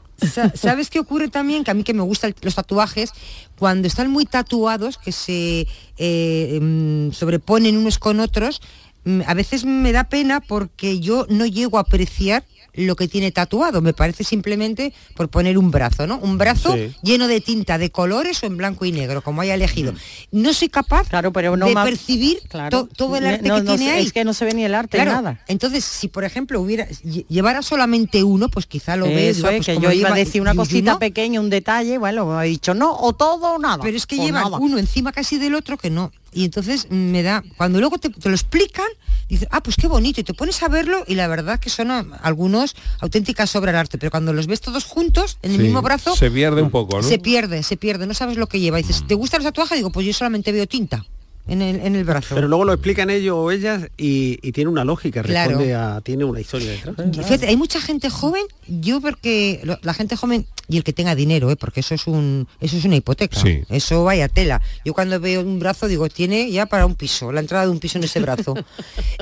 ¿Sabes 0.54 0.90
qué 0.90 1.00
ocurre 1.00 1.28
también? 1.28 1.64
Que 1.64 1.70
a 1.70 1.74
mí 1.74 1.82
que 1.82 1.94
me 1.94 2.02
gustan 2.02 2.34
los 2.42 2.54
tatuajes, 2.54 3.12
cuando 3.58 3.88
están 3.88 4.10
muy 4.10 4.26
tatuados, 4.26 4.98
que 4.98 5.12
se 5.12 5.66
eh, 5.96 6.58
mm, 6.60 7.12
sobreponen 7.12 7.76
unos 7.76 7.98
con 7.98 8.20
otros, 8.20 8.60
mm, 9.04 9.22
a 9.26 9.34
veces 9.34 9.64
me 9.64 9.92
da 9.92 10.04
pena 10.04 10.40
porque 10.40 11.00
yo 11.00 11.26
no 11.28 11.46
llego 11.46 11.78
a 11.78 11.82
apreciar 11.82 12.44
lo 12.74 12.96
que 12.96 13.08
tiene 13.08 13.30
tatuado. 13.32 13.80
Me 13.80 13.92
parece 13.92 14.24
simplemente 14.24 14.92
por 15.14 15.28
poner 15.28 15.58
un 15.58 15.70
brazo, 15.70 16.06
¿no? 16.06 16.18
Un 16.18 16.38
brazo 16.38 16.74
Sí. 16.74 16.94
lleno 17.02 17.28
de 17.28 17.40
tinta 17.40 17.78
de 17.78 17.90
colores 17.90 18.42
o 18.42 18.46
en 18.46 18.56
blanco 18.56 18.84
y 18.84 18.92
negro, 18.92 19.22
como 19.22 19.40
haya 19.42 19.54
elegido. 19.54 19.92
No 20.30 20.52
soy 20.52 20.68
capaz 20.68 21.08
Claro, 21.08 21.32
pero 21.32 21.56
no 21.56 21.66
de 21.66 21.74
más- 21.74 21.88
percibir 21.88 22.40
Claro. 22.48 22.86
to- 22.86 22.88
todo 22.94 23.16
el 23.16 23.26
arte 23.26 23.48
no- 23.48 23.56
que 23.56 23.62
no 23.62 23.76
tiene 23.76 23.92
ahí. 23.92 24.06
Es 24.06 24.12
que 24.12 24.24
no 24.24 24.34
se 24.34 24.44
ve 24.44 24.54
ni 24.54 24.64
el 24.64 24.74
arte 24.74 24.96
Claro, 24.96 25.12
nada. 25.12 25.40
Entonces, 25.48 25.84
si 25.84 26.08
por 26.08 26.24
ejemplo 26.24 26.60
hubiera 26.60 26.88
lle- 26.88 27.26
llevara 27.28 27.62
solamente 27.62 28.22
uno, 28.22 28.48
pues 28.48 28.66
quizá 28.66 28.96
lo 28.96 29.06
ves. 29.06 29.38
Eso 29.38 29.48
es, 29.48 29.56
pues 29.56 29.66
que 29.66 29.74
como 29.74 29.84
yo 29.86 29.92
iba 29.92 30.08
a 30.08 30.10
lleva 30.12 30.16
decir 30.16 30.40
una 30.40 30.54
cosita 30.54 30.92
¿no? 30.92 30.98
pequeña, 30.98 31.40
un 31.40 31.50
detalle, 31.50 31.98
bueno, 31.98 32.26
me 32.26 32.34
ha 32.38 32.42
dicho 32.42 32.74
no, 32.74 32.94
o 32.96 33.12
todo 33.12 33.54
o 33.54 33.58
nada. 33.58 33.78
Pero 33.82 33.96
es 33.96 34.06
que 34.06 34.16
nada. 34.30 34.58
uno 34.58 34.78
encima 34.78 35.12
casi 35.12 35.38
del 35.38 35.54
otro 35.54 35.76
que 35.76 35.90
no. 35.90 36.12
Y 36.32 36.44
entonces 36.44 36.86
me 36.90 37.22
da, 37.22 37.42
cuando 37.56 37.80
luego 37.80 37.98
te, 37.98 38.08
te 38.10 38.28
lo 38.28 38.34
explican, 38.34 38.86
dices, 39.28 39.48
ah, 39.50 39.62
pues 39.62 39.76
qué 39.76 39.88
bonito, 39.88 40.20
y 40.20 40.24
te 40.24 40.32
pones 40.34 40.62
a 40.62 40.68
verlo 40.68 41.04
y 41.08 41.14
la 41.16 41.26
verdad 41.26 41.58
que 41.58 41.70
son 41.70 41.90
a- 41.90 42.06
algunos 42.22 42.76
auténticas 43.00 43.54
obras 43.56 43.72
de 43.74 43.78
arte, 43.80 43.98
pero 43.98 44.10
cuando 44.10 44.32
los 44.32 44.46
ves 44.46 44.60
todos 44.60 44.84
juntos, 44.84 45.38
en 45.42 45.50
el 45.52 45.56
Sí, 45.58 45.62
mismo 45.64 45.82
brazo, 45.82 46.14
Se 46.14 46.30
pierde 46.30 46.62
un 46.62 46.70
poco, 46.70 47.00
¿no? 47.00 47.08
se 47.08 47.18
pierde, 47.18 47.62
se 47.64 47.76
pierde, 47.76 48.06
no 48.06 48.14
sabes 48.14 48.36
lo 48.36 48.46
que 48.46 48.60
lleva. 48.60 48.78
Y 48.78 48.82
dices, 48.82 49.04
¿te 49.06 49.14
gusta 49.14 49.36
el 49.38 49.42
tatuaje? 49.42 49.74
Digo, 49.74 49.90
pues 49.90 50.06
yo 50.06 50.12
solamente 50.12 50.52
veo 50.52 50.66
tinta 50.68 51.04
en 51.48 51.62
el, 51.62 51.80
en 51.80 51.96
el 51.96 52.04
brazo. 52.04 52.34
Pero 52.34 52.46
luego 52.48 52.64
lo 52.64 52.72
explican 52.72 53.10
ellos 53.10 53.34
o 53.36 53.50
ellas 53.50 53.88
y, 53.96 54.38
y 54.46 54.52
tiene 54.52 54.70
una 54.70 54.84
lógica, 54.84 55.22
Claro. 55.22 55.50
responde 55.50 55.74
a, 55.74 56.00
tiene 56.02 56.24
una 56.24 56.40
historia 56.40 56.70
detrás. 56.70 56.94
Fíjate, 57.26 57.48
hay 57.48 57.56
mucha 57.56 57.80
gente 57.80 58.08
joven, 58.10 58.44
yo 58.68 59.00
porque 59.00 59.60
lo- 59.64 59.78
la 59.82 59.94
gente 59.94 60.16
joven 60.16 60.46
y 60.68 60.76
el 60.76 60.84
que 60.84 60.92
tenga 60.92 61.14
dinero, 61.16 61.50
¿eh? 61.50 61.56
porque 61.56 61.80
eso 61.80 61.94
es 61.94 62.06
un 62.06 62.46
eso 62.60 62.76
es 62.76 62.84
una 62.84 62.94
hipoteca. 62.96 63.40
Sí. 63.40 63.62
Eso 63.68 64.04
vaya 64.04 64.28
tela. 64.28 64.62
Yo 64.84 64.94
cuando 64.94 65.18
veo 65.18 65.40
un 65.40 65.58
brazo 65.58 65.88
digo, 65.88 66.08
tiene 66.08 66.50
ya 66.52 66.66
para 66.66 66.86
un 66.86 66.94
piso, 66.94 67.32
la 67.32 67.40
entrada 67.40 67.64
de 67.64 67.70
un 67.72 67.80
piso 67.80 67.98
en 67.98 68.04
ese 68.04 68.20
brazo. 68.20 68.54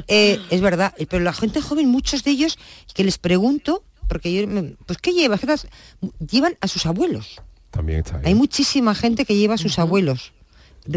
Eh, 0.07 0.39
es 0.51 0.61
verdad, 0.61 0.95
pero 1.11 1.23
la 1.23 1.33
gente 1.33 1.61
joven, 1.61 1.89
muchos 1.89 2.25
de 2.25 2.31
ellos, 2.31 2.59
que 2.95 3.05
les 3.05 3.19
pregunto, 3.19 3.83
porque 4.09 4.33
yo, 4.33 4.47
pues 4.87 4.99
¿qué 4.99 5.13
llevas? 5.13 5.41
¿Qué 5.41 5.47
tas- 5.47 5.67
Llevan 6.31 6.57
a 6.61 6.69
sus 6.69 6.87
abuelos. 6.87 7.41
También 7.71 7.99
está 8.01 8.17
Hay 8.19 8.23
bien. 8.25 8.39
muchísima 8.39 8.95
gente 8.95 9.25
que 9.27 9.37
lleva 9.37 9.55
a 9.55 9.59
sus 9.59 9.79
abuelos. 9.79 10.33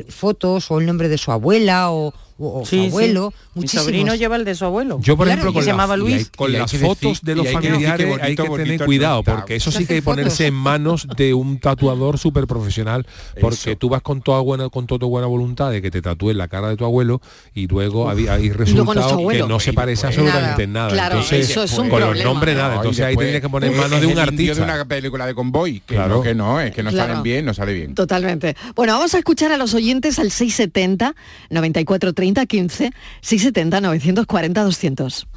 Fotos 0.09 0.71
o 0.71 0.79
el 0.79 0.85
nombre 0.85 1.09
de 1.09 1.17
su 1.17 1.31
abuela 1.31 1.91
o, 1.91 2.13
o- 2.41 2.61
o 2.61 2.65
Sí, 2.65 2.77
su 2.77 2.81
sí. 2.83 2.87
abuelo. 2.87 3.33
Mi 3.53 3.61
muchísimos. 3.61 3.85
sobrino 3.85 4.15
lleva 4.15 4.35
el 4.35 4.45
de 4.45 4.55
su 4.55 4.65
abuelo. 4.65 4.99
Yo, 5.01 5.15
por 5.17 5.25
Claro, 5.27 5.41
ejemplo, 5.41 5.51
que 5.51 5.55
con, 5.55 5.63
se 5.63 5.67
la- 5.69 5.73
llamaba 5.73 5.97
Luis. 5.97 6.31
con 6.35 6.51
las 6.51 6.71
decir- 6.71 6.85
fotos 6.87 7.21
de 7.21 7.35
los 7.35 7.45
hay 7.47 7.53
familiares 7.53 8.07
bonito, 8.07 8.23
hay 8.25 8.35
que 8.35 8.63
tener 8.63 8.85
cuidado, 8.85 9.17
resultado. 9.19 9.37
porque 9.37 9.55
eso 9.55 9.71
sí 9.71 9.85
que 9.85 9.95
hay 9.95 10.01
ponerse 10.01 10.47
en 10.47 10.53
manos 10.53 11.07
de 11.17 11.33
un 11.33 11.59
tatuador 11.59 12.17
súper 12.17 12.47
profesional, 12.47 13.05
porque 13.39 13.71
Eso. 13.71 13.75
tú 13.77 13.89
vas 13.89 14.01
con 14.01 14.21
toda 14.21 14.39
buena, 14.41 14.69
con 14.69 14.87
toda 14.87 14.99
tu 14.99 15.09
buena 15.09 15.27
voluntad 15.27 15.71
de 15.71 15.81
que 15.81 15.91
te 15.91 16.01
tatúes 16.01 16.35
la 16.35 16.47
cara 16.47 16.69
de 16.69 16.77
tu 16.77 16.85
abuelo 16.85 17.21
y 17.53 17.67
luego 17.67 18.09
hay, 18.09 18.27
hay 18.27 18.51
resultados 18.51 19.17
que 19.31 19.39
no 19.43 19.59
se 19.59 19.73
parece 19.73 20.01
Pues, 20.07 20.17
absolutamente 20.17 20.63
en 20.63 20.73
nada. 20.73 20.89
Claro, 20.91 21.15
Entonces, 21.15 21.49
eso 21.49 21.63
es 21.63 21.71
un 21.73 21.89
con 21.89 21.99
los 21.99 22.09
problema. 22.09 22.29
nombres 22.31 22.55
nada. 22.57 22.75
Entonces 22.75 23.01
ahí 23.03 23.09
después, 23.11 23.25
tendrías 23.25 23.41
que 23.41 23.49
poner 23.49 23.71
en 23.71 23.77
manos 23.77 24.01
de 24.01 24.07
un 24.07 24.19
artista. 24.19 24.55
de 24.55 24.61
una 24.63 24.85
película 24.85 25.25
de 25.25 25.35
convoy, 25.35 25.81
que 25.85 25.95
no, 25.97 26.21
que 26.21 26.33
no, 26.33 26.59
es 26.59 26.71
que 26.73 26.83
no 26.83 26.91
salen 26.91 27.21
bien, 27.23 27.45
no 27.45 27.53
sale 27.53 27.73
bien. 27.73 27.95
Totalmente. 27.95 28.55
Bueno, 28.75 28.93
vamos 28.93 29.13
a 29.13 29.17
escuchar 29.17 29.51
a 29.51 29.57
los 29.57 29.73
oyentes 29.73 30.17
al 30.19 30.31
670 30.31 31.15
94 31.49 32.13
30 32.34 32.45
15 32.45 32.91
670 33.21 33.82
940 33.82 34.63
200. 34.63 35.27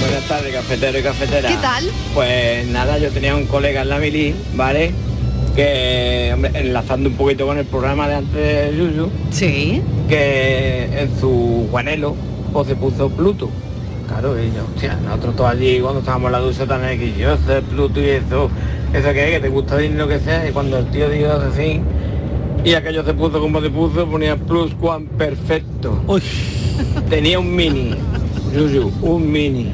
Buenas 0.00 0.28
tardes, 0.28 0.54
cafetero 0.54 0.98
y 0.98 1.02
cafetera. 1.02 1.48
¿Qué 1.48 1.56
tal? 1.56 1.84
Pues 2.14 2.66
nada, 2.68 2.98
yo 2.98 3.10
tenía 3.10 3.34
un 3.36 3.46
colega 3.46 3.82
en 3.82 3.88
la 3.88 3.98
mili, 3.98 4.34
¿vale? 4.54 4.92
Que, 5.56 6.30
hombre, 6.34 6.50
enlazando 6.54 7.08
un 7.10 7.16
poquito 7.16 7.46
con 7.46 7.58
el 7.58 7.66
programa 7.66 8.08
de 8.08 8.14
antes 8.16 8.34
de 8.34 8.76
Yuyu, 8.76 9.10
Sí. 9.30 9.82
que 10.08 10.84
en 11.00 11.20
su 11.20 11.68
guanelo 11.70 12.16
pues 12.52 12.68
se 12.68 12.74
puso 12.76 13.08
Pluto. 13.10 13.48
Claro, 14.08 14.38
y 14.42 14.46
yo, 14.54 14.64
hostia, 14.74 14.96
nosotros 14.96 15.36
todos 15.36 15.50
allí 15.50 15.80
cuando 15.80 16.00
estábamos 16.00 16.28
en 16.28 16.32
la 16.32 16.38
ducha 16.40 16.66
también 16.66 16.94
aquí, 16.98 17.14
yo 17.18 17.36
sé 17.46 17.62
Pluto 17.62 18.00
y 18.00 18.10
eso, 18.10 18.50
eso 18.92 19.12
que 19.12 19.24
es, 19.24 19.30
que 19.30 19.40
te 19.40 19.48
gusta 19.48 19.76
decir 19.76 19.96
lo 19.96 20.08
que 20.08 20.18
sea, 20.20 20.46
y 20.48 20.52
cuando 20.52 20.78
el 20.78 20.86
tío 20.90 21.08
dijo 21.08 21.32
así, 21.32 21.80
y 22.64 22.74
aquello 22.74 23.04
se 23.04 23.14
puso 23.14 23.40
como 23.40 23.60
se 23.60 23.70
puso, 23.70 24.06
ponía 24.06 24.36
plus 24.36 24.72
one 24.80 25.06
perfecto. 25.18 26.00
Tenía 27.10 27.38
un 27.38 27.54
mini, 27.54 27.94
Yuyu, 28.54 28.92
un 29.02 29.30
mini. 29.30 29.72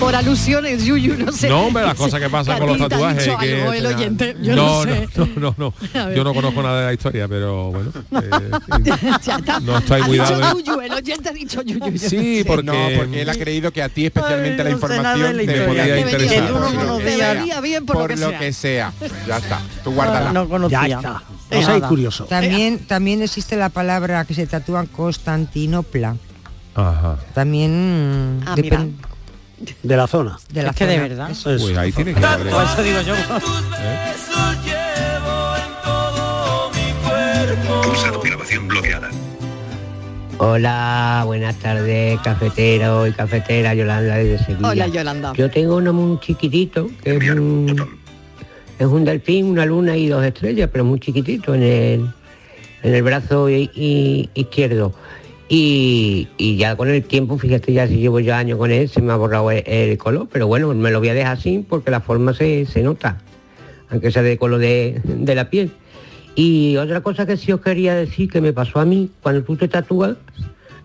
Por 0.00 0.14
alusiones, 0.14 0.84
Yuyu, 0.84 1.16
no 1.16 1.32
sé. 1.32 1.48
No, 1.48 1.66
hombre, 1.66 1.82
las 1.84 1.94
cosas 1.94 2.20
que 2.20 2.28
pasan 2.28 2.58
con 2.58 2.68
los 2.68 2.78
tatuajes. 2.88 3.24
dicho 3.24 3.38
que 3.38 3.60
algo 3.62 3.72
el 3.72 3.86
oyente, 3.86 4.36
yo 4.42 4.54
no, 4.54 4.84
no 4.84 4.92
sé. 4.92 5.08
no, 5.16 5.28
no, 5.36 5.54
no. 5.94 6.12
Yo 6.14 6.22
no 6.22 6.34
conozco 6.34 6.62
nada 6.62 6.80
de 6.80 6.86
la 6.86 6.92
historia, 6.92 7.26
pero 7.26 7.70
bueno. 7.72 7.92
eh, 8.12 8.90
Ya 9.24 9.36
está. 9.36 9.58
no 9.60 9.78
estoy 9.78 10.02
muy 10.02 10.18
dado. 10.18 10.58
Yuyu, 10.60 10.80
el 10.82 10.92
oyente 10.92 11.28
ha 11.30 11.32
dicho 11.32 11.62
Yuyu. 11.62 11.78
yo 11.80 11.90
no 11.90 11.98
Sí, 11.98 12.38
sé. 12.38 12.44
porque, 12.46 12.62
No, 12.64 12.74
porque 12.98 13.22
él 13.22 13.30
ha 13.30 13.34
creído 13.34 13.72
que 13.72 13.82
a 13.82 13.88
ti 13.88 14.04
especialmente 14.06 14.62
la 14.64 14.64
nada 14.64 14.68
de 14.68 14.72
información 14.74 15.36
la 15.36 15.52
te 15.52 15.60
podía 15.66 15.84
Que 15.84 16.00
interesar. 16.00 16.52
por 16.52 16.60
lo 16.84 16.98
que 16.98 17.16
sea. 17.16 17.32
Te 17.32 17.38
venía 17.38 17.60
bien 17.62 17.86
por 17.86 17.96
lo 17.96 18.06
que 18.08 18.16
sea. 18.18 18.38
que 18.38 18.52
sea. 18.52 18.92
Ya 19.26 19.38
está. 19.38 19.60
Tú 19.82 19.92
guárdala. 19.92 20.32
No 20.32 20.46
conocía. 20.48 20.86
Ya 20.86 20.96
está. 20.98 21.22
No 21.50 21.62
soy 21.62 21.80
curioso. 21.80 22.24
También, 22.26 22.80
también 22.86 23.22
existe 23.22 23.56
la 23.56 23.70
palabra 23.70 24.24
que 24.26 24.34
se 24.34 24.46
tatúan 24.46 24.86
Constantinopla. 24.88 26.16
Ajá. 26.74 27.16
También 27.32 28.40
Ah, 28.46 28.54
depen- 28.54 28.92
De 29.82 29.96
la 29.96 30.06
zona. 30.06 30.38
de 30.52 30.62
la 30.62 30.70
Es 30.70 30.76
que 30.76 30.86
de 30.86 30.98
verdad. 30.98 31.30
Eso 31.30 31.50
es. 31.54 31.62
Pues 31.62 31.76
ahí 31.78 31.92
tiene 31.92 32.14
que 32.14 32.24
haber. 32.24 32.48
Por 32.50 32.62
eso 32.64 32.82
digo 32.82 33.00
yo. 33.02 33.14
Pulsa 37.82 38.12
tu 38.12 38.20
grabación 38.20 38.68
bloqueada. 38.68 39.10
Hola, 40.38 41.22
buenas 41.24 41.56
tardes, 41.56 42.20
cafetero 42.20 43.06
y 43.06 43.12
cafetera, 43.12 43.74
Yolanda 43.74 44.16
desde 44.16 44.44
Sevilla. 44.44 44.68
Hola, 44.68 44.86
Yolanda. 44.88 45.32
Yo 45.34 45.50
tengo 45.50 45.76
uno 45.76 45.92
muy 45.94 46.20
chiquitito, 46.20 46.90
que 47.02 47.16
es 47.16 47.30
un, 47.30 47.74
es 48.78 48.86
un 48.86 49.04
delfín, 49.04 49.46
una 49.46 49.64
luna 49.64 49.96
y 49.96 50.08
dos 50.08 50.22
estrellas, 50.24 50.68
pero 50.70 50.84
muy 50.84 51.00
chiquitito 51.00 51.54
en 51.54 51.62
el, 51.62 52.10
en 52.82 52.94
el 52.94 53.02
brazo 53.02 53.48
i- 53.48 53.70
i- 53.74 54.28
izquierdo. 54.34 54.92
Y, 55.48 56.26
y 56.38 56.56
ya 56.56 56.74
con 56.76 56.88
el 56.88 57.04
tiempo, 57.04 57.38
fíjate, 57.38 57.72
ya 57.72 57.86
si 57.86 57.98
llevo 57.98 58.18
ya 58.18 58.38
años 58.38 58.58
con 58.58 58.70
él, 58.72 58.88
se 58.88 59.00
me 59.00 59.12
ha 59.12 59.16
borrado 59.16 59.50
el, 59.52 59.62
el 59.66 59.96
color, 59.98 60.28
pero 60.32 60.48
bueno, 60.48 60.74
me 60.74 60.90
lo 60.90 60.98
voy 60.98 61.08
a 61.10 61.14
dejar 61.14 61.36
así 61.36 61.64
porque 61.68 61.90
la 61.92 62.00
forma 62.00 62.34
se, 62.34 62.66
se 62.66 62.82
nota, 62.82 63.18
aunque 63.88 64.10
sea 64.10 64.22
de 64.22 64.38
color 64.38 64.58
de, 64.58 65.00
de 65.04 65.34
la 65.36 65.48
piel. 65.48 65.70
Y 66.34 66.76
otra 66.78 67.00
cosa 67.00 67.26
que 67.26 67.36
sí 67.36 67.52
os 67.52 67.60
quería 67.60 67.94
decir 67.94 68.28
que 68.28 68.40
me 68.40 68.52
pasó 68.52 68.80
a 68.80 68.84
mí, 68.84 69.08
cuando 69.22 69.42
tú 69.44 69.56
te 69.56 69.68
tatúas, 69.68 70.16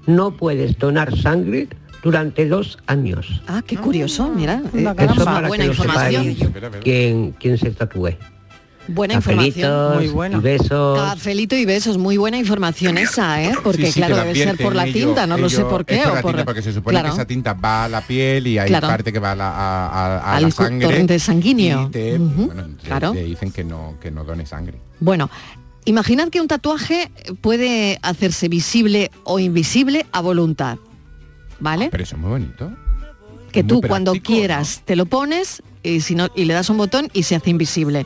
no 0.06 0.38
puedes 0.38 0.78
donar 0.78 1.18
sangre 1.18 1.68
durante 2.04 2.48
dos 2.48 2.78
años. 2.88 3.42
Ah, 3.48 3.62
qué 3.66 3.78
curioso, 3.78 4.30
mira. 4.30 4.62
eh, 4.74 4.82
Eso 4.84 4.96
caramba. 4.96 5.26
para 5.26 5.48
buena 5.48 5.64
que 5.64 5.68
lo 5.70 5.74
información. 5.74 6.24
sepáis 6.36 6.84
quien, 6.84 7.32
quien 7.32 7.58
se 7.58 7.72
tatúe. 7.72 8.12
Buena 8.88 9.14
información. 9.14 9.96
Muy 9.96 10.08
buena. 10.08 10.38
y 10.38 10.42
besos. 10.42 11.00
Cafelito 11.00 11.56
y 11.56 11.66
besos, 11.66 11.98
muy 11.98 12.18
buena 12.18 12.38
información 12.38 12.98
esa, 12.98 13.42
¿eh? 13.44 13.54
Porque 13.64 13.86
Sí, 13.86 13.92
sí, 13.94 14.00
claro, 14.00 14.18
debe 14.18 14.36
ser 14.36 14.58
por 14.58 14.76
la 14.76 14.86
tinta, 14.86 15.28
no 15.28 15.38
lo 15.38 15.50
sé 15.50 15.64
por 15.64 15.86
qué. 15.86 15.98
es 15.98 16.02
por 16.04 16.12
o 16.12 16.16
la 16.16 16.22
por- 16.22 16.32
tinta, 16.32 16.46
porque 16.46 16.62
se 16.62 16.74
supone 16.74 16.96
Claro. 16.96 17.10
que 17.10 17.14
esa 17.14 17.26
tinta 17.26 17.54
va 17.54 17.86
a 17.86 17.90
la 17.90 18.02
piel 18.02 18.48
y 18.48 18.58
hay 18.58 18.68
Claro. 18.68 18.88
parte 18.88 19.14
que 19.14 19.20
va 19.20 19.32
a 19.32 19.36
la, 19.36 19.50
a, 19.50 19.88
a- 19.88 20.18
a 20.20 20.36
Al 20.36 20.44
la 20.44 20.50
cu- 20.50 20.56
sangre. 20.56 20.88
torrente 20.88 21.20
sanguíneo. 21.20 21.84
y 21.88 21.92
te- 21.92 22.18
bueno, 22.18 22.64
te- 22.82 22.88
claro. 22.88 23.12
te 23.14 23.24
dicen 23.24 23.52
que 23.52 23.64
no, 23.64 23.96
que 24.02 24.12
no 24.12 24.24
done 24.24 24.46
sangre. 24.46 24.78
Bueno, 25.00 25.30
imaginad 25.86 26.30
que 26.30 26.42
un 26.42 26.48
tatuaje 26.48 27.12
puede 27.42 28.00
hacerse 28.02 28.48
visible 28.50 29.12
o 29.24 29.40
invisible 29.40 30.06
a 30.12 30.22
voluntad. 30.22 30.78
¿Vale? 31.60 31.90
Pero 31.92 32.04
eso 32.04 32.16
es 32.16 32.22
muy 32.22 32.30
bonito. 32.32 32.72
que 33.52 33.64
muy 33.64 33.68
tú 33.70 33.82
cuando 33.88 34.14
quieras 34.14 34.82
te 34.86 34.96
lo 34.96 35.06
pones 35.06 35.62
y 35.84 36.02
si 36.02 36.16
no 36.16 36.30
y 36.36 36.46
le 36.46 36.54
das 36.54 36.70
un 36.70 36.78
botón 36.78 37.10
y 37.14 37.24
se 37.24 37.36
hace 37.36 37.50
invisible. 37.52 38.06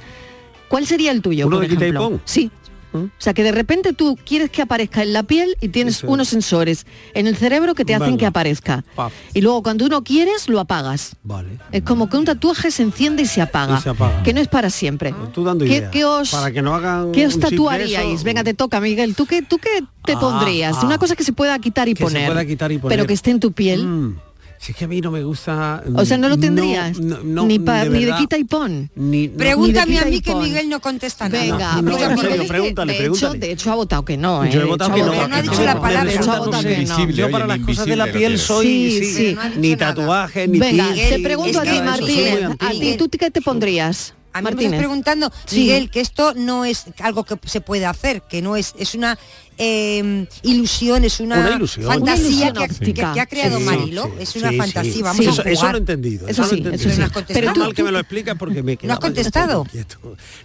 ¿Cuál 0.68 0.86
sería 0.86 1.12
el 1.12 1.22
tuyo, 1.22 1.48
¿Uno 1.48 1.58
por 1.58 1.64
de 1.64 1.70
quita 1.70 1.86
y 1.86 1.90
ejemplo? 1.90 2.20
Sí. 2.26 2.52
O 2.94 3.10
sea, 3.18 3.34
que 3.34 3.44
de 3.44 3.52
repente 3.52 3.92
tú 3.92 4.18
quieres 4.26 4.50
que 4.50 4.62
aparezca 4.62 5.04
en 5.04 5.12
la 5.12 5.24
piel 5.24 5.58
y 5.60 5.68
tienes 5.68 5.98
Eso 5.98 6.08
unos 6.08 6.30
sensores 6.30 6.86
en 7.14 7.28
el 7.28 7.36
cerebro 7.36 7.76
que 7.76 7.84
te 7.84 7.94
hacen 7.94 8.16
que 8.18 8.26
aparezca. 8.26 8.86
Paf. 8.96 9.12
Y 9.34 9.42
luego 9.42 9.64
cuando 9.64 9.86
uno 9.86 10.02
quieres, 10.06 10.48
lo 10.48 10.62
apagas. 10.62 11.18
Vale. 11.22 11.60
Es 11.74 11.84
como 11.84 12.10
que 12.10 12.16
un 12.16 12.24
tatuaje 12.24 12.72
se 12.72 12.84
enciende 12.84 13.24
y 13.24 13.26
se 13.26 13.42
apaga. 13.42 13.80
Y 13.80 13.82
se 13.82 13.90
apaga. 13.90 14.24
Que 14.24 14.34
no 14.34 14.40
es 14.40 14.48
para 14.48 14.70
siempre. 14.70 15.14
Tú 15.34 15.44
dando 15.44 15.66
¿Qué, 15.66 16.06
os, 16.06 16.30
Para 16.32 16.54
que 16.54 16.62
no 16.62 16.74
hagan 16.74 17.12
¿qué 17.12 17.28
os 17.28 17.38
tatuaríais? 17.38 18.24
Venga, 18.24 18.46
te 18.46 18.54
toca, 18.54 18.80
Miguel. 18.80 19.14
¿Tú 19.14 19.26
qué, 19.26 19.42
tú 19.42 19.58
qué 19.58 19.84
te 20.06 20.14
Ah, 20.14 20.20
pondrías? 20.22 20.78
ah. 20.80 20.86
Una 20.86 20.98
cosa 20.98 21.18
que 21.18 21.26
se 21.26 21.34
pueda 21.34 21.60
quitar 21.60 21.90
y 21.90 21.96
Que 21.96 21.98
se 21.98 22.04
poner. 22.06 22.28
pueda 22.28 22.46
quitar 22.46 22.72
y 22.72 22.78
poner. 22.78 22.98
Pero 22.98 23.06
que 23.08 23.14
esté 23.14 23.32
en 23.32 23.42
tu 23.42 23.52
piel. 23.52 23.86
Mm, 23.86 24.20
Si 24.58 24.72
es 24.72 24.78
que 24.78 24.86
a 24.86 24.88
mí 24.88 25.00
no 25.02 25.12
me 25.12 25.24
gusta... 25.24 25.84
O 25.96 26.06
sea, 26.06 26.18
no 26.18 26.28
lo 26.30 26.38
tendrías. 26.38 26.98
no, 27.00 27.20
no, 27.24 27.46
ni, 27.46 27.60
pa- 27.60 27.84
de 27.84 27.90
ni 27.90 28.06
de 28.06 28.16
quita 28.16 28.38
y 28.38 28.46
pon. 28.46 28.90
Ni, 28.96 29.28
no. 29.28 29.38
Pregúntame 29.38 30.00
a 30.00 30.06
mí 30.06 30.22
que. 30.22 30.34
Miguel 30.34 30.70
no 30.70 30.80
contesta 30.80 31.30
nada. 31.30 31.44
Venga, 31.44 31.76
No, 31.76 31.82
no, 31.84 31.92
porque 31.92 32.04
en 32.06 32.18
serio, 32.18 32.48
pregúntale, 32.48 32.94
de 32.94 33.00
pregúntale. 33.00 33.34
Hecho, 33.34 33.40
de 33.40 33.52
hecho 33.52 33.72
ha 33.72 33.76
votado 33.76 34.06
que 34.06 34.18
no, 34.18 34.44
¿eh? 34.44 34.50
Yo 34.52 34.62
he 34.62 34.66
votado 34.66 34.94
que 34.96 35.02
no. 35.02 35.12
Pero 35.12 35.28
no 35.28 35.36
ha 35.36 35.42
dicho 35.42 35.56
No, 35.60 35.64
la 35.66 35.82
palabra. 35.82 36.12
De 36.12 36.16
hecho, 36.16 36.32
ha 36.32 36.40
votado 36.40 36.64
que 36.64 36.86
no. 36.86 37.10
Yo 37.10 37.30
para 37.32 37.48
las 37.48 37.60
cosas 37.60 37.86
de 37.86 37.96
la 37.96 38.12
piel 38.12 38.40
soy 38.40 38.66
Sí, 38.66 39.14
sí, 39.14 39.38
ni 39.58 39.76
tatuaje, 39.76 40.48
ni 40.48 40.58
Venga, 40.60 40.94
te 40.94 41.20
pregunto 41.20 41.60
a 41.60 41.64
ti, 41.64 41.82
Martínez. 41.84 42.50
A 42.60 42.70
ti, 42.72 42.96
¿tú 42.98 43.10
qué 43.10 43.30
te 43.30 43.42
pondrías? 43.42 44.14
A 44.34 44.42
mí 44.42 44.50
me 44.54 44.64
estás 44.66 44.78
preguntando, 44.80 45.32
Sí. 45.46 45.60
Miguel, 45.60 45.90
que 45.90 46.02
esto 46.02 46.34
no 46.36 46.66
es 46.66 46.86
algo 47.00 47.24
que 47.24 47.38
se 47.46 47.62
puede 47.62 47.86
hacer, 47.86 48.22
que 48.24 48.42
no 48.42 48.58
es, 48.58 48.74
es 48.78 48.94
una 48.94 49.18
eh, 49.58 50.26
ilusión, 50.44 51.04
es 51.06 51.20
una, 51.20 51.40
Una 51.40 51.56
ilusión. 51.56 51.86
fantasía 51.88 52.14
Una 52.16 52.28
ilusión 52.28 52.54
que, 52.54 52.60
ha- 52.60 52.66
óptica. 52.66 53.08
que- 53.10 53.14
que 53.16 53.22
ha 53.22 53.26
creado 53.26 53.58
Sí, 53.58 53.64
Marilo. 53.64 54.04
sí, 54.06 54.12
es 54.20 54.36
una 54.36 54.50
sí, 54.50 54.58
fantasía, 54.58 54.94
sí. 54.94 55.02
vamos 55.02 55.18
Sí. 55.18 55.26
a 55.28 55.30
Eso, 55.32 55.42
jugar. 55.42 55.54
eso 55.54 55.66
lo 55.70 55.76
he 55.76 55.78
entendido. 55.80 56.28
Eso 56.28 56.42
lo 56.42 56.48
he 56.48 56.50
sí, 56.50 56.56
entendido. 56.58 56.82
eso 56.86 56.90
sí. 56.94 57.00
no 57.00 57.06
has 57.06 57.12
contestado. 57.12 57.40
Pero 57.42 57.54
tú- 57.54 57.60
mal 57.62 57.74
que 57.74 57.84
me 57.84 57.92
lo 57.92 58.00
explicas 58.00 58.36
porque 58.38 58.64
me 58.64 58.78
quedaba 58.78 58.94
has 58.96 59.00
contestado? 59.00 59.66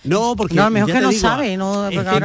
No, 0.05 0.35
porque 0.37 0.55
No, 0.55 0.71
mejor 0.71 0.89
ya 0.89 0.95
que 0.95 0.99
te 1.01 1.05
no 1.05 1.11
digo, 1.11 1.21
sabe, 1.21 1.57
no, 1.57 1.73
porque 1.93 1.97
no 1.97 2.05
cae, 2.05 2.21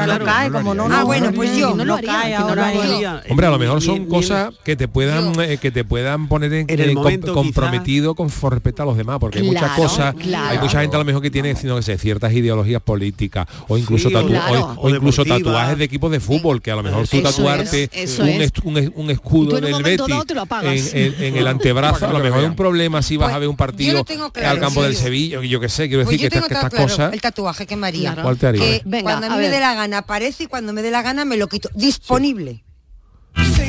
no 0.50 0.54
lo 0.54 0.58
como 0.60 0.74
no, 0.74 0.88
no. 0.90 0.96
Ah, 0.96 1.04
bueno, 1.04 1.32
pues 1.34 1.58
yo. 1.58 1.76
no 1.76 1.86
lo 1.86 1.96
no 1.98 2.02
cae 2.04 2.32
no 2.38 2.38
ahora. 2.48 2.72
lo. 2.74 3.22
Hombre, 3.32 3.48
a 3.48 3.50
lo 3.50 3.60
mejor 3.60 3.82
son 3.82 4.06
cosas 4.06 4.54
que 4.64 4.76
te 4.76 4.88
puedan 4.88 5.40
eh, 5.42 5.58
que 5.58 5.72
te 5.72 5.84
puedan 5.84 6.28
poner 6.28 6.54
en, 6.54 6.66
eh, 6.70 6.94
comprometido 7.34 8.16
con 8.16 8.30
respecto 8.52 8.84
a 8.84 8.86
los 8.86 8.98
demás, 8.98 9.18
porque 9.20 9.40
hay 9.40 9.46
muchas 9.46 9.72
cosas, 9.72 10.16
hay 10.16 10.60
mucha 10.60 10.82
gente 10.82 10.96
a 10.96 11.00
lo 11.00 11.06
mejor 11.06 11.22
que 11.22 11.32
tiene 11.32 11.56
sino 11.56 11.76
que 11.78 11.82
sé, 11.84 11.98
ciertas 11.98 12.34
ideologías 12.34 12.82
políticas 12.82 13.48
o 13.68 13.78
incluso 13.78 14.10
Sí, 14.10 14.16
o- 14.16 14.20
tatu- 14.22 14.28
Claro. 14.28 14.76
o, 14.78 14.88
o 14.88 14.90
incluso 14.90 15.24
tatuajes 15.26 15.78
de 15.78 15.84
equipos 15.86 16.12
de 16.12 16.20
fútbol 16.20 16.62
que 16.62 16.72
a 16.76 16.84
lo 16.84 16.84
mejor 16.84 17.08
tú 17.08 17.22
tatuarte 17.22 17.90
es, 17.92 18.20
un, 18.20 18.28
es. 18.30 18.52
un 18.64 18.94
un 18.96 19.10
escudo 19.10 19.50
tú 19.52 19.58
en 19.58 19.74
un 19.74 19.84
del 19.84 19.98
Betis 19.98 20.94
en, 20.94 20.98
en- 21.16 21.24
en 21.24 21.36
el 21.38 21.48
antebrazo, 21.48 22.06
a 22.08 22.14
lo 22.14 22.20
mejor 22.20 22.42
es 22.44 22.50
un 22.50 22.56
problema 22.56 23.02
si 23.02 23.18
vas 23.18 23.28
Pues, 23.28 23.36
a 23.36 23.40
ver 23.40 23.50
un 23.50 23.56
partido 23.58 24.04
claro, 24.06 24.50
al 24.50 24.60
campo 24.60 24.82
sí. 24.82 24.88
del 24.88 24.96
Sevilla, 24.96 25.42
yo 25.42 25.60
qué 25.60 25.70
sé, 25.70 25.88
quiero 25.88 26.04
Pues 26.04 26.18
decir 26.18 26.30
que 26.30 26.34
tengo 26.34 26.46
estas, 26.46 26.64
estas 26.66 26.74
claro 26.74 26.88
cosas 26.90 27.14
el 27.14 27.22
tatuaje 27.22 27.66
que 27.66 27.76
María. 27.76 28.10
Claro. 28.12 28.24
¿Cuál 28.24 28.38
te 28.38 28.48
harías? 28.48 28.66
Que 28.66 28.82
Venga, 28.86 29.04
cuando 29.04 29.28
a 29.28 29.30
mí 29.32 29.36
me 29.38 29.50
dé 29.50 29.60
la 29.60 29.74
gana 29.74 29.98
aparece 30.00 30.44
y 30.44 30.48
cuando 30.48 30.74
me 30.74 30.82
dé 30.82 30.92
la 30.92 31.02
gana 31.02 31.26
me 31.26 31.38
lo 31.38 31.48
quito. 31.48 31.70
Disponible. 31.74 32.64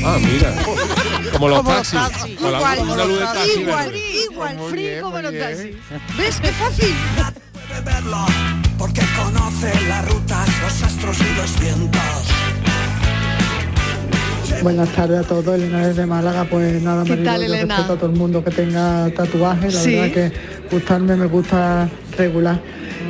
Ah, 0.04 0.18
mira. 0.20 0.54
Como 1.32 1.48
los 1.48 1.58
Como 1.58 1.72
los 1.72 1.88
taxis. 1.90 1.92
taxis. 1.98 2.40
La- 2.40 2.48
Igual, 2.58 2.78
una 2.80 3.04
luz 3.04 3.18
de 3.18 3.24
taxi 3.24 3.60
igual, 3.60 3.92
igual. 4.30 4.58
Free 4.70 5.00
como 5.00 5.18
los 5.22 5.32
taxis. 5.38 5.76
¿Ves 6.16 6.40
qué 6.40 6.48
fácil? 6.52 6.94
porque 8.78 9.02
conoce 9.16 9.72
las 9.88 10.08
rutas, 10.08 10.48
los 10.62 10.82
astros 10.82 11.18
y 11.20 11.34
los 11.36 11.60
vientos. 11.60 12.00
Buenas 14.62 14.88
tardes 14.90 15.20
a 15.20 15.22
todos, 15.22 15.46
Elena 15.54 15.86
desde 15.86 16.06
Málaga. 16.06 16.44
Pues 16.44 16.82
nada, 16.82 17.04
¿Qué 17.04 17.10
Marilo, 17.10 17.30
tal, 17.30 17.40
yo 17.40 17.46
Elena? 17.46 17.76
respeto 17.76 17.92
a 17.92 17.96
todo 17.98 18.10
el 18.10 18.16
mundo 18.16 18.42
que 18.44 18.50
tenga 18.50 19.08
tatuajes. 19.10 19.74
La 19.74 19.80
Sí. 19.80 19.94
verdad 19.94 20.12
que 20.14 20.32
gustarme 20.74 21.16
me 21.16 21.26
gusta 21.26 21.88
regular. 22.18 22.58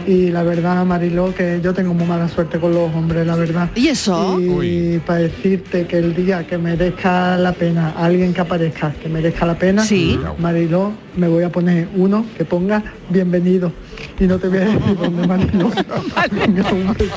Y 0.06 0.30
la 0.30 0.42
verdad, 0.42 0.84
Marilo, 0.84 1.34
que 1.34 1.60
yo 1.62 1.72
tengo 1.72 1.94
muy 1.94 2.06
mala 2.06 2.28
suerte 2.28 2.58
con 2.58 2.74
los 2.74 2.94
hombres, 2.94 3.26
la 3.26 3.36
verdad. 3.36 3.70
¿Y 3.74 3.88
eso? 3.88 4.38
Y 4.40 4.98
para 4.98 5.20
decirte 5.20 5.86
que 5.86 5.98
el 5.98 6.14
día 6.14 6.46
que 6.46 6.58
merezca 6.58 7.36
la 7.36 7.52
pena, 7.52 7.94
alguien 7.96 8.32
que 8.34 8.40
aparezca 8.42 8.92
que 8.92 9.08
merezca 9.08 9.46
la 9.46 9.58
pena, 9.58 9.82
Sí. 9.82 10.18
Mariló, 10.38 10.92
me 11.16 11.28
voy 11.28 11.44
a 11.44 11.50
poner 11.50 11.88
uno 11.94 12.24
que 12.36 12.44
ponga 12.44 12.82
bienvenido. 13.10 13.72
Y 14.20 14.24
no 14.24 14.38
te 14.38 14.48
voy 14.48 14.58
a 14.58 14.60
decir 14.62 14.80
dónde, 14.96 15.46
todos. 15.58 15.74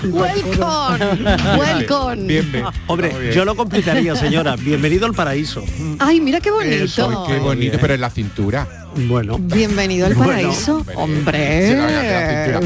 Welcome, 0.04 1.26
welcome. 1.58 2.64
Hombre, 2.88 3.32
yo 3.34 3.46
lo 3.46 3.56
complicaría, 3.56 4.16
señora. 4.16 4.56
Bienvenido 4.56 5.06
al 5.06 5.14
paraíso. 5.14 5.64
Ay, 6.00 6.20
mira 6.22 6.40
qué 6.40 6.52
bonito. 6.52 6.76
Eso, 6.84 7.26
qué 7.28 7.38
bonito, 7.40 7.78
pero 7.80 7.94
en 7.94 8.02
la 8.02 8.10
cintura. 8.10 8.68
Bueno. 9.08 9.38
Bienvenido 9.40 10.08
al 10.08 10.16
paraíso. 10.16 10.84
Hombre. 10.96 11.68
cintura. 11.68 12.60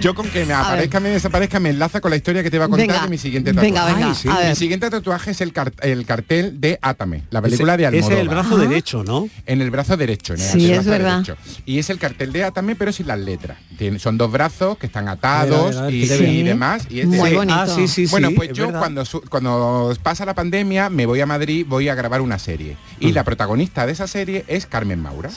Yo 0.00 0.14
con 0.14 0.28
que 0.28 0.44
me 0.44 0.52
aparezca, 0.52 0.98
me 1.00 1.08
desaparezca, 1.10 1.60
me 1.60 1.70
enlaza 1.70 2.00
con 2.00 2.10
la 2.10 2.16
historia 2.16 2.42
que 2.42 2.50
te 2.50 2.58
va 2.58 2.64
a 2.64 2.68
contar 2.68 2.86
Venga, 2.88 3.02
de 3.02 3.08
mi 3.08 3.16
siguiente 3.18 3.50
tatuaje. 3.52 3.70
venga, 3.72 3.84
venga, 3.86 4.08
Ay, 4.08 4.14
sí. 4.14 4.28
Mi 4.48 4.54
siguiente 4.56 4.90
tatuaje 4.90 5.30
es 5.30 5.40
el, 5.40 5.52
car- 5.52 5.72
el 5.80 6.04
cartel 6.04 6.60
de 6.60 6.78
Átame, 6.82 7.22
la 7.30 7.40
película 7.40 7.74
Ese- 7.74 7.82
de 7.82 7.88
ese 7.88 7.98
es 7.98 8.04
Almodóvar. 8.04 8.22
el 8.22 8.28
brazo 8.28 8.56
Ajá. 8.56 8.68
derecho, 8.68 9.04
¿no? 9.04 9.28
En 9.46 9.62
el 9.62 9.70
brazo 9.70 9.96
derecho, 9.96 10.34
en 10.34 10.40
el 10.40 10.46
Sí, 10.46 10.72
es 10.80 10.86
verdad. 10.86 11.12
derecho. 11.24 11.36
Y 11.66 11.78
es 11.78 11.90
el 11.90 11.98
cartel 11.98 12.32
de 12.32 12.44
Átame, 12.44 12.74
pero 12.76 12.92
sin 12.92 13.06
las 13.06 13.18
letras. 13.18 13.58
Tiene- 13.76 13.98
son 13.98 14.18
dos 14.18 14.30
brazos 14.32 14.76
que 14.78 14.86
están 14.86 15.08
atados 15.08 15.76
A 15.76 15.84
a 15.84 15.86
a 15.86 15.90
y, 15.90 16.42
demás. 16.42 16.86
Y 16.90 17.00
es 17.00 17.06
Muy 17.06 17.30
de- 17.30 17.36
bonito. 17.36 17.58
Ah, 17.58 17.66
sí, 17.66 17.86
sí, 17.88 18.06
Bueno, 18.06 18.30
pues 18.34 18.50
es 18.50 18.56
yo 18.56 18.66
verdad. 18.66 18.80
cuando, 18.80 19.04
su- 19.04 19.20
cuando 19.22 19.94
pasa 20.02 20.24
la 20.24 20.34
pandemia 20.34 20.90
me 20.90 21.06
voy 21.06 21.20
a 21.20 21.26
Madrid, 21.26 21.64
voy 21.68 21.88
a 21.88 21.94
grabar 21.94 22.20
una 22.20 22.38
serie. 22.38 22.76
Mm. 23.00 23.06
Y 23.06 23.12
la 23.12 23.24
protagonista 23.24 23.86
de 23.86 23.92
esa 23.92 24.06
serie 24.06 24.44
es 24.48 24.66
Carmen 24.66 25.00
Maura. 25.00 25.30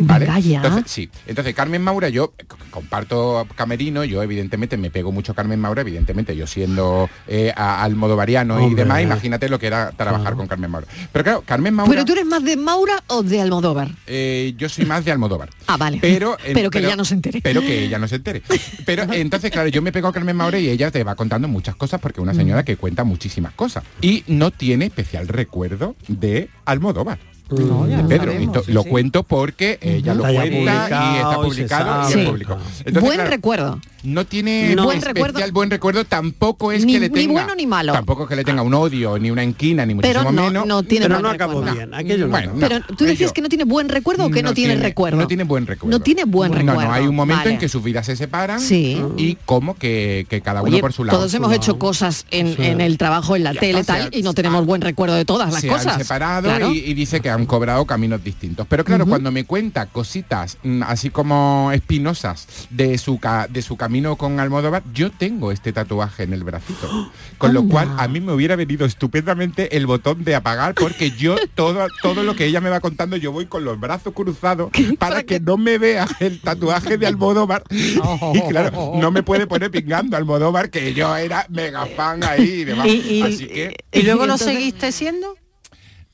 ¿vale? 0.00 0.26
Entonces, 0.26 0.84
sí. 0.86 1.10
Entonces, 1.26 1.54
Carmen 1.54 1.82
Maura, 1.82 2.08
yo 2.08 2.32
comparto 2.70 3.46
camerino, 3.56 4.04
yo 4.04 4.22
evidentemente 4.22 4.76
me 4.76 4.90
pego 4.90 5.10
mucho 5.12 5.32
a 5.32 5.34
Carmen 5.34 5.58
Maura, 5.60 5.80
evidentemente 5.82 6.36
yo 6.36 6.46
siendo 6.46 7.08
eh, 7.26 7.52
a- 7.56 7.82
almodovariano 7.82 8.68
y 8.68 8.74
demás, 8.74 9.02
imagínate 9.02 9.48
lo 9.48 9.58
que 9.58 9.66
era 9.66 9.90
trabajar 9.92 10.34
con 10.34 10.46
Carmen 10.46 10.70
Maura. 10.70 10.86
Pero 11.12 11.24
claro, 11.24 11.42
Carmen 11.44 11.74
Maura, 11.74 11.90
Pero 11.90 12.04
tú 12.04 12.12
eres 12.12 12.26
más 12.26 12.44
de 12.44 12.56
Maura 12.56 13.02
o 13.08 13.22
de 13.22 13.40
Almodóvar. 13.40 13.88
eh, 14.06 14.54
yo 14.56 14.68
soy 14.68 14.84
más 14.88 15.04
de 15.04 15.12
Almodóvar. 15.12 15.50
Ah, 15.66 15.76
vale. 15.76 15.98
Pero, 16.00 16.36
eh, 16.44 16.52
Pero 16.54 16.70
que 16.70 16.78
ella 16.78 16.96
no 16.96 17.04
se 17.04 17.14
entere. 17.14 17.40
Pero 17.42 17.60
que 17.60 17.84
ella 17.84 17.98
no 17.98 18.08
se 18.08 18.16
entere. 18.16 18.42
Pero 18.84 19.04
entonces, 19.12 19.50
claro, 19.50 19.68
yo 19.68 19.82
me 19.82 19.92
pego 19.92 20.08
a 20.08 20.12
Carmen 20.12 20.36
Maura 20.36 20.58
y 20.58 20.68
ella 20.68 20.90
te 20.90 21.04
va 21.04 21.14
contando 21.14 21.48
muchas 21.48 21.76
cosas 21.76 22.00
porque 22.00 22.20
es 22.20 22.22
una 22.22 22.34
señora 22.34 22.64
que 22.64 22.76
cuenta 22.76 23.04
muchísimas 23.04 23.52
cosas. 23.52 23.84
Y 24.00 24.24
no 24.26 24.50
tiene 24.50 24.86
especial 24.86 25.28
recuerdo 25.28 25.94
de 26.08 26.48
Almodóvar. 26.64 27.18
Lo 27.50 28.08
Pedro, 28.08 28.24
sabemos, 28.32 28.56
esto 28.56 28.62
sí, 28.66 28.72
lo 28.72 28.82
sí. 28.82 28.88
cuento 28.88 29.22
porque 29.22 29.78
ella 29.80 30.14
lo 30.14 30.26
Está 30.26 30.32
ya 30.32 30.40
cuenta 30.50 31.12
y 31.12 31.16
está 31.16 31.36
publicado 31.36 31.40
y 31.40 31.48
se 31.48 31.48
publicado 31.48 32.08
y, 32.08 32.12
Sí. 32.12 32.26
público. 32.26 32.58
Buen 33.00 33.26
recuerdo. 33.26 33.80
No 34.04 34.24
tiene 34.24 34.76
No. 34.76 34.84
Buen 34.84 34.98
especial 34.98 35.14
recuerdo. 35.32 35.52
buen 35.52 35.70
recuerdo, 35.70 36.04
tampoco 36.04 36.70
es 36.70 36.84
Ni- 36.84 36.92
que 36.92 37.00
le 37.00 37.08
ni 37.08 37.14
tenga 37.16 37.32
bueno 37.32 37.54
ni 37.56 37.66
malo. 37.66 37.92
Tampoco 37.92 38.22
es 38.22 38.28
que 38.28 38.36
le 38.36 38.44
tenga 38.44 38.62
un 38.62 38.72
odio, 38.72 39.18
ni 39.18 39.30
una 39.32 39.42
inquina, 39.42 39.84
ni 39.84 39.96
Pero 39.96 40.20
muchísimo 40.20 40.30
no- 40.40 40.46
menos. 40.48 40.66
no 40.66 40.82
tiene 40.84 41.06
Pero 41.06 41.16
buen 41.16 41.22
no 41.24 41.30
acabó 41.30 41.52
recuerdo. 41.60 41.74
bien, 41.74 41.94
aquello 41.94 42.26
no 42.26 42.30
Bueno, 42.30 42.52
Pero 42.60 42.80
tú 42.96 43.04
decías 43.04 43.32
que 43.32 43.40
no 43.42 43.48
tiene 43.48 43.64
buen 43.64 43.88
recuerdo 43.88 44.26
o 44.26 44.30
que 44.30 44.42
no, 44.42 44.54
tiene, 44.54 44.76
recuerdo. 44.76 45.16
No 45.18 45.26
tiene 45.26 45.42
buen 45.42 45.66
recuerdo. 45.66 45.98
No 45.98 46.02
tiene 46.02 46.24
buen 46.24 46.52
recuerdo. 46.52 46.80
no, 46.82 46.92
hay 46.92 47.06
un 47.08 47.16
momento 47.16 47.40
Vale. 47.40 47.54
en 47.54 47.58
que 47.58 47.68
sus 47.68 47.82
vidas 47.82 48.06
se 48.06 48.14
separan 48.14 48.60
Sí. 48.60 49.02
y 49.16 49.34
como 49.44 49.74
que, 49.76 50.26
que 50.30 50.42
cada 50.42 50.62
uno 50.62 50.70
Oye, 50.70 50.80
por 50.80 50.92
su 50.92 51.02
lado. 51.04 51.18
todos 51.18 51.34
hemos 51.34 51.52
hecho 51.52 51.78
cosas 51.80 52.24
en, 52.30 52.80
el 52.80 52.98
trabajo, 52.98 53.34
en 53.34 53.42
la 53.42 53.52
tele, 53.54 53.80
está, 53.80 53.98
tal, 53.98 54.10
y 54.12 54.22
no 54.22 54.32
tenemos 54.32 54.64
buen 54.64 54.80
recuerdo 54.80 55.16
de 55.16 55.24
todas 55.24 55.52
las 55.52 55.60
se 55.60 55.66
cosas. 55.68 55.94
han 55.94 55.98
separado 55.98 56.72
y 56.72 56.94
dice 56.94 57.20
que 57.20 57.30
han 57.38 57.46
cobrado 57.46 57.84
caminos 57.86 58.22
distintos. 58.22 58.66
Pero 58.68 58.84
claro, 58.84 59.06
cuando 59.06 59.30
me 59.30 59.44
cuenta 59.44 59.86
cositas 59.86 60.58
mm, 60.62 60.82
así 60.82 61.10
como 61.10 61.70
espinosas 61.72 62.46
de 62.70 62.98
su 62.98 63.18
ca- 63.18 63.46
de 63.48 63.62
su 63.62 63.76
camino 63.76 64.16
con 64.16 64.40
Almodóvar, 64.40 64.82
yo 64.92 65.10
tengo 65.10 65.52
este 65.52 65.72
tatuaje 65.72 66.24
en 66.24 66.32
el 66.32 66.44
bracito. 66.44 66.88
Con 67.38 67.54
lo 67.54 67.66
cual 67.68 67.88
a 67.98 68.08
mí 68.08 68.20
me 68.20 68.32
hubiera 68.32 68.56
venido 68.56 68.84
estupendamente 68.84 69.76
el 69.76 69.86
botón 69.86 70.24
de 70.24 70.34
apagar 70.34 70.74
porque 70.74 71.12
yo 71.12 71.36
todo 71.54 71.86
todo 72.02 72.24
lo 72.24 72.34
que 72.34 72.46
ella 72.46 72.60
me 72.60 72.68
va 72.70 72.80
contando 72.80 73.16
yo 73.16 73.30
voy 73.30 73.46
con 73.46 73.64
los 73.64 73.78
brazos 73.78 74.12
cruzados 74.12 74.70
para 74.98 75.22
que 75.22 75.38
no 75.38 75.56
me 75.56 75.78
vea 75.78 76.08
el 76.18 76.40
tatuaje 76.40 76.98
de 76.98 77.06
Almodóvar. 77.06 77.62
Y 77.70 78.40
claro, 78.48 78.92
no 78.96 79.10
me 79.12 79.22
puede 79.22 79.46
poner 79.46 79.70
pingando 79.70 80.16
Almodóvar 80.16 80.70
que 80.70 80.92
yo 80.94 81.14
era 81.16 81.46
mega 81.48 81.86
fan 81.86 82.24
ahí 82.24 82.42
y 82.60 82.64
demás. 82.64 82.86
Y, 82.88 82.90
y- 83.18 83.22
Así 83.22 83.46
que 83.46 83.76
¿y 83.92 84.02
luego 84.02 84.26
lo 84.26 84.36
seguiste 84.38 84.90
siendo? 84.92 85.36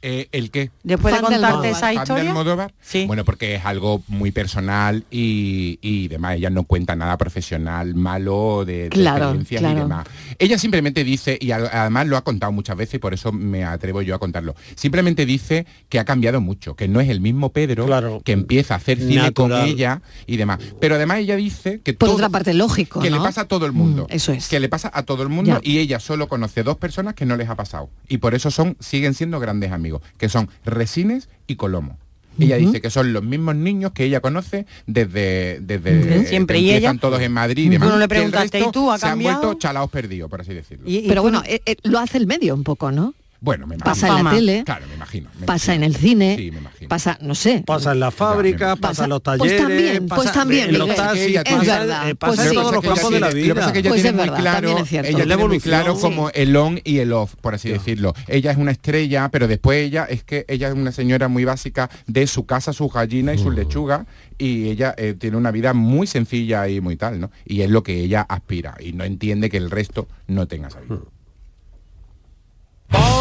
Eh, 0.06 0.28
¿El 0.32 0.50
qué? 0.50 0.70
Después 0.82 1.14
de 1.14 1.20
contarte 1.22 1.70
esa 1.70 1.80
¿Fan 1.80 1.94
de 1.94 2.00
historia. 2.02 2.28
Almodóvar? 2.30 2.74
Sí. 2.80 3.06
Bueno, 3.06 3.24
porque 3.24 3.54
es 3.54 3.64
algo 3.64 4.02
muy 4.08 4.30
personal 4.32 5.04
y, 5.10 5.78
y 5.80 6.08
demás. 6.08 6.36
Ella 6.36 6.50
no 6.50 6.64
cuenta 6.64 6.94
nada 6.94 7.16
profesional, 7.16 7.94
malo, 7.94 8.64
de, 8.66 8.84
de 8.84 8.88
Claro, 8.90 9.24
experiencias 9.26 9.60
claro. 9.60 9.78
y 9.78 9.82
demás. 9.82 10.06
Ella 10.38 10.58
simplemente 10.58 11.04
dice, 11.04 11.38
y 11.40 11.50
además 11.52 12.06
lo 12.06 12.16
ha 12.16 12.22
contado 12.24 12.52
muchas 12.52 12.76
veces 12.76 12.94
y 12.96 12.98
por 12.98 13.14
eso 13.14 13.32
me 13.32 13.64
atrevo 13.64 14.02
yo 14.02 14.14
a 14.14 14.18
contarlo, 14.18 14.54
simplemente 14.74 15.24
dice 15.26 15.66
que 15.88 15.98
ha 15.98 16.04
cambiado 16.04 16.40
mucho, 16.40 16.74
que 16.76 16.86
no 16.88 17.00
es 17.00 17.08
el 17.08 17.20
mismo 17.20 17.50
Pedro 17.50 18.20
que 18.24 18.32
empieza 18.32 18.74
a 18.74 18.76
hacer 18.76 18.98
cine 18.98 19.32
con 19.32 19.52
ella 19.52 20.02
y 20.26 20.36
demás. 20.36 20.58
Pero 20.80 20.96
además 20.96 21.18
ella 21.18 21.36
dice 21.36 21.80
que 21.82 21.94
Por 21.94 22.08
todo- 22.08 22.16
otra 22.16 22.28
parte, 22.28 22.52
lógico, 22.54 23.00
que 23.00 23.10
le 23.10 23.18
pasa 23.18 23.42
a 23.42 23.48
todo 23.48 23.66
el 23.66 23.72
mundo. 23.72 24.06
Mm, 24.10 24.14
eso 24.14 24.32
es. 24.32 24.48
Que 24.48 24.60
le 24.60 24.68
pasa 24.68 24.90
a 24.92 25.02
todo 25.04 25.22
el 25.22 25.28
mundo 25.28 25.52
Ya. 25.52 25.60
y 25.62 25.78
ella 25.78 26.00
solo 26.00 26.28
conoce 26.28 26.62
dos 26.62 26.76
personas 26.76 27.14
que 27.14 27.24
no 27.26 27.36
les 27.36 27.48
ha 27.48 27.54
pasado. 27.56 27.88
Y 28.08 28.18
por 28.18 28.34
eso 28.34 28.50
son, 28.50 28.76
siguen 28.80 29.14
siendo 29.14 29.40
grandes 29.40 29.72
amigos, 29.72 29.93
que 30.18 30.28
son 30.28 30.48
Resines 30.64 31.28
y 31.46 31.56
Colomo. 31.56 31.98
Ella 32.38 32.56
dice 32.56 32.80
que 32.80 32.90
son 32.90 33.12
los 33.12 33.22
mismos 33.22 33.54
niños 33.54 33.92
que 33.92 34.02
ella 34.04 34.18
conoce 34.20 34.66
desde, 34.88 35.60
desde 35.60 36.26
Siempre, 36.26 36.56
que 36.56 36.62
y 36.62 36.70
ella- 36.72 36.92
todos 37.00 37.20
en 37.20 37.30
Madrid 37.30 37.66
y 37.66 37.68
demás. 37.68 37.88
Bueno, 37.88 38.00
le 38.00 38.08
preguntaste, 38.08 38.58
resto 38.58 38.70
¿y 38.70 38.72
tú, 38.72 38.90
ha 38.90 38.98
se 38.98 39.06
han 39.06 39.12
cambiado? 39.12 39.40
vuelto 39.42 39.58
chalaos 39.60 39.88
perdidos, 39.88 40.28
por 40.28 40.40
así 40.40 40.52
decirlo. 40.52 40.84
Pero 41.06 41.22
bueno, 41.22 41.44
eh, 41.46 41.60
eh, 41.64 41.76
lo 41.84 42.00
hace 42.00 42.18
el 42.18 42.26
medio 42.26 42.54
un 42.54 42.64
poco, 42.64 42.90
¿no? 42.90 43.14
Bueno, 43.44 43.66
me 43.66 43.74
imagino. 43.74 43.84
Pasa 43.94 44.08
en 44.18 44.24
la 44.24 44.30
tele, 44.30 44.62
Claro, 44.64 44.86
me 44.88 44.94
imagino. 44.94 45.28
me 45.38 45.46
pasa 45.46 45.74
en 45.74 45.82
el 45.84 45.94
cine, 45.94 46.34
Sí, 46.38 46.50
me 46.50 46.58
imagino. 46.60 46.88
pasa, 46.88 47.18
no 47.20 47.34
sé. 47.34 47.62
Pasa 47.66 47.92
en 47.92 48.00
la 48.00 48.10
fábrica, 48.10 48.74
pasa 48.76 49.04
en 49.04 49.10
los 49.10 49.20
pues 49.20 49.38
talleres, 49.38 49.60
también, 49.62 50.06
pues 50.08 50.32
también, 50.32 50.68
en 50.70 50.78
los 50.78 50.88
Miguel. 50.88 50.96
taxis, 50.96 51.36
Es 51.36 51.44
pasa- 51.44 51.78
verdad, 51.80 52.08
eh, 52.08 52.14
pasa 52.14 52.34
pues 52.34 52.40
en 52.40 52.48
sí. 52.48 52.54
todos 52.54 52.64
los 52.66 52.74
Lo 52.76 52.80
que 52.80 52.88
pasa 52.88 53.02
campos 53.02 53.14
es 53.14 53.14
de 53.14 53.20
la 53.20 53.28
que 53.32 53.38
ella- 53.38 53.48
Lo 53.48 53.54
que 53.54 53.60
pasa 53.60 53.66
es 53.68 53.72
que 53.74 53.78
ella 53.78 53.82
vida. 53.84 53.90
Pues 53.90 54.02
tiene 54.02 54.08
es 54.08 54.14
muy 54.14 54.24
verdad, 54.24 54.40
claro, 54.40 54.56
también 54.56 54.78
es 54.78 54.92
ella 54.92 55.24
tiene 55.26 55.36
muy 55.46 55.60
claro 55.60 55.94
Sí. 55.96 56.00
como 56.00 56.30
el 56.30 56.56
on 56.56 56.80
y 56.84 56.98
el 56.98 57.12
off, 57.12 57.34
por 57.40 57.54
así 57.54 57.68
decirlo. 57.68 58.14
Ella 58.28 58.50
es 58.50 58.56
una 58.56 58.70
estrella, 58.70 59.28
pero 59.30 59.46
después 59.46 59.84
ella 59.86 60.04
es 60.08 60.24
que 60.24 60.46
ella 60.48 60.68
es 60.68 60.74
una 60.74 60.90
señora 60.92 61.28
muy 61.28 61.44
básica 61.44 61.90
de 62.06 62.26
su 62.26 62.46
casa, 62.46 62.72
sus 62.72 62.90
gallinas 62.90 63.36
y 63.36 63.42
sus 63.42 63.54
lechugas 63.54 64.06
y 64.38 64.70
ella 64.70 64.94
eh, 64.96 65.14
tiene 65.18 65.36
una 65.36 65.50
vida 65.50 65.74
muy 65.74 66.06
sencilla 66.06 66.66
y 66.68 66.80
muy 66.80 66.96
tal, 66.96 67.20
¿no? 67.20 67.30
Y 67.44 67.60
es 67.60 67.68
lo 67.70 67.82
que 67.82 68.00
ella 68.00 68.22
aspira 68.22 68.74
y 68.80 68.92
no 68.94 69.04
entiende 69.04 69.50
que 69.50 69.58
el 69.58 69.70
resto 69.70 70.08
no 70.28 70.48
tenga 70.48 70.68
esa 70.68 70.80
vida. 70.80 71.00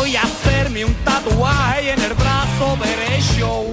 Voy 0.04 0.18
a 0.18 0.24
hacerme 0.24 0.84
un 0.84 0.94
tatuaje 1.06 1.92
en 1.92 2.02
el 2.02 2.14
brazo 2.14 2.78
derecho. 2.84 3.72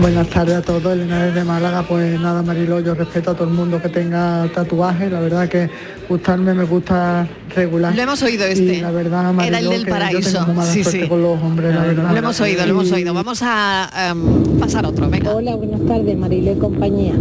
Buenas 0.00 0.28
tardes 0.28 0.56
a 0.56 0.62
todos, 0.62 0.92
Elena 0.92 1.26
desde 1.26 1.44
Málaga. 1.44 1.84
Pues 1.84 2.18
nada, 2.18 2.42
Marilo, 2.42 2.80
yo 2.80 2.94
respeto 2.96 3.30
a 3.30 3.34
todo 3.34 3.46
el 3.46 3.54
mundo 3.54 3.80
que 3.80 3.90
tenga 3.90 4.50
tatuajes. 4.52 5.12
La 5.12 5.20
verdad 5.20 5.48
que 5.48 5.70
gustarme 6.08 6.52
me 6.52 6.64
gusta 6.64 7.28
regular. 7.54 7.94
Lo 7.94 8.02
hemos 8.02 8.20
oído 8.22 8.44
este. 8.44 8.78
Y 8.78 8.80
la 8.80 8.90
verdad, 8.90 9.32
Mariló, 9.32 9.56
Era 9.56 9.58
el 9.60 9.68
del 9.70 9.84
que 9.84 9.88
yo 9.88 9.96
paraíso. 9.96 10.38
tengo 10.40 10.54
mala 10.54 10.72
Sí, 10.72 11.08
con 11.08 11.22
los 11.22 11.42
hombres, 11.44 11.74
la 11.76 11.82
verdad. 11.82 12.10
Lo 12.10 12.16
hemos 12.16 12.40
oído, 12.40 12.66
lo 12.66 12.70
hemos 12.72 12.90
oído. 12.90 13.14
Vamos 13.14 13.38
a 13.44 14.10
em, 14.10 14.58
pasar 14.58 14.84
otro, 14.84 15.08
venga. 15.08 15.32
Hola, 15.32 15.54
buenas 15.54 15.86
tardes, 15.86 16.18
Marilo 16.18 16.50
y 16.50 16.56
compañía. 16.56 17.14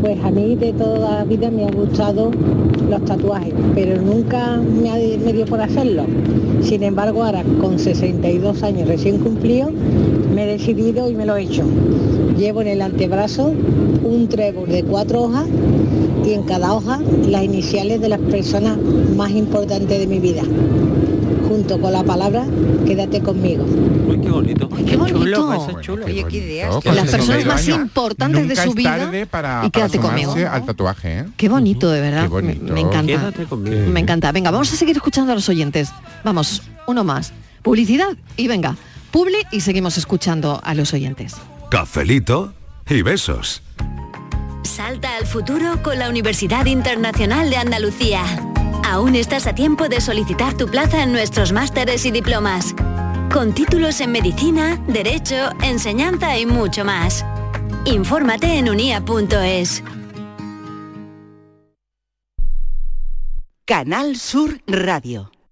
Pues 0.00 0.18
a 0.22 0.30
mí 0.30 0.54
de 0.54 0.72
toda 0.72 1.16
la 1.16 1.24
vida 1.24 1.50
me 1.50 1.64
han 1.64 1.74
gustado 1.74 2.30
los 2.88 3.04
tatuajes, 3.04 3.52
pero 3.74 4.00
nunca 4.00 4.56
me, 4.56 5.32
dio 5.32 5.44
por 5.44 5.60
hacerlo. 5.60 6.04
Sin 6.62 6.84
embargo, 6.84 7.24
ahora 7.24 7.42
con 7.60 7.78
62 7.78 8.62
años 8.62 8.86
recién 8.86 9.18
cumplido, 9.18 9.70
me 10.34 10.44
he 10.44 10.46
decidido 10.46 11.10
y 11.10 11.14
me 11.14 11.26
lo 11.26 11.36
he 11.36 11.42
hecho. 11.42 11.64
Llevo 12.38 12.62
en 12.62 12.68
el 12.68 12.82
antebrazo 12.82 13.52
un 14.04 14.28
trébol 14.28 14.68
de 14.68 14.84
cuatro 14.84 15.22
hojas 15.22 15.46
y 16.24 16.32
en 16.32 16.42
cada 16.44 16.74
hoja 16.74 17.00
las 17.28 17.42
iniciales 17.42 18.00
de 18.00 18.08
las 18.08 18.20
personas 18.20 18.78
más 19.16 19.32
importantes 19.32 19.98
de 19.98 20.06
mi 20.06 20.20
vida, 20.20 20.42
junto 21.48 21.80
con 21.80 21.92
la 21.92 22.04
palabra 22.04 22.44
quédate 22.86 23.22
conmigo. 23.22 23.64
Uy, 23.64 24.20
qué 24.20 24.30
bonito. 24.30 24.68
Qué 24.68 24.96
bonito. 24.96 25.54
eso 25.54 25.78
es 25.78 25.86
chulo. 25.86 26.06
Oye, 26.06 26.24
qué 26.28 26.36
ideas. 26.36 26.84
Las 26.84 27.10
personas 27.10 27.10
62 27.10 27.46
más 27.46 27.66
años. 27.66 27.78
importantes 27.78 28.48
de 28.48 28.56
su 28.56 28.74
vida 28.74 28.98
tarde 28.98 29.26
para, 29.26 29.62
y 29.64 29.70
quédate 29.70 29.98
para 29.98 30.08
conmigo. 30.08 30.34
al 30.50 30.64
tatuaje, 30.64 31.18
¿eh? 31.20 31.24
Qué 31.36 31.48
bonito, 31.48 31.90
de 31.90 32.00
verdad. 32.00 32.22
Qué 32.22 32.28
bonito. 32.28 32.64
Me, 32.64 32.72
me 32.72 32.80
encanta. 32.80 33.12
Quédate 33.12 33.44
conmigo. 33.46 33.90
Me 33.90 34.00
encanta. 34.00 34.32
Venga, 34.32 34.50
vamos 34.50 34.72
a 34.72 34.76
seguir 34.76 34.96
escuchando 34.96 35.32
a 35.32 35.34
los 35.34 35.48
oyentes. 35.48 35.90
Vamos, 36.24 36.62
uno 36.86 37.04
más. 37.04 37.32
Publicidad 37.62 38.16
y 38.36 38.48
venga, 38.48 38.76
publi 39.10 39.38
y 39.50 39.60
seguimos 39.60 39.98
escuchando 39.98 40.60
a 40.62 40.74
los 40.74 40.92
oyentes. 40.92 41.34
Cafelito 41.70 42.52
y 42.88 43.02
besos. 43.02 43.62
Salta 44.62 45.16
al 45.16 45.26
futuro 45.26 45.82
con 45.82 45.98
la 45.98 46.08
Universidad 46.08 46.66
Internacional 46.66 47.50
de 47.50 47.56
Andalucía. 47.56 48.22
Aún 48.90 49.16
estás 49.16 49.46
a 49.46 49.54
tiempo 49.54 49.90
de 49.90 50.00
solicitar 50.00 50.56
tu 50.56 50.66
plaza 50.66 51.02
en 51.02 51.12
nuestros 51.12 51.52
másteres 51.52 52.06
y 52.06 52.10
diplomas. 52.10 52.74
con 53.30 53.52
títulos 53.52 54.00
en 54.00 54.10
medicina, 54.10 54.82
derecho, 54.88 55.50
enseñanza 55.62 56.38
y 56.38 56.46
mucho 56.46 56.86
más. 56.86 57.22
Infórmate 57.84 58.56
en 58.56 58.70
unia.es. 58.70 59.84
Canal 63.66 64.16
Sur 64.16 64.62
Radio. 64.66 65.30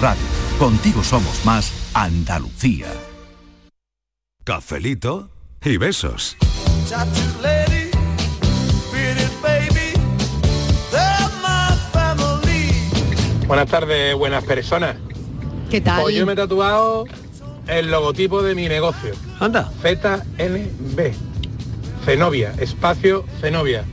Radio. 0.00 0.22
Contigo 0.58 1.02
somos 1.02 1.44
más 1.44 1.72
Andalucía. 1.94 2.88
Cafelito 4.44 5.30
y 5.64 5.76
besos. 5.76 6.36
Buenas 13.46 13.68
tardes, 13.68 14.14
buenas 14.16 14.44
personas. 14.44 14.96
¿Qué 15.70 15.80
tal? 15.80 16.02
Pues 16.02 16.14
yo 16.14 16.24
me 16.26 16.32
he 16.32 16.36
tatuado 16.36 17.04
el 17.66 17.90
logotipo 17.90 18.42
de 18.42 18.54
mi 18.54 18.68
negocio. 18.68 19.12
Anda. 19.40 19.70
ZNB. 19.82 21.12
Zenobia, 22.04 22.54
espacio 22.58 23.24
Zenobia. 23.40 23.84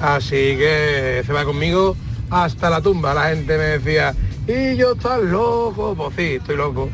Así 0.00 0.56
que 0.56 1.22
se 1.26 1.32
va 1.32 1.44
conmigo 1.44 1.96
hasta 2.30 2.70
la 2.70 2.80
tumba. 2.80 3.14
La 3.14 3.30
gente 3.30 3.56
me 3.56 3.64
decía, 3.64 4.14
y 4.46 4.76
yo 4.76 4.92
estás 4.92 5.22
loco. 5.22 5.94
Pues 5.96 6.16
sí, 6.16 6.34
estoy 6.34 6.56
loco. 6.56 6.88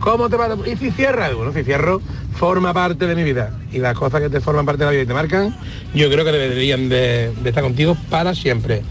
¿Cómo 0.00 0.28
te 0.28 0.36
va 0.36 0.46
a... 0.46 0.68
¿Y 0.68 0.76
si 0.76 0.90
cierras? 0.90 1.34
Bueno, 1.34 1.52
si 1.52 1.64
cierro, 1.64 2.00
forma 2.34 2.72
parte 2.74 3.06
de 3.06 3.14
mi 3.14 3.24
vida. 3.24 3.58
Y 3.72 3.78
las 3.78 3.96
cosas 3.96 4.20
que 4.20 4.28
te 4.28 4.40
forman 4.40 4.66
parte 4.66 4.80
de 4.80 4.84
la 4.86 4.90
vida 4.92 5.02
y 5.02 5.06
te 5.06 5.14
marcan, 5.14 5.56
yo 5.94 6.10
creo 6.10 6.24
que 6.24 6.32
deberían 6.32 6.88
de, 6.88 7.32
de 7.42 7.48
estar 7.48 7.64
contigo 7.64 7.96
para 8.10 8.34
siempre. 8.34 8.82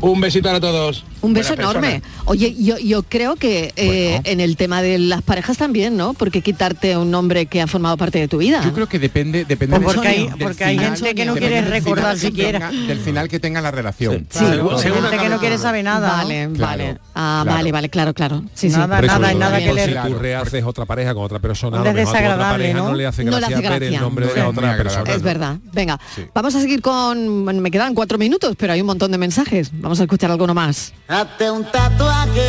Un 0.00 0.20
besito 0.20 0.50
a 0.50 0.60
todos. 0.60 1.04
Un 1.24 1.32
beso 1.34 1.54
enorme. 1.54 2.02
Oye, 2.26 2.54
yo, 2.58 2.78
yo 2.78 3.02
creo 3.02 3.36
que 3.36 3.72
eh, 3.76 4.20
en 4.24 4.40
el 4.40 4.56
tema 4.56 4.82
de 4.82 4.98
las 4.98 5.22
parejas 5.22 5.56
también, 5.56 5.96
¿no? 5.96 6.14
Porque 6.14 6.40
quitarte 6.42 6.96
un 6.96 7.10
nombre 7.10 7.46
que 7.46 7.60
ha 7.62 7.66
formado 7.66 7.96
parte 7.96 8.18
de 8.18 8.28
tu 8.28 8.38
vida. 8.38 8.60
Yo 8.64 8.72
creo 8.72 8.86
que 8.88 8.98
depende, 8.98 9.44
depende 9.44 9.76
Pues 9.76 9.86
del- 9.86 9.94
porque 9.94 10.08
hay- 10.08 10.28
del 10.28 10.38
porque 10.38 10.64
hay 10.64 10.76
final- 10.78 10.96
gente 10.96 11.14
que 11.14 11.24
no 11.24 11.34
quiere 11.34 11.60
recordar 11.62 12.18
siquiera. 12.18 12.70
tenga- 12.70 12.86
del 12.86 12.98
final 13.00 13.28
que 13.28 13.40
tenga 13.40 13.60
la 13.60 13.70
relación. 13.70 14.26
Sí, 14.30 14.44
gente 14.44 15.18
que 15.18 15.28
no 15.28 15.38
quiere 15.38 15.58
saber 15.58 15.84
nada. 15.84 16.08
¿no? 16.08 16.16
Vale, 16.24 16.48
Claro, 16.54 16.58
vale. 16.84 16.98
Ah, 17.14 17.40
claro. 17.44 17.56
vale, 17.56 17.72
vale, 17.72 17.88
claro, 17.88 18.14
claro. 18.14 18.42
Sí, 18.54 18.70
sí. 18.70 18.76
Nada, 18.76 18.98
eso 19.00 19.06
nada, 19.18 19.34
nada 19.34 19.58
que 19.58 19.70
si 19.70 19.90
le... 19.90 19.96
tú 20.00 20.14
rehaces 20.18 20.64
otra 20.64 20.84
pareja 20.84 21.14
con 21.14 21.24
otra 21.24 21.38
persona, 21.38 21.80
a 21.80 21.80
lo 21.80 21.84
mejor 21.84 22.00
a 22.00 22.04
tu 22.04 22.08
otra 22.10 22.20
desagradable, 22.20 22.64
pareja 22.64 22.78
¿no? 22.78 22.88
no 22.88 22.94
le 22.94 23.06
hace 23.06 23.24
No 23.24 23.30
gracia 23.36 23.56
hace 23.56 23.62
ver 23.68 23.72
el 23.72 23.78
gracia. 23.80 24.00
nombre 24.00 24.26
de 24.26 24.32
Sí. 24.32 24.38
la 24.38 24.48
otra 24.48 24.76
persona. 24.76 25.12
Es 25.12 25.22
verdad. 25.22 25.56
Venga, 25.72 25.98
vamos 26.34 26.54
a 26.54 26.60
seguir 26.60 26.80
con... 26.82 27.44
me 27.62 27.70
quedan 27.70 27.94
cuatro 27.94 28.18
minutos, 28.18 28.54
pero 28.58 28.72
hay 28.72 28.80
un 28.80 28.86
montón 28.86 29.10
de 29.10 29.18
mensajes. 29.18 29.70
Vamos 29.74 30.00
a 30.00 30.02
escuchar 30.04 30.30
alguno 30.30 30.54
más. 30.54 30.92
Hazte 31.14 31.48
un 31.48 31.62
tatuaje 31.62 32.40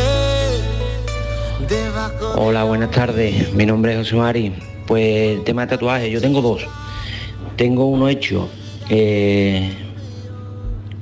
debajo 1.68 2.32
Hola, 2.36 2.64
buenas 2.64 2.90
tardes. 2.90 3.52
Mi 3.54 3.64
nombre 3.64 3.92
es 3.92 3.98
José 3.98 4.16
Mari. 4.16 4.54
Pues 4.88 5.38
el 5.38 5.44
tema 5.44 5.62
de 5.62 5.68
tatuajes, 5.68 6.10
yo 6.10 6.20
tengo 6.20 6.42
dos. 6.42 6.66
Tengo 7.54 7.86
uno 7.86 8.08
hecho 8.08 8.48
eh, 8.88 9.70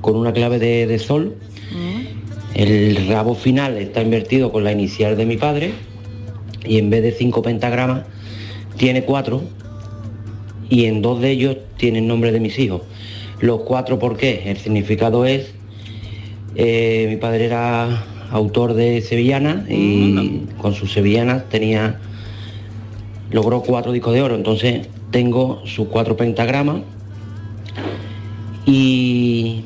con 0.02 0.14
una 0.14 0.34
clave 0.34 0.58
de, 0.58 0.86
de 0.86 0.98
sol. 0.98 1.36
El 2.52 3.08
rabo 3.08 3.34
final 3.34 3.78
está 3.78 4.02
invertido 4.02 4.52
con 4.52 4.62
la 4.62 4.70
inicial 4.70 5.16
de 5.16 5.24
mi 5.24 5.38
padre 5.38 5.72
y 6.66 6.76
en 6.76 6.90
vez 6.90 7.02
de 7.02 7.12
cinco 7.12 7.40
pentagramas 7.40 8.02
tiene 8.76 9.06
cuatro 9.06 9.42
y 10.68 10.84
en 10.84 11.00
dos 11.00 11.18
de 11.22 11.30
ellos 11.30 11.56
tiene 11.78 12.00
el 12.00 12.08
nombre 12.08 12.30
de 12.30 12.40
mis 12.40 12.58
hijos. 12.58 12.82
Los 13.40 13.60
cuatro, 13.60 13.98
¿por 13.98 14.18
qué? 14.18 14.50
El 14.50 14.58
significado 14.58 15.24
es, 15.24 15.54
eh, 16.54 17.06
mi 17.08 17.16
padre 17.16 17.46
era 17.46 18.04
autor 18.30 18.74
de 18.74 19.00
Sevillana 19.00 19.64
y 19.68 20.46
con 20.58 20.74
sus 20.74 20.92
Sevillanas 20.92 21.48
tenía, 21.48 22.00
logró 23.30 23.62
cuatro 23.62 23.92
discos 23.92 24.14
de 24.14 24.22
oro, 24.22 24.34
entonces 24.34 24.88
tengo 25.10 25.62
sus 25.64 25.88
cuatro 25.88 26.16
pentagramas 26.16 26.82
y, 28.66 29.64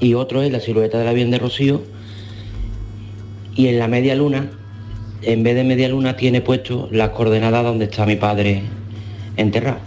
y 0.00 0.14
otro 0.14 0.42
es 0.42 0.50
la 0.50 0.60
silueta 0.60 0.98
de 0.98 1.04
la 1.04 1.12
de 1.12 1.38
Rocío. 1.38 1.82
Y 3.56 3.68
en 3.68 3.78
la 3.78 3.86
media 3.86 4.16
luna, 4.16 4.50
en 5.22 5.42
vez 5.44 5.54
de 5.54 5.62
media 5.62 5.88
luna 5.88 6.16
tiene 6.16 6.40
puesto 6.40 6.88
las 6.90 7.10
coordenadas 7.10 7.62
donde 7.62 7.84
está 7.84 8.04
mi 8.04 8.16
padre 8.16 8.62
enterrado. 9.36 9.78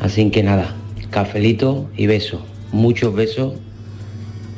Así 0.00 0.30
que 0.30 0.42
nada, 0.42 0.74
cafelito 1.10 1.88
y 1.96 2.06
besos, 2.06 2.40
muchos 2.72 3.14
besos 3.14 3.54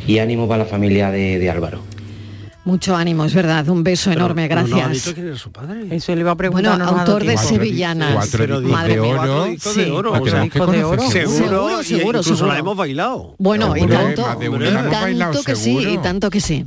y 0.09 0.19
ánimo 0.19 0.49
para 0.49 0.65
la 0.65 0.69
familia 0.69 1.13
de, 1.13 1.39
de 1.39 1.49
Álvaro. 1.51 1.81
Mucho 2.65 2.97
ánimo, 2.97 3.25
es 3.25 3.33
verdad. 3.33 3.67
Un 3.69 3.83
beso 3.83 4.11
enorme, 4.13 4.47
Pero 4.49 4.61
no 4.63 4.67
ha 4.67 4.69
gracias. 4.81 4.93
dicho 5.05 5.15
quién 5.15 5.29
era 5.29 5.37
su 5.39 5.51
padre. 5.53 5.87
Eso 5.91 6.15
le 6.15 6.21
iba 6.21 6.33
a 6.33 6.37
preguntar. 6.37 6.73
Bueno, 6.73 6.85
no 6.85 6.91
dado 6.91 6.99
autor 7.01 7.25
de. 7.25 7.39
Sevillanas. 7.39 8.13
Cuatro 8.15 8.39
Pero 8.41 8.61
discos 8.61 8.77
Madre 8.79 8.95
de 8.97 9.01
mía. 9.01 9.11
oro. 9.15 9.21
Cuatro 9.23 9.47
discos 9.51 9.77
de 9.77 9.91
oro, 9.91 10.11
o 10.11 10.15
sea, 10.15 10.23
tenemos 10.25 10.41
que 10.41 10.59
discos 10.59 10.73
de 10.73 10.85
oro. 10.85 10.97
conocer 10.99 11.29
Seguro, 11.29 11.39
Seguro, 11.49 11.81
y 11.81 11.85
seguro, 11.85 12.07
incluso 12.09 12.35
seguro. 12.37 12.53
la 12.53 12.59
hemos 12.59 12.77
bailado. 12.77 13.35
Bueno, 13.39 13.75
y 13.77 13.87
tanto, 13.87 14.23
y 14.43 14.49
bailado, 14.49 15.33
tanto 15.33 15.43
que 15.45 15.57
sí, 15.57 15.79
y 15.79 15.99
tanto 15.99 16.31
que 16.31 16.41
sí. 16.41 16.67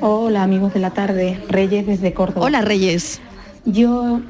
Hola 0.00 0.42
amigos 0.44 0.74
de 0.74 0.80
la 0.80 0.90
tarde, 0.90 1.40
Reyes 1.48 1.86
desde 1.86 2.12
Córdoba. 2.14 2.46
Hola, 2.46 2.62
Reyes. 2.62 3.20
Yo 3.64 4.20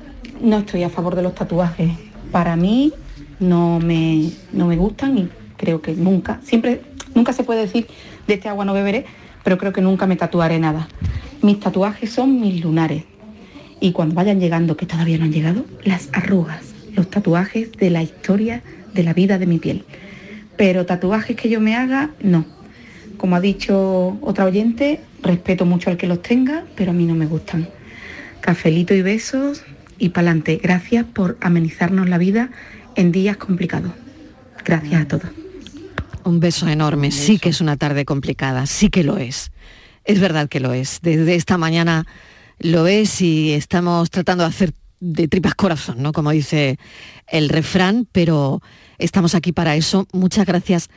no 0.40 0.58
estoy 0.58 0.82
a 0.82 0.90
favor 0.90 1.14
de 1.14 1.22
los 1.22 1.34
tatuajes. 1.34 1.90
Para 2.32 2.56
mí 2.56 2.92
no 3.40 3.78
me, 3.78 4.30
no 4.52 4.66
me 4.66 4.76
gustan 4.76 5.16
y 5.18 5.28
creo 5.58 5.82
que 5.82 5.92
nunca, 5.92 6.40
siempre, 6.42 6.80
nunca 7.14 7.34
se 7.34 7.44
puede 7.44 7.60
decir 7.60 7.86
de 8.26 8.34
este 8.34 8.48
agua 8.48 8.64
no 8.64 8.72
beberé, 8.72 9.04
pero 9.44 9.58
creo 9.58 9.74
que 9.74 9.82
nunca 9.82 10.06
me 10.06 10.16
tatuaré 10.16 10.58
nada. 10.58 10.88
Mis 11.42 11.60
tatuajes 11.60 12.10
son 12.10 12.40
mis 12.40 12.62
lunares 12.64 13.04
y 13.80 13.92
cuando 13.92 14.14
vayan 14.14 14.40
llegando, 14.40 14.76
que 14.76 14.86
todavía 14.86 15.18
no 15.18 15.24
han 15.24 15.32
llegado, 15.32 15.64
las 15.84 16.08
arrugas, 16.12 16.74
los 16.94 17.10
tatuajes 17.10 17.72
de 17.72 17.90
la 17.90 18.02
historia 18.02 18.62
de 18.92 19.02
la 19.02 19.12
vida 19.12 19.38
de 19.38 19.46
mi 19.46 19.58
piel. 19.58 19.84
Pero 20.56 20.86
tatuajes 20.86 21.36
que 21.36 21.48
yo 21.48 21.60
me 21.60 21.76
haga, 21.76 22.10
no. 22.20 22.44
Como 23.16 23.36
ha 23.36 23.40
dicho 23.40 24.18
otra 24.20 24.44
oyente, 24.44 25.00
respeto 25.22 25.66
mucho 25.66 25.90
al 25.90 25.96
que 25.96 26.06
los 26.06 26.22
tenga, 26.22 26.64
pero 26.76 26.90
a 26.90 26.94
mí 26.94 27.04
no 27.04 27.14
me 27.14 27.26
gustan. 27.26 27.68
Cafelito 28.40 28.94
y 28.94 29.02
besos 29.02 29.62
y 29.98 30.10
pa'lante. 30.10 30.58
Gracias 30.62 31.04
por 31.04 31.36
amenizarnos 31.40 32.08
la 32.08 32.18
vida 32.18 32.50
en 32.96 33.12
días 33.12 33.36
complicados. 33.36 33.92
Gracias 34.64 35.02
a 35.02 35.08
todos. 35.08 35.47
Un 36.24 36.40
beso 36.40 36.68
enorme. 36.68 37.10
Sí 37.10 37.38
que 37.38 37.48
es 37.48 37.60
una 37.60 37.76
tarde 37.76 38.04
complicada, 38.04 38.66
sí 38.66 38.90
que 38.90 39.04
lo 39.04 39.18
es. 39.18 39.50
Es 40.04 40.20
verdad 40.20 40.48
que 40.48 40.60
lo 40.60 40.72
es. 40.72 41.00
Desde 41.02 41.34
esta 41.34 41.58
mañana 41.58 42.06
lo 42.58 42.86
es 42.86 43.20
y 43.20 43.52
estamos 43.52 44.10
tratando 44.10 44.44
de 44.44 44.48
hacer 44.48 44.74
de 45.00 45.28
tripas 45.28 45.54
corazón, 45.54 46.02
¿no? 46.02 46.12
Como 46.12 46.30
dice 46.30 46.78
el 47.28 47.48
refrán, 47.48 48.08
pero 48.10 48.60
estamos 48.98 49.34
aquí 49.34 49.52
para 49.52 49.76
eso. 49.76 50.06
Muchas 50.12 50.46
gracias 50.46 50.88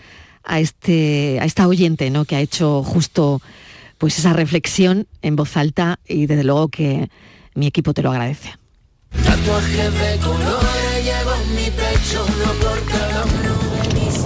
a 0.44 0.60
este 0.60 1.40
a 1.40 1.46
esta 1.46 1.68
oyente, 1.68 2.10
¿no? 2.10 2.26
que 2.26 2.36
ha 2.36 2.42
hecho 2.42 2.84
justo 2.84 3.42
pues 3.98 4.18
esa 4.18 4.34
reflexión 4.34 5.08
en 5.22 5.36
voz 5.36 5.56
alta 5.58 6.00
y 6.08 6.26
desde 6.26 6.44
luego 6.44 6.70
que 6.70 7.10
mi 7.54 7.68
equipo 7.68 7.94
te 7.94 8.02
lo 8.02 8.10
agradece. 8.12 8.56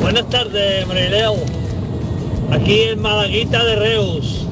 Buenas 0.01 0.29
tardes, 0.29 0.87
Marileo. 0.87 1.35
Aquí 2.51 2.81
en 2.83 3.01
Malaguita 3.01 3.63
de 3.63 3.75
Reus. 3.75 4.45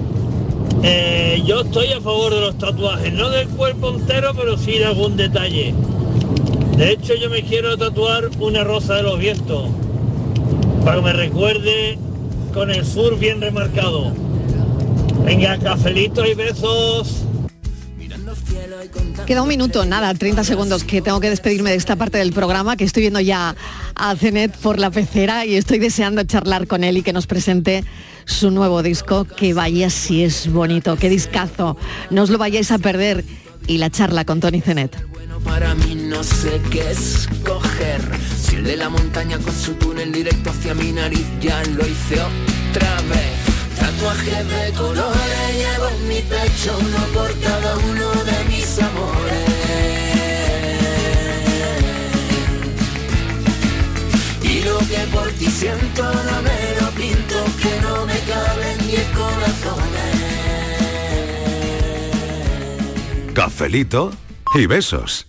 Eh, 0.83 1.41
yo 1.45 1.61
estoy 1.61 1.91
a 1.93 2.01
favor 2.01 2.33
de 2.33 2.41
los 2.41 2.57
tatuajes, 2.57 3.13
no 3.13 3.29
del 3.29 3.47
cuerpo 3.49 3.89
entero, 3.89 4.33
pero 4.35 4.57
sí 4.57 4.79
de 4.79 4.85
algún 4.85 5.15
detalle. 5.15 5.73
De 6.77 6.91
hecho, 6.91 7.13
yo 7.15 7.29
me 7.29 7.43
quiero 7.43 7.77
tatuar 7.77 8.29
una 8.39 8.63
rosa 8.63 8.95
de 8.95 9.03
los 9.03 9.19
vientos, 9.19 9.69
para 10.83 10.97
que 10.97 11.01
me 11.03 11.13
recuerde 11.13 11.97
con 12.53 12.71
el 12.71 12.85
sur 12.85 13.17
bien 13.17 13.39
remarcado. 13.39 14.11
Venga, 15.23 15.57
cafelito 15.59 16.25
y 16.25 16.33
besos. 16.33 17.23
Queda 19.25 19.41
un 19.41 19.47
minuto, 19.47 19.85
nada, 19.85 20.13
30 20.13 20.43
segundos 20.43 20.83
que 20.83 21.01
tengo 21.01 21.19
que 21.19 21.29
despedirme 21.29 21.69
de 21.69 21.77
esta 21.77 21.95
parte 21.95 22.17
del 22.17 22.33
programa, 22.33 22.75
que 22.75 22.83
estoy 22.83 23.01
viendo 23.01 23.19
ya 23.19 23.55
a 23.95 24.15
Zenet 24.15 24.55
por 24.57 24.79
la 24.79 24.91
pecera 24.91 25.45
y 25.45 25.55
estoy 25.55 25.79
deseando 25.79 26.23
charlar 26.23 26.67
con 26.67 26.83
él 26.83 26.97
y 26.97 27.03
que 27.03 27.13
nos 27.13 27.25
presente 27.25 27.85
su 28.25 28.51
nuevo 28.51 28.83
disco, 28.83 29.25
que 29.25 29.53
vaya 29.53 29.89
si 29.89 30.23
es 30.23 30.51
bonito, 30.51 30.97
qué 30.97 31.09
discazo, 31.09 31.77
no 32.09 32.23
os 32.23 32.29
lo 32.29 32.37
vayáis 32.37 32.71
a 32.71 32.79
perder 32.79 33.23
y 33.67 33.77
la 33.77 33.89
charla 33.89 34.25
con 34.25 34.39
Tony 34.39 34.61
Zenet. 34.61 34.95
Para 35.43 35.75
mí 35.75 35.95
no 35.95 36.23
sé 36.23 36.61
qué 36.71 36.91
escoger. 36.91 38.01
Si 38.41 38.55
el 38.55 38.63
de 38.63 38.77
la 38.77 38.89
montaña 38.89 39.37
con 39.37 39.53
su 39.53 39.73
túnel 39.73 40.11
directo 40.11 40.49
hacia 40.49 40.73
mi 40.73 40.91
nariz 40.91 41.25
ya 41.41 41.61
lo 41.63 41.85
hice 41.85 42.21
otra 42.21 42.95
vez. 43.09 43.53
Tatuajes 43.77 44.47
de 44.47 44.71
colores 44.77 45.57
llevo 45.57 45.89
en 45.89 46.07
mi 46.07 46.21
pecho, 46.21 46.77
uno 46.79 46.97
por 47.13 47.39
cada 47.39 47.77
uno 47.77 48.11
de 48.23 48.43
mis 48.45 48.62
Y 54.41 54.61
lo 54.63 54.79
que 54.79 55.07
por 55.11 55.29
ti 55.33 55.45
siento 55.45 56.03
no 56.03 56.41
me 56.41 56.81
lo 56.81 56.89
pinto, 56.91 57.45
que 57.61 57.81
no 57.81 58.05
me 58.05 58.19
caben 58.21 58.77
diez 58.87 59.07
corazones. 59.09 60.13
Cafelito 63.33 64.11
y 64.55 64.65
besos. 64.65 65.27